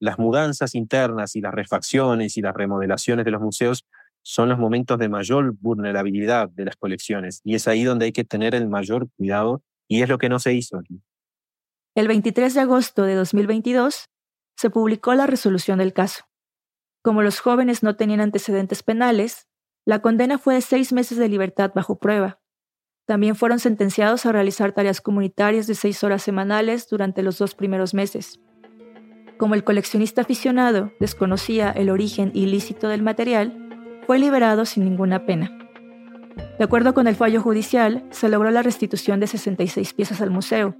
Las 0.00 0.18
mudanzas 0.18 0.74
internas 0.74 1.36
y 1.36 1.40
las 1.40 1.54
refacciones 1.54 2.36
y 2.36 2.42
las 2.42 2.54
remodelaciones 2.54 3.24
de 3.24 3.30
los 3.30 3.40
museos 3.40 3.86
son 4.22 4.48
los 4.48 4.58
momentos 4.58 4.98
de 4.98 5.08
mayor 5.08 5.54
vulnerabilidad 5.60 6.48
de 6.48 6.64
las 6.64 6.76
colecciones 6.76 7.40
y 7.44 7.54
es 7.54 7.68
ahí 7.68 7.84
donde 7.84 8.06
hay 8.06 8.12
que 8.12 8.24
tener 8.24 8.54
el 8.54 8.68
mayor 8.68 9.08
cuidado 9.16 9.62
y 9.86 10.02
es 10.02 10.08
lo 10.08 10.18
que 10.18 10.28
no 10.28 10.38
se 10.38 10.54
hizo 10.54 10.78
aquí. 10.78 11.00
El 11.94 12.08
23 12.08 12.54
de 12.54 12.60
agosto 12.60 13.04
de 13.04 13.14
2022 13.14 14.06
se 14.56 14.70
publicó 14.70 15.14
la 15.14 15.26
resolución 15.26 15.78
del 15.78 15.92
caso. 15.92 16.24
Como 17.04 17.20
los 17.20 17.38
jóvenes 17.38 17.82
no 17.82 17.96
tenían 17.96 18.22
antecedentes 18.22 18.82
penales, 18.82 19.46
la 19.84 19.98
condena 20.00 20.38
fue 20.38 20.54
de 20.54 20.62
seis 20.62 20.90
meses 20.90 21.18
de 21.18 21.28
libertad 21.28 21.70
bajo 21.74 21.98
prueba. 21.98 22.40
También 23.04 23.36
fueron 23.36 23.58
sentenciados 23.58 24.24
a 24.24 24.32
realizar 24.32 24.72
tareas 24.72 25.02
comunitarias 25.02 25.66
de 25.66 25.74
seis 25.74 26.02
horas 26.02 26.22
semanales 26.22 26.88
durante 26.88 27.22
los 27.22 27.36
dos 27.36 27.54
primeros 27.54 27.92
meses. 27.92 28.40
Como 29.36 29.54
el 29.54 29.64
coleccionista 29.64 30.22
aficionado 30.22 30.92
desconocía 30.98 31.72
el 31.72 31.90
origen 31.90 32.30
ilícito 32.32 32.88
del 32.88 33.02
material, 33.02 34.00
fue 34.06 34.18
liberado 34.18 34.64
sin 34.64 34.84
ninguna 34.84 35.26
pena. 35.26 35.52
De 36.58 36.64
acuerdo 36.64 36.94
con 36.94 37.06
el 37.06 37.16
fallo 37.16 37.42
judicial, 37.42 38.06
se 38.12 38.30
logró 38.30 38.50
la 38.50 38.62
restitución 38.62 39.20
de 39.20 39.26
66 39.26 39.92
piezas 39.92 40.22
al 40.22 40.30
museo. 40.30 40.74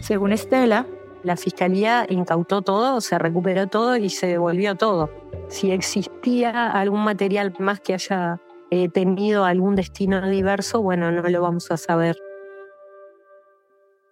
Según 0.00 0.30
Estela, 0.30 0.86
la 1.24 1.36
fiscalía 1.36 2.06
incautó 2.08 2.62
todo, 2.62 3.00
se 3.00 3.18
recuperó 3.18 3.66
todo 3.66 3.96
y 3.96 4.08
se 4.08 4.28
devolvió 4.28 4.76
todo. 4.76 5.10
Si 5.48 5.70
existía 5.70 6.70
algún 6.70 7.04
material 7.04 7.54
más 7.58 7.80
que 7.80 7.94
haya 7.94 8.40
eh, 8.70 8.90
tenido 8.90 9.44
algún 9.44 9.76
destino 9.76 10.28
diverso, 10.28 10.82
bueno, 10.82 11.10
no 11.10 11.22
lo 11.22 11.40
vamos 11.40 11.70
a 11.70 11.78
saber. 11.78 12.18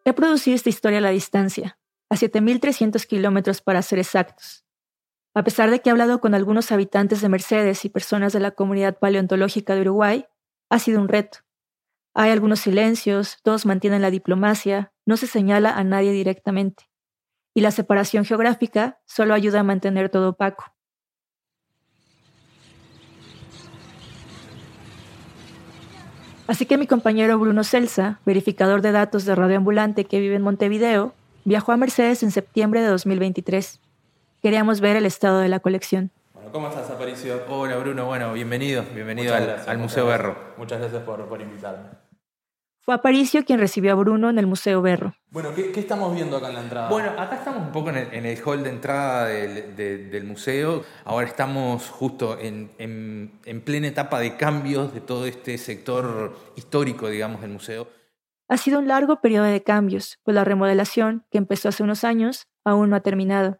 He 0.06 0.14
producido 0.14 0.54
esta 0.54 0.70
historia 0.70 0.98
a 0.98 1.02
la 1.02 1.10
distancia, 1.10 1.78
a 2.08 2.16
7.300 2.16 3.04
kilómetros 3.06 3.60
para 3.60 3.82
ser 3.82 3.98
exactos. 3.98 4.64
A 5.34 5.44
pesar 5.44 5.70
de 5.70 5.80
que 5.80 5.90
he 5.90 5.92
hablado 5.92 6.20
con 6.20 6.34
algunos 6.34 6.72
habitantes 6.72 7.20
de 7.20 7.28
Mercedes 7.28 7.84
y 7.84 7.90
personas 7.90 8.32
de 8.32 8.40
la 8.40 8.52
comunidad 8.52 8.98
paleontológica 8.98 9.74
de 9.74 9.82
Uruguay, 9.82 10.26
ha 10.70 10.78
sido 10.78 11.00
un 11.00 11.08
reto. 11.08 11.40
Hay 12.14 12.30
algunos 12.30 12.60
silencios, 12.60 13.36
todos 13.42 13.66
mantienen 13.66 14.00
la 14.00 14.10
diplomacia, 14.10 14.94
no 15.04 15.18
se 15.18 15.26
señala 15.26 15.76
a 15.76 15.84
nadie 15.84 16.12
directamente. 16.12 16.84
Y 17.54 17.60
la 17.60 17.72
separación 17.72 18.24
geográfica 18.24 19.00
solo 19.04 19.34
ayuda 19.34 19.60
a 19.60 19.64
mantener 19.64 20.08
todo 20.08 20.30
opaco. 20.30 20.75
Así 26.46 26.64
que 26.64 26.78
mi 26.78 26.86
compañero 26.86 27.38
Bruno 27.38 27.64
Celsa, 27.64 28.20
verificador 28.24 28.80
de 28.80 28.92
datos 28.92 29.24
de 29.24 29.34
radioambulante 29.34 30.04
que 30.04 30.20
vive 30.20 30.36
en 30.36 30.42
Montevideo, 30.42 31.12
viajó 31.44 31.72
a 31.72 31.76
Mercedes 31.76 32.22
en 32.22 32.30
septiembre 32.30 32.82
de 32.82 32.86
2023. 32.86 33.80
Queríamos 34.42 34.80
ver 34.80 34.96
el 34.96 35.06
estado 35.06 35.40
de 35.40 35.48
la 35.48 35.58
colección. 35.58 36.10
Bueno, 36.34 36.52
¿cómo 36.52 36.68
estás, 36.68 36.88
Aparicio? 36.88 37.42
Hola, 37.48 37.76
Bruno. 37.78 38.06
Bueno, 38.06 38.32
bienvenido. 38.32 38.84
Bienvenido 38.94 39.34
al, 39.34 39.78
Museo 39.78 40.06
Berro. 40.06 40.36
Muchas 40.56 40.78
gracias 40.78 41.02
por, 41.02 41.26
por 41.26 41.40
invitarme. 41.40 42.05
Fue 42.86 42.94
Aparicio 42.94 43.44
quien 43.44 43.58
recibió 43.58 43.90
a 43.90 43.94
Bruno 43.96 44.30
en 44.30 44.38
el 44.38 44.46
Museo 44.46 44.80
Berro. 44.80 45.12
Bueno, 45.30 45.52
¿qué, 45.56 45.72
estamos 45.74 46.14
viendo 46.14 46.36
acá 46.36 46.50
en 46.50 46.54
la 46.54 46.60
entrada? 46.60 46.88
Bueno, 46.88 47.10
acá 47.18 47.34
estamos 47.34 47.66
un 47.66 47.72
poco 47.72 47.90
en 47.90 48.24
el, 48.24 48.38
hall 48.44 48.62
de 48.62 48.70
entrada 48.70 49.26
del, 49.26 50.24
museo. 50.24 50.84
Ahora 51.04 51.26
estamos 51.26 51.88
justo 51.90 52.38
en, 52.38 52.70
en, 52.78 53.60
plena 53.62 53.88
etapa 53.88 54.20
de 54.20 54.36
cambios 54.36 54.94
de 54.94 55.00
todo 55.00 55.26
este 55.26 55.58
sector 55.58 56.38
histórico, 56.54 57.08
digamos, 57.08 57.40
del 57.40 57.50
museo. 57.50 57.88
Ha 58.48 58.56
sido 58.56 58.78
un 58.78 58.86
largo 58.86 59.20
periodo 59.20 59.46
de 59.46 59.64
cambios, 59.64 60.20
pues 60.22 60.36
la 60.36 60.44
remodelación, 60.44 61.26
que 61.32 61.38
empezó 61.38 61.70
hace 61.70 61.82
unos 61.82 62.04
años, 62.04 62.46
aún 62.64 62.90
no 62.90 62.94
ha 62.94 63.00
terminado. 63.00 63.58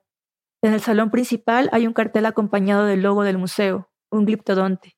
En 0.63 0.73
el 0.73 0.81
salón 0.81 1.11
principal 1.11 1.69
hay 1.73 1.89
un 1.89 1.95
cartel 1.95 2.27
acompañado 2.27 2.85
del 2.85 3.03
logo 3.03 3.25
del 3.25 3.39
museo, 3.39 3.91
un 4.09 4.25
gliptodonte. 4.25 4.96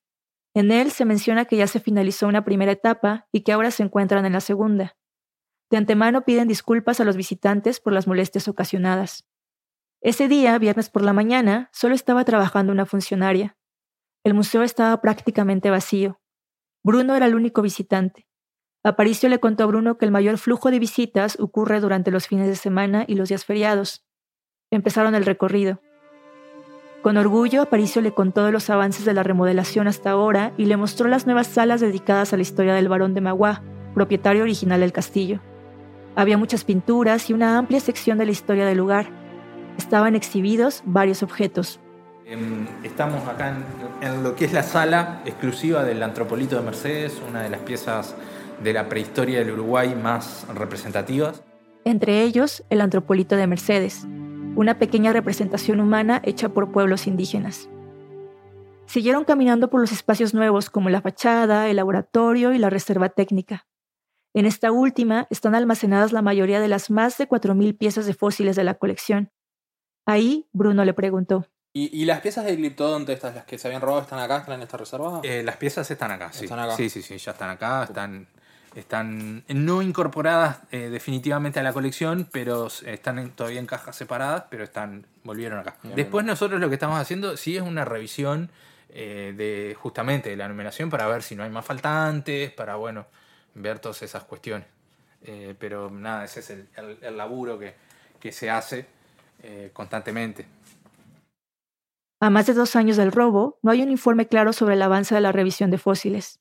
En 0.59 0.73
él 0.73 0.91
se 0.91 1.05
menciona 1.05 1.45
que 1.45 1.57
ya 1.57 1.69
se 1.69 1.79
finalizó 1.79 2.27
una 2.27 2.45
primera 2.45 2.73
etapa 2.73 3.29
y 3.31 3.43
que 3.43 3.53
ahora 3.53 3.71
se 3.71 3.85
encuentran 3.85 4.27
en 4.27 4.33
la 4.33 4.41
segunda. 4.41 4.97
De 5.71 5.77
antemano 5.77 6.25
piden 6.25 6.49
disculpas 6.49 6.99
a 6.99 7.05
los 7.05 7.17
visitantes 7.17 7.79
por 7.79 7.93
las 7.93 8.09
molestias 8.09 8.49
ocasionadas. 8.49 9.25
Ese 10.01 10.27
día, 10.27 10.59
viernes 10.59 10.91
por 10.91 11.03
la 11.03 11.13
mañana, 11.13 11.71
solo 11.73 11.95
estaba 11.95 12.25
trabajando 12.25 12.73
una 12.73 12.87
funcionaria. 12.87 13.57
El 14.25 14.35
museo 14.35 14.65
estaba 14.65 15.01
prácticamente 15.01 15.71
vacío. 15.71 16.21
Bruno 16.83 17.15
era 17.15 17.27
el 17.27 17.37
único 17.37 17.63
visitante. 17.63 18.27
Aparicio 18.83 19.29
le 19.29 19.39
contó 19.39 19.63
a 19.63 19.69
Bruno 19.69 19.97
que 19.97 20.07
el 20.07 20.11
mayor 20.11 20.39
flujo 20.39 20.73
de 20.73 20.81
visitas 20.81 21.39
ocurre 21.39 21.79
durante 21.79 22.11
los 22.11 22.27
fines 22.27 22.49
de 22.49 22.57
semana 22.57 23.05
y 23.07 23.15
los 23.15 23.29
días 23.29 23.45
feriados. 23.45 24.05
Empezaron 24.73 25.15
el 25.15 25.25
recorrido. 25.25 25.81
Con 27.03 27.17
orgullo, 27.17 27.63
Aparicio 27.63 28.03
le 28.03 28.13
contó 28.13 28.45
de 28.45 28.51
los 28.51 28.71
avances 28.71 29.05
de 29.05 29.15
la 29.15 29.23
remodelación 29.23 29.87
hasta 29.87 30.11
ahora 30.11 30.53
y 30.57 30.65
le 30.65 30.77
mostró 30.77 31.09
las 31.09 31.27
nuevas 31.27 31.47
salas 31.47 31.81
dedicadas 31.81 32.33
a 32.33 32.37
la 32.37 32.43
historia 32.43 32.75
del 32.75 32.89
barón 32.89 33.15
de 33.15 33.21
Magua, 33.21 33.63
propietario 33.95 34.43
original 34.43 34.81
del 34.81 34.93
castillo. 34.93 35.41
Había 36.17 36.37
muchas 36.37 36.65
pinturas 36.65 37.31
y 37.31 37.35
una 37.35 37.57
amplia 37.57 37.79
sección 37.79 38.19
de 38.19 38.27
la 38.27 38.33
historia 38.33 38.67
del 38.67 38.79
lugar. 38.79 39.07
Estaban 39.79 40.17
exhibidos 40.17 40.83
varios 40.85 41.23
objetos. 41.23 41.79
Em, 42.27 42.67
estamos 42.83 43.27
acá 43.29 43.57
en, 44.01 44.25
lo 44.25 44.35
que 44.35 44.45
es 44.45 44.53
la 44.53 44.65
sala 44.65 45.23
exclusiva 45.25 45.85
del 45.85 46.03
Antropolito 46.03 46.57
de 46.57 46.63
Mercedes, 46.63 47.23
una 47.29 47.43
de 47.43 47.49
las 47.49 47.61
piezas 47.61 48.17
de 48.63 48.73
la 48.73 48.89
prehistoria 48.89 49.39
del 49.39 49.53
Uruguay 49.53 49.95
más 49.95 50.47
representativas. 50.53 51.45
Entre 51.85 52.23
ellos, 52.23 52.65
el 52.71 52.81
Antropolito 52.81 53.37
de 53.37 53.47
Mercedes, 53.47 54.07
una 54.59 54.77
pequeña 54.77 55.13
representación 55.13 55.79
humana 55.79 56.21
hecha 56.25 56.49
por 56.49 56.73
pueblos 56.73 57.07
indígenas. 57.07 57.69
Siguieron 58.87 59.25
caminando 59.25 59.71
por 59.71 59.81
los 59.81 59.93
espacios 59.93 60.35
nuevos 60.35 60.69
como 60.69 60.91
la 60.91 61.01
fachada, 61.01 61.69
el 61.69 61.77
laboratorio 61.77 62.53
y 62.53 62.59
la 62.59 62.69
reserva 62.69 63.09
técnica. 63.09 63.69
En 64.35 64.47
esta 64.47 64.73
última 64.73 65.29
están 65.31 65.55
almacenadas 65.55 66.13
la 66.13 66.23
mayoría 66.23 66.59
de 66.59 66.67
las 66.67 66.91
más 66.91 67.19
de 67.19 67.29
4.000 67.29 67.79
piezas 67.79 68.07
de 68.07 68.15
fósiles 68.15 68.57
de 68.57 68.65
la 68.65 68.75
colección. 68.75 69.31
Ahí 70.07 70.49
Bruno 70.53 70.85
le 70.85 70.93
preguntó. 70.93 71.47
¿Y, 71.73 72.07
las 72.07 72.21
piezas 72.21 72.45
de 72.45 72.57
gliptodonte, 72.57 73.13
estas, 73.13 73.37
las 73.37 73.45
que 73.45 73.59
se 73.59 73.69
habían 73.69 73.81
robado, 73.81 74.03
están 74.03 74.19
acá, 74.19 74.39
están 74.39 74.57
en 74.57 74.63
esta 74.63 74.77
reserva? 74.77 75.21
Eh, 75.23 75.45
las 75.45 75.57
piezas 75.57 75.89
están 75.89 76.11
acá, 76.11 76.33
sí. 76.33 76.47
Están 76.47 76.59
acá. 76.59 76.75
Sí, 76.75 76.91
sí, 76.91 77.03
sí, 77.03 77.17
ya 77.19 77.31
están 77.31 77.51
acá, 77.51 77.85
están 77.85 78.27
están 78.75 79.45
no 79.49 79.83
incorporadas 79.83 80.61
eh, 80.71 80.91
definitivamente 80.91 81.61
a 81.61 81.63
la 81.63 81.73
colección, 81.73 82.29
pero 82.31 82.69
están 82.87 83.31
todavía 83.31 83.61
en 83.61 83.67
cajas 83.67 83.97
separadas, 83.97 84.45
pero 84.51 84.65
están 84.65 85.07
volvieron 85.25 85.59
acá. 85.59 85.77
Después 85.83 86.25
nosotros 86.25 86.61
lo 86.61 86.69
que 86.69 86.75
estamos 86.75 86.99
haciendo 86.99 87.37
sí 87.37 87.57
es 87.57 87.63
una 87.63 87.85
revisión 87.85 88.51
eh, 88.91 89.35
de 89.37 89.77
justamente 89.79 90.31
de 90.31 90.37
la 90.37 90.49
numeración 90.49 90.91
para 90.91 91.07
ver 91.07 91.23
si 91.23 91.35
no 91.35 91.43
hay 91.43 91.51
más 91.51 91.65
faltantes, 91.65 92.51
para 92.53 92.77
bueno 92.77 93.07
ver 93.55 93.79
todas 93.79 94.03
esas 94.03 94.25
cuestiones. 94.25 94.67
Eh, 95.23 95.55
pero 95.59 95.91
nada, 95.91 96.25
ese 96.25 96.41
es 96.41 96.51
el, 96.51 97.17
laburo 97.17 97.59
que, 97.59 97.75
que, 98.21 98.33
se 98.33 98.51
hace 98.51 98.87
constantemente. 99.73 100.47
A 102.21 102.31
más 102.31 102.47
de 102.47 102.55
dos 102.55 102.75
años 102.75 102.97
del 102.97 103.13
robo, 103.13 103.59
no 103.63 103.71
hay 103.71 103.83
un 103.83 103.91
informe 103.91 104.27
claro 104.27 104.53
sobre 104.53 104.75
el 104.75 104.83
avance 104.83 105.15
de 105.15 105.21
la 105.21 105.31
revisión 105.31 105.71
de 105.71 105.79
fósiles. 105.79 106.41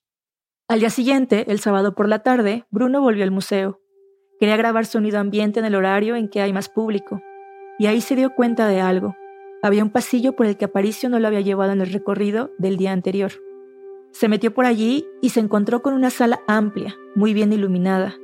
Al 0.69 0.81
día 0.81 0.89
siguiente, 0.89 1.49
el 1.49 1.61
sábado 1.61 1.95
por 1.95 2.09
la 2.09 2.23
tarde, 2.23 2.65
Bruno 2.71 2.99
volvió 2.99 3.23
al 3.23 3.31
museo. 3.31 3.79
Quería 4.37 4.57
grabar 4.57 4.85
sonido 4.85 5.17
ambiente 5.17 5.61
en 5.61 5.65
el 5.65 5.75
horario 5.75 6.17
en 6.17 6.27
que 6.27 6.41
hay 6.41 6.51
más 6.51 6.67
público. 6.67 7.21
Y 7.79 7.85
ahí 7.85 8.01
se 8.01 8.17
dio 8.17 8.35
cuenta 8.35 8.67
de 8.67 8.81
algo. 8.81 9.15
Había 9.63 9.81
un 9.81 9.91
pasillo 9.91 10.33
por 10.33 10.45
el 10.45 10.57
que 10.57 10.65
Aparicio 10.65 11.07
no 11.07 11.19
lo 11.19 11.27
había 11.27 11.39
llevado 11.39 11.71
en 11.71 11.79
el 11.79 11.93
recorrido 11.93 12.51
del 12.57 12.75
día 12.75 12.91
anterior. 12.91 13.31
Se 14.11 14.27
metió 14.27 14.53
por 14.53 14.65
allí 14.65 15.07
y 15.21 15.29
se 15.29 15.39
encontró 15.39 15.81
con 15.81 15.93
una 15.93 16.09
sala 16.09 16.41
amplia, 16.49 16.97
muy 17.15 17.33
bien 17.33 17.53
iluminada. 17.53 18.15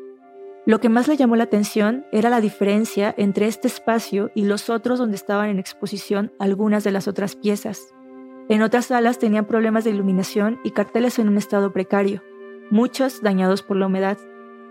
Lo 0.66 0.82
que 0.82 0.90
más 0.90 1.08
le 1.08 1.16
llamó 1.16 1.38
la 1.38 1.46
atención 1.46 2.06
era 2.12 2.30
la 2.30 2.42
diferencia 2.42 3.16
entre 3.18 3.48
este 3.48 3.70
espacio 3.70 4.32
y 4.36 4.44
los 4.44 4.70
otros 4.70 5.00
donde 5.00 5.16
estaban 5.16 5.50
en 5.50 5.60
exposición 5.60 6.34
algunas 6.40 6.84
de 6.84 6.92
las 6.92 7.08
otras 7.08 7.38
piezas. 7.38 7.94
En 8.50 8.62
otras 8.62 8.88
salas 8.88 9.18
tenían 9.18 9.46
problemas 9.46 9.86
de 9.86 9.92
iluminación 9.92 10.60
y 10.66 10.72
carteles 10.72 11.20
en 11.20 11.30
un 11.30 11.38
estado 11.38 11.72
precario 11.72 12.22
muchos 12.72 13.22
dañados 13.22 13.64
por 13.64 13.78
la 13.78 13.88
humedad. 13.88 14.18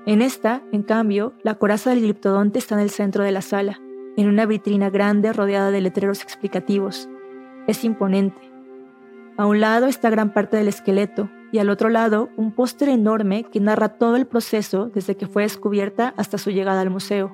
En 0.07 0.22
esta, 0.22 0.62
en 0.72 0.82
cambio, 0.82 1.34
la 1.43 1.55
coraza 1.55 1.90
del 1.90 2.01
gliptodonte 2.01 2.59
está 2.59 2.74
en 2.74 2.80
el 2.80 2.90
centro 2.90 3.24
de 3.24 3.32
la 3.32 3.43
sala, 3.43 3.80
en 4.16 4.28
una 4.28 4.47
vitrina 4.47 4.90
grande 4.90 5.32
rodeada 5.32 5.70
de 5.70 5.80
letreros 5.80 6.22
explicativos. 6.22 7.09
Es 7.66 7.84
imponente. 7.84 8.40
A 9.36 9.47
un 9.47 9.61
lado 9.61 9.86
está 9.86 10.11
gran 10.11 10.32
parte 10.32 10.57
del 10.57 10.68
esqueleto, 10.68 11.30
y 11.53 11.59
al 11.59 11.70
otro 11.70 11.90
lado 11.90 12.30
un 12.36 12.53
póster 12.53 12.88
enorme 12.88 13.45
que 13.45 13.61
narra 13.61 13.97
todo 13.99 14.16
el 14.16 14.26
proceso 14.26 14.90
desde 14.93 15.16
que 15.16 15.26
fue 15.26 15.43
descubierta 15.43 16.14
hasta 16.16 16.38
su 16.38 16.51
llegada 16.51 16.80
al 16.80 16.90
museo. 16.90 17.30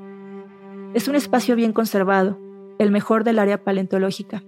Es 0.94 1.08
un 1.08 1.14
espacio 1.14 1.54
bien 1.56 1.72
conservado, 1.72 2.38
el 2.78 2.90
mejor 2.90 3.24
del 3.24 3.38
área 3.38 3.62
paleontológica. 3.64 4.42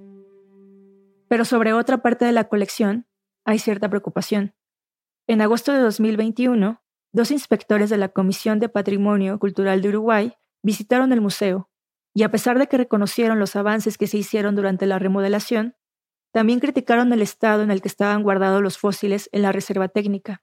Pero 1.28 1.44
sobre 1.44 1.72
otra 1.72 1.98
parte 1.98 2.24
de 2.24 2.32
la 2.32 2.44
colección 2.44 3.06
hay 3.44 3.58
cierta 3.58 3.88
preocupación. 3.88 4.52
En 5.30 5.40
agosto 5.42 5.72
de 5.72 5.78
2021, 5.78 6.82
dos 7.12 7.30
inspectores 7.30 7.88
de 7.88 7.96
la 7.96 8.08
Comisión 8.08 8.58
de 8.58 8.68
Patrimonio 8.68 9.38
Cultural 9.38 9.80
de 9.80 9.90
Uruguay 9.90 10.34
visitaron 10.60 11.12
el 11.12 11.20
museo 11.20 11.70
y 12.12 12.24
a 12.24 12.32
pesar 12.32 12.58
de 12.58 12.66
que 12.66 12.76
reconocieron 12.76 13.38
los 13.38 13.54
avances 13.54 13.96
que 13.96 14.08
se 14.08 14.18
hicieron 14.18 14.56
durante 14.56 14.86
la 14.86 14.98
remodelación, 14.98 15.76
también 16.32 16.58
criticaron 16.58 17.12
el 17.12 17.22
estado 17.22 17.62
en 17.62 17.70
el 17.70 17.80
que 17.80 17.86
estaban 17.86 18.24
guardados 18.24 18.60
los 18.60 18.76
fósiles 18.76 19.28
en 19.30 19.42
la 19.42 19.52
reserva 19.52 19.86
técnica. 19.86 20.42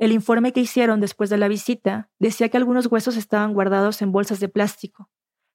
El 0.00 0.10
informe 0.10 0.52
que 0.52 0.58
hicieron 0.58 0.98
después 0.98 1.30
de 1.30 1.38
la 1.38 1.46
visita 1.46 2.10
decía 2.18 2.48
que 2.48 2.56
algunos 2.56 2.86
huesos 2.86 3.16
estaban 3.16 3.54
guardados 3.54 4.02
en 4.02 4.10
bolsas 4.10 4.40
de 4.40 4.48
plástico, 4.48 5.08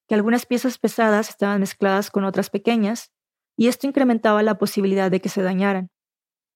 que 0.07 0.15
algunas 0.15 0.45
piezas 0.45 0.77
pesadas 0.77 1.27
estaban 1.27 1.59
mezcladas 1.59 2.09
con 2.09 2.23
otras 2.23 2.49
pequeñas, 2.49 3.11
y 3.57 3.67
esto 3.67 3.85
incrementaba 3.85 4.43
la 4.43 4.57
posibilidad 4.57 5.11
de 5.11 5.19
que 5.19 5.27
se 5.27 5.41
dañaran. 5.41 5.91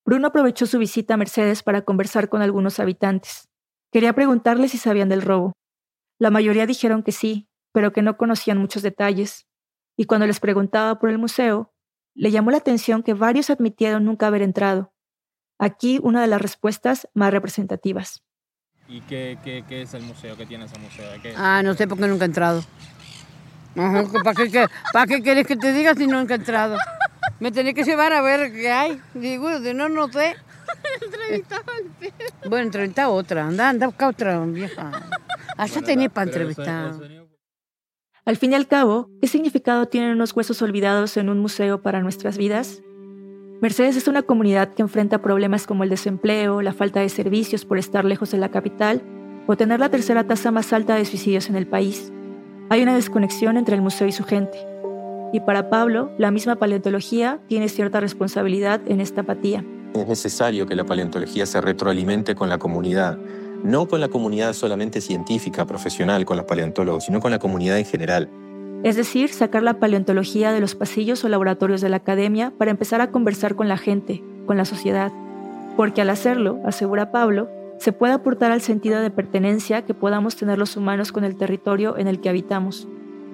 Bruno 0.09 0.29
aprovechó 0.29 0.65
su 0.65 0.79
visita 0.79 1.13
a 1.13 1.17
Mercedes 1.17 1.61
para 1.61 1.83
conversar 1.83 2.29
con 2.29 2.41
algunos 2.41 2.79
habitantes. 2.79 3.47
Quería 3.91 4.11
preguntarles 4.13 4.71
si 4.71 4.79
sabían 4.79 5.07
del 5.07 5.21
robo. 5.21 5.53
La 6.17 6.31
mayoría 6.31 6.65
dijeron 6.65 7.03
que 7.03 7.11
sí, 7.11 7.47
pero 7.71 7.93
que 7.93 8.01
no 8.01 8.17
conocían 8.17 8.57
muchos 8.57 8.81
detalles, 8.81 9.45
y 9.95 10.05
cuando 10.05 10.25
les 10.25 10.39
preguntaba 10.39 10.97
por 10.97 11.11
el 11.11 11.19
museo, 11.19 11.75
le 12.15 12.31
llamó 12.31 12.49
la 12.49 12.57
atención 12.57 13.03
que 13.03 13.13
varios 13.13 13.51
admitieron 13.51 14.03
nunca 14.03 14.25
haber 14.25 14.41
entrado. 14.41 14.91
Aquí 15.59 15.99
una 16.01 16.21
de 16.21 16.27
las 16.27 16.41
respuestas 16.41 17.07
más 17.13 17.29
representativas. 17.29 18.23
¿Y 18.87 19.01
qué, 19.01 19.37
qué, 19.43 19.63
qué 19.69 19.83
es 19.83 19.93
el 19.93 20.01
museo? 20.01 20.35
¿Qué 20.35 20.47
tiene 20.47 20.65
ese 20.65 20.79
museo? 20.79 21.05
¿Qué? 21.21 21.35
Ah, 21.37 21.61
no 21.63 21.75
sé 21.75 21.87
por 21.87 21.99
qué 21.99 22.07
nunca 22.07 22.25
he 22.25 22.29
entrado. 22.29 22.63
¿Para 23.75 24.33
qué, 24.33 24.49
qué, 24.49 24.65
¿Para 24.91 25.05
qué 25.05 25.21
quieres 25.21 25.45
que 25.45 25.55
te 25.55 25.71
diga 25.71 25.93
si 25.93 26.07
nunca 26.07 26.33
he 26.33 26.37
entrado? 26.37 26.77
Me 27.39 27.51
tenés 27.51 27.73
que 27.73 27.83
llevar 27.83 28.13
a 28.13 28.21
ver 28.21 28.51
qué 28.51 28.69
hay. 28.71 29.01
Digo, 29.13 29.49
no, 29.73 29.89
no 29.89 30.11
sé. 30.11 30.35
Bueno, 32.47 32.65
entrevista 32.65 33.03
a 33.05 33.09
otra. 33.09 33.47
Anda, 33.47 33.69
anda 33.69 33.85
a 33.85 33.89
buscar 33.89 34.09
otra 34.09 34.39
vieja. 34.45 34.91
Allá 35.57 35.81
tenés 35.81 36.09
para 36.09 36.29
entrevistar. 36.29 36.93
Al 38.25 38.37
fin 38.37 38.51
y 38.51 38.55
al 38.55 38.67
cabo, 38.67 39.09
¿qué 39.21 39.27
significado 39.27 39.87
tienen 39.87 40.11
unos 40.11 40.35
huesos 40.35 40.61
olvidados 40.61 41.17
en 41.17 41.29
un 41.29 41.39
museo 41.39 41.81
para 41.81 42.01
nuestras 42.01 42.37
vidas? 42.37 42.81
Mercedes 43.61 43.97
es 43.97 44.07
una 44.07 44.21
comunidad 44.21 44.73
que 44.73 44.81
enfrenta 44.81 45.21
problemas 45.21 45.65
como 45.67 45.83
el 45.83 45.89
desempleo, 45.89 46.61
la 46.61 46.73
falta 46.73 46.99
de 46.99 47.09
servicios 47.09 47.65
por 47.65 47.77
estar 47.77 48.05
lejos 48.05 48.31
de 48.31 48.37
la 48.37 48.49
capital 48.49 49.01
o 49.47 49.57
tener 49.57 49.79
la 49.79 49.89
tercera 49.89 50.25
tasa 50.25 50.51
más 50.51 50.71
alta 50.73 50.95
de 50.95 51.05
suicidios 51.05 51.49
en 51.49 51.55
el 51.55 51.67
país. 51.67 52.13
Hay 52.69 52.83
una 52.83 52.95
desconexión 52.95 53.57
entre 53.57 53.75
el 53.75 53.81
museo 53.81 54.07
y 54.07 54.11
su 54.11 54.23
gente. 54.23 54.68
Y 55.31 55.41
para 55.41 55.69
Pablo, 55.69 56.11
la 56.17 56.31
misma 56.31 56.55
paleontología 56.55 57.39
tiene 57.47 57.69
cierta 57.69 57.99
responsabilidad 57.99 58.81
en 58.87 58.99
esta 58.99 59.21
apatía. 59.21 59.63
Es 59.93 60.07
necesario 60.07 60.65
que 60.65 60.75
la 60.75 60.85
paleontología 60.85 61.45
se 61.45 61.61
retroalimente 61.61 62.35
con 62.35 62.49
la 62.49 62.57
comunidad, 62.57 63.17
no 63.63 63.87
con 63.87 64.01
la 64.01 64.07
comunidad 64.07 64.53
solamente 64.53 65.01
científica, 65.01 65.65
profesional, 65.65 66.25
con 66.25 66.37
los 66.37 66.45
paleontólogos, 66.45 67.05
sino 67.05 67.19
con 67.19 67.31
la 67.31 67.39
comunidad 67.39 67.77
en 67.77 67.85
general. 67.85 68.29
Es 68.83 68.95
decir, 68.95 69.29
sacar 69.29 69.61
la 69.61 69.79
paleontología 69.79 70.51
de 70.51 70.61
los 70.61 70.73
pasillos 70.73 71.23
o 71.23 71.29
laboratorios 71.29 71.81
de 71.81 71.89
la 71.89 71.97
academia 71.97 72.53
para 72.57 72.71
empezar 72.71 73.01
a 73.01 73.11
conversar 73.11 73.55
con 73.55 73.67
la 73.67 73.77
gente, 73.77 74.23
con 74.45 74.57
la 74.57 74.65
sociedad. 74.65 75.11
Porque 75.75 76.01
al 76.01 76.09
hacerlo, 76.09 76.59
asegura 76.65 77.11
Pablo, 77.11 77.49
se 77.77 77.91
puede 77.91 78.13
aportar 78.13 78.51
al 78.51 78.61
sentido 78.61 79.01
de 79.01 79.11
pertenencia 79.11 79.85
que 79.85 79.93
podamos 79.93 80.35
tener 80.35 80.57
los 80.57 80.75
humanos 80.77 81.11
con 81.11 81.23
el 81.23 81.35
territorio 81.35 81.97
en 81.97 82.07
el 82.07 82.19
que 82.19 82.29
habitamos. 82.29 82.87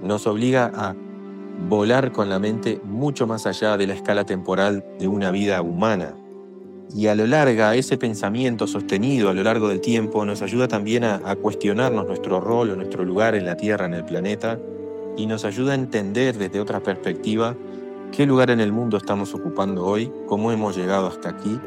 Nos 0.04 0.28
obliga 0.28 0.72
a 0.74 0.96
volar 1.70 2.12
con 2.12 2.30
la 2.30 2.40
mente 2.40 2.82
mucho 2.84 3.28
más 3.28 3.46
allá 3.46 3.78
de 3.78 3.88
la 3.88 3.94
escala 3.94 4.26
temporal 4.26 4.86
de 5.00 5.08
una 5.08 5.32
vida 5.32 5.62
humana, 5.62 6.16
y 6.94 7.08
a 7.08 7.16
lo 7.16 7.26
largo, 7.26 7.72
ese 7.72 7.98
pensamiento 7.98 8.68
sostenido 8.68 9.30
a 9.30 9.34
lo 9.34 9.44
largo 9.44 9.68
del 9.70 9.82
tiempo 9.82 10.24
nos 10.26 10.42
ayuda 10.42 10.68
también 10.68 11.04
a, 11.04 11.22
a, 11.26 11.36
cuestionarnos 11.36 12.06
nuestro 12.06 12.40
rol 12.40 12.70
o 12.70 12.76
nuestro 12.76 13.04
lugar 13.04 13.36
en 13.36 13.46
la 13.46 13.58
Tierra, 13.58 13.86
en 13.86 13.96
el 13.96 14.06
planeta, 14.06 14.60
y 15.18 15.26
nos 15.26 15.46
ayuda 15.46 15.72
a 15.72 15.76
entender 15.76 16.38
desde 16.38 16.60
otra 16.60 16.82
perspectiva 16.82 17.56
qué 18.12 18.26
lugar 18.26 18.50
en 18.50 18.60
el 18.60 18.72
mundo 18.72 18.98
estamos 18.98 19.34
ocupando 19.34 19.86
hoy, 19.86 20.12
cómo 20.28 20.52
hemos 20.52 20.78
llegado 20.78 21.08
hasta 21.08 21.30
aquí, 21.30 21.60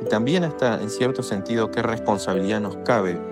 y 0.00 0.08
también 0.08 0.44
hasta, 0.44 0.80
en 0.80 0.90
cierto 0.90 1.22
sentido, 1.22 1.70
qué 1.70 1.82
responsabilidad 1.82 2.60
nos 2.60 2.76
cabe. 2.78 3.31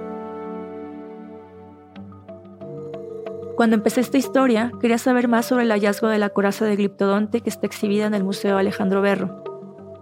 Cuando 3.61 3.77
empecé 3.77 4.01
esta 4.01 4.17
historia, 4.17 4.73
quería 4.81 4.97
saber 4.97 5.29
más 5.29 5.45
sobre 5.45 5.65
el 5.65 5.71
hallazgo 5.71 6.09
de 6.09 6.17
la 6.17 6.31
coraza 6.31 6.65
de 6.65 6.77
Gliptodonte 6.77 7.43
que 7.43 7.51
está 7.51 7.67
exhibida 7.67 8.07
en 8.07 8.15
el 8.15 8.25
Museo 8.25 8.57
Alejandro 8.57 9.03
Berro. 9.03 9.45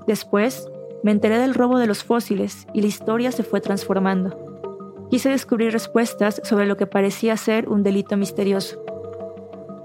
Después, 0.07 0.69
me 1.03 1.11
enteré 1.11 1.41
del 1.41 1.55
robo 1.55 1.81
de 1.81 1.89
los 1.89 2.05
fósiles 2.05 2.69
y 2.73 2.83
la 2.83 2.87
historia 2.87 3.33
se 3.33 3.43
fue 3.43 3.61
transformando. 3.61 5.09
Quise 5.11 5.31
descubrir 5.31 5.73
respuestas 5.73 6.41
sobre 6.45 6.67
lo 6.67 6.77
que 6.77 6.87
parecía 6.87 7.37
ser 7.37 7.69
un 7.69 7.83
delito 7.83 8.17
misterioso. 8.17 8.81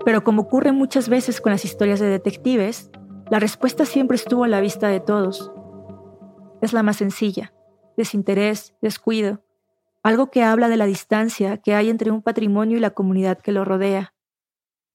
Pero 0.06 0.24
como 0.24 0.44
ocurre 0.44 0.72
muchas 0.72 1.10
veces 1.10 1.42
con 1.42 1.52
las 1.52 1.66
historias 1.66 2.00
de 2.00 2.10
detectives, 2.10 2.92
la 3.32 3.40
respuesta 3.40 3.86
siempre 3.86 4.18
estuvo 4.18 4.44
a 4.44 4.50
la 4.50 4.62
vista 4.62 4.88
de 4.88 5.00
todos. 5.00 5.52
Es 6.62 6.74
la 6.74 6.84
más 6.84 6.98
sencilla, 6.98 7.54
desinterés, 7.98 8.76
descuido, 8.84 9.42
algo 10.04 10.30
que 10.30 10.44
habla 10.44 10.68
de 10.68 10.78
la 10.78 10.86
distancia 10.86 11.58
que 11.58 11.74
hay 11.74 11.90
entre 11.90 12.12
un 12.12 12.22
patrimonio 12.22 12.78
y 12.78 12.82
la 12.82 12.92
comunidad 12.92 13.40
que 13.40 13.54
lo 13.54 13.64
rodea. 13.64 14.14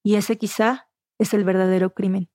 Y 0.05 0.17
ese 0.17 0.37
quizá 0.37 0.89
es 1.19 1.35
el 1.35 1.45
verdadero 1.45 1.95
crimen. 1.95 2.31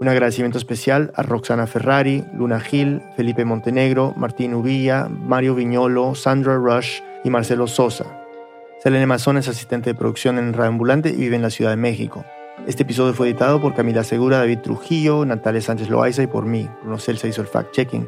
Un 0.00 0.08
agradecimiento 0.08 0.56
especial 0.56 1.12
a 1.14 1.22
Roxana 1.22 1.66
Ferrari, 1.66 2.24
Luna 2.34 2.60
Gil, 2.60 3.02
Felipe 3.16 3.44
Montenegro, 3.44 4.14
Martín 4.16 4.54
Uvilla, 4.54 5.08
Mario 5.08 5.54
Viñolo, 5.54 6.14
Sandra 6.14 6.56
Rush 6.56 7.00
y 7.22 7.28
Marcelo 7.28 7.66
Sosa. 7.66 8.24
Selene 8.82 9.06
Mazón 9.06 9.36
es 9.36 9.48
asistente 9.48 9.90
de 9.90 9.98
producción 9.98 10.38
en 10.38 10.54
Radio 10.54 10.70
Ambulante 10.70 11.10
y 11.10 11.16
vive 11.16 11.36
en 11.36 11.42
la 11.42 11.50
Ciudad 11.50 11.72
de 11.72 11.76
México. 11.76 12.24
Este 12.66 12.82
episodio 12.82 13.14
fue 13.14 13.28
editado 13.28 13.60
por 13.60 13.74
Camila 13.74 14.04
Segura, 14.04 14.38
David 14.38 14.58
Trujillo, 14.58 15.24
Natalia 15.24 15.62
Sánchez 15.62 15.88
Loaiza 15.88 16.22
y 16.22 16.26
por 16.26 16.44
mí. 16.44 16.68
Bruno 16.82 16.98
Celsa 16.98 17.26
hizo 17.26 17.40
el 17.40 17.48
fact-checking. 17.48 18.06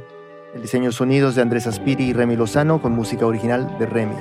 El 0.55 0.61
diseño 0.61 0.87
de 0.87 0.93
sonidos 0.93 1.35
de 1.35 1.43
Andrés 1.43 1.67
Aspiri 1.67 2.05
y 2.05 2.13
Remy 2.13 2.37
Lozano 2.37 2.81
con 2.81 2.93
música 2.93 3.27
original 3.27 3.79
de 3.79 3.87
Remy. 3.87 4.15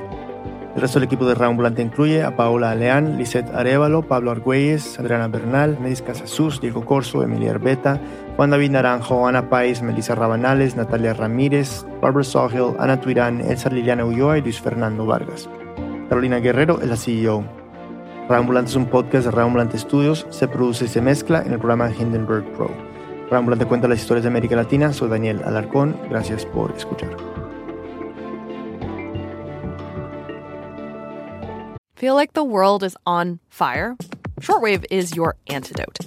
El 0.74 0.82
resto 0.82 1.00
del 1.00 1.08
equipo 1.08 1.26
de 1.26 1.36
Radio 1.36 1.50
Ambulante 1.50 1.82
incluye 1.82 2.24
a 2.24 2.38
Paola 2.38 2.72
Aleán, 2.72 3.18
Lisette 3.18 3.54
Arevalo, 3.54 4.04
Pablo 4.04 4.32
Argüelles, 4.32 4.98
Adriana 4.98 5.28
Bernal, 5.28 5.78
Medis 5.82 6.02
Casasus, 6.02 6.62
Diego 6.62 6.86
Corso, 6.86 7.22
Emilia 7.24 7.52
Arbeta, 7.52 8.00
Juan 8.38 8.52
David 8.52 8.72
Naranjo, 8.72 9.28
Ana 9.28 9.50
Páez, 9.50 9.82
Melissa 9.82 10.16
Rabanales, 10.16 10.78
Natalia 10.78 11.14
Ramírez, 11.14 11.86
Barbara 12.02 12.24
Sawhill, 12.24 12.78
Ana 12.80 13.02
Tuirán, 13.02 13.42
Elsa 13.42 13.70
Liliana 13.70 14.06
Ulloa 14.06 14.38
y 14.38 14.42
Luis 14.42 14.62
Fernando 14.62 15.06
Vargas. 15.06 15.50
Carolina 16.08 16.38
Guerrero 16.38 16.80
es 16.82 16.88
la 16.88 16.96
CEO. 16.96 17.61
Radio 18.32 18.44
Ambulante 18.44 18.70
es 18.70 18.78
un 18.78 18.86
podcast 18.86 19.26
de 19.26 19.32
Radio 19.32 19.48
Ambulante 19.48 19.78
Studios, 19.78 20.26
se 20.30 20.48
produce 20.48 20.86
y 20.86 20.88
se 20.88 21.02
mezcla 21.02 21.42
en 21.42 21.52
el 21.52 21.60
programa 21.60 21.92
Hindenburg 21.92 22.46
Pro. 22.54 22.70
Radio 23.26 23.40
Ambulante 23.40 23.66
cuenta 23.66 23.90
las 23.90 24.00
historias 24.00 24.24
de 24.24 24.30
América 24.30 24.56
Latina, 24.56 24.94
soy 24.94 25.10
Daniel 25.10 25.42
Alarcón, 25.44 25.98
gracias 26.10 26.46
por 26.46 26.72
escuchar. 26.72 27.10
Feel 31.96 32.16
like 32.16 32.32
the 32.32 32.46
world 32.46 32.84
is 32.84 32.96
on 33.06 33.42
fire? 33.50 33.98
Shortwave 34.40 34.86
is 34.90 35.14
your 35.14 35.36
antidote. 35.50 36.00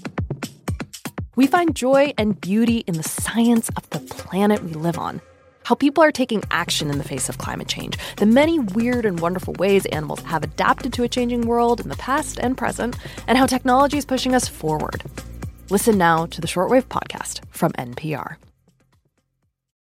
We 1.36 1.46
find 1.46 1.74
joy 1.74 2.14
and 2.16 2.40
beauty 2.40 2.84
in 2.86 2.94
the 2.94 3.06
science 3.06 3.68
of 3.76 3.90
the 3.90 3.98
planet 3.98 4.64
we 4.64 4.72
live 4.72 4.98
on. 4.98 5.20
How 5.64 5.74
people 5.74 6.04
are 6.04 6.12
taking 6.12 6.42
action 6.50 6.90
in 6.90 6.98
the 6.98 7.04
face 7.04 7.30
of 7.30 7.38
climate 7.38 7.68
change, 7.68 7.96
the 8.18 8.26
many 8.26 8.58
weird 8.58 9.06
and 9.06 9.18
wonderful 9.18 9.54
ways 9.54 9.86
animals 9.86 10.20
have 10.20 10.44
adapted 10.44 10.92
to 10.92 11.04
a 11.04 11.08
changing 11.08 11.46
world 11.46 11.80
in 11.80 11.88
the 11.88 11.96
past 11.96 12.38
and 12.38 12.56
present, 12.56 12.98
and 13.26 13.38
how 13.38 13.46
technology 13.46 13.96
is 13.96 14.04
pushing 14.04 14.34
us 14.34 14.46
forward. 14.46 15.02
Listen 15.70 15.96
now 15.96 16.26
to 16.26 16.42
the 16.42 16.46
Shortwave 16.46 16.84
Podcast 16.84 17.40
from 17.50 17.72
NPR. 17.72 18.36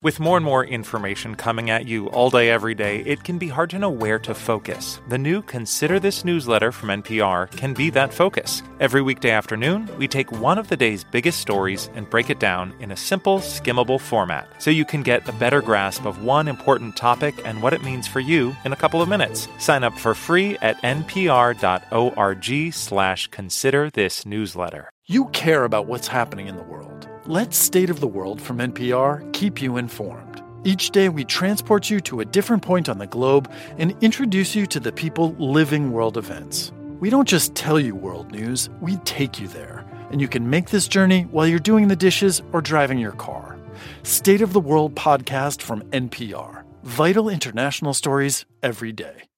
With 0.04 0.20
more 0.20 0.36
and 0.36 0.44
more 0.44 0.66
information 0.66 1.36
coming 1.36 1.70
at 1.70 1.86
you 1.86 2.08
all 2.10 2.32
day, 2.32 2.50
every 2.50 2.74
day, 2.74 3.02
it 3.02 3.24
can 3.24 3.38
be 3.38 3.50
hard 3.50 3.70
to 3.70 3.78
know 3.78 3.92
where 3.92 4.18
to 4.18 4.34
focus. 4.34 5.00
The 5.10 5.18
new 5.20 5.44
Consider 5.44 6.00
This 6.00 6.26
newsletter 6.26 6.72
from 6.72 6.90
NPR 6.90 7.52
can 7.52 7.76
be 7.76 7.92
that 7.92 8.12
focus. 8.12 8.64
Every 8.80 9.04
weekday 9.04 9.30
afternoon, 9.30 9.88
we 10.00 10.08
take 10.08 10.32
one 10.32 10.58
of 10.58 10.70
the 10.70 10.76
day's 10.76 11.04
biggest 11.04 11.40
stories 11.40 11.92
and 11.94 12.10
break 12.10 12.32
it 12.32 12.40
down 12.40 12.74
in 12.80 12.90
a 12.90 12.98
simple, 12.98 13.42
skimmable 13.42 14.02
format 14.02 14.48
so 14.58 14.72
you 14.72 14.86
can 14.86 15.04
get 15.04 15.30
a 15.30 15.34
better 15.34 15.62
grasp 15.62 16.04
of 16.04 16.24
one 16.24 16.48
important 16.48 16.98
topic 16.98 17.36
and 17.46 17.62
what 17.62 17.74
it 17.74 17.84
means 17.84 18.08
for 18.08 18.22
you 18.22 18.56
in 18.66 18.74
a 18.74 18.82
couple 18.82 19.04
of 19.04 19.10
minutes. 19.10 19.48
Sign 19.60 19.84
up 19.84 19.96
for 20.00 20.16
free 20.16 20.58
at 20.64 20.82
npr.org 20.82 22.74
slash 22.74 23.28
consider 23.28 23.92
this 23.92 24.26
newsletter. 24.26 24.90
You 25.06 25.26
care 25.28 25.64
about 25.64 25.86
what's 25.86 26.08
happening 26.08 26.48
in 26.48 26.58
the 26.58 26.64
world. 26.64 26.91
Let 27.32 27.54
State 27.54 27.90
of 27.90 28.02
the 28.02 28.10
World 28.10 28.42
from 28.42 28.58
NPR 28.58 29.32
keep 29.32 29.62
you 29.62 29.78
informed. 29.78 30.44
Each 30.66 30.90
day, 30.90 31.08
we 31.08 31.24
transport 31.24 31.90
you 31.90 32.02
to 32.02 32.20
a 32.20 32.26
different 32.26 32.62
point 32.62 32.90
on 32.90 32.98
the 32.98 33.08
globe 33.08 33.50
and 33.78 33.96
introduce 34.02 34.54
you 34.54 34.66
to 34.66 34.82
the 34.82 34.92
people 34.92 35.34
living 35.40 35.94
world 35.94 36.18
events. 36.18 36.74
We 37.00 37.10
don't 37.10 37.30
just 37.30 37.56
tell 37.56 37.80
you 37.80 37.96
world 37.96 38.34
news, 38.34 38.70
we 38.82 38.98
take 39.06 39.40
you 39.40 39.48
there. 39.48 39.86
And 40.12 40.20
you 40.20 40.28
can 40.28 40.50
make 40.50 40.72
this 40.72 40.90
journey 40.90 41.22
while 41.32 41.48
you're 41.48 41.58
doing 41.58 41.88
the 41.88 41.96
dishes 41.96 42.42
or 42.52 42.60
driving 42.60 43.00
your 43.00 43.14
car. 43.14 43.58
State 44.04 44.42
of 44.42 44.52
the 44.52 44.60
World 44.60 44.96
podcast 44.96 45.62
from 45.62 45.84
NPR. 45.92 46.66
Vital 46.84 47.30
international 47.30 47.94
stories 47.94 48.46
every 48.62 48.92
day. 48.92 49.31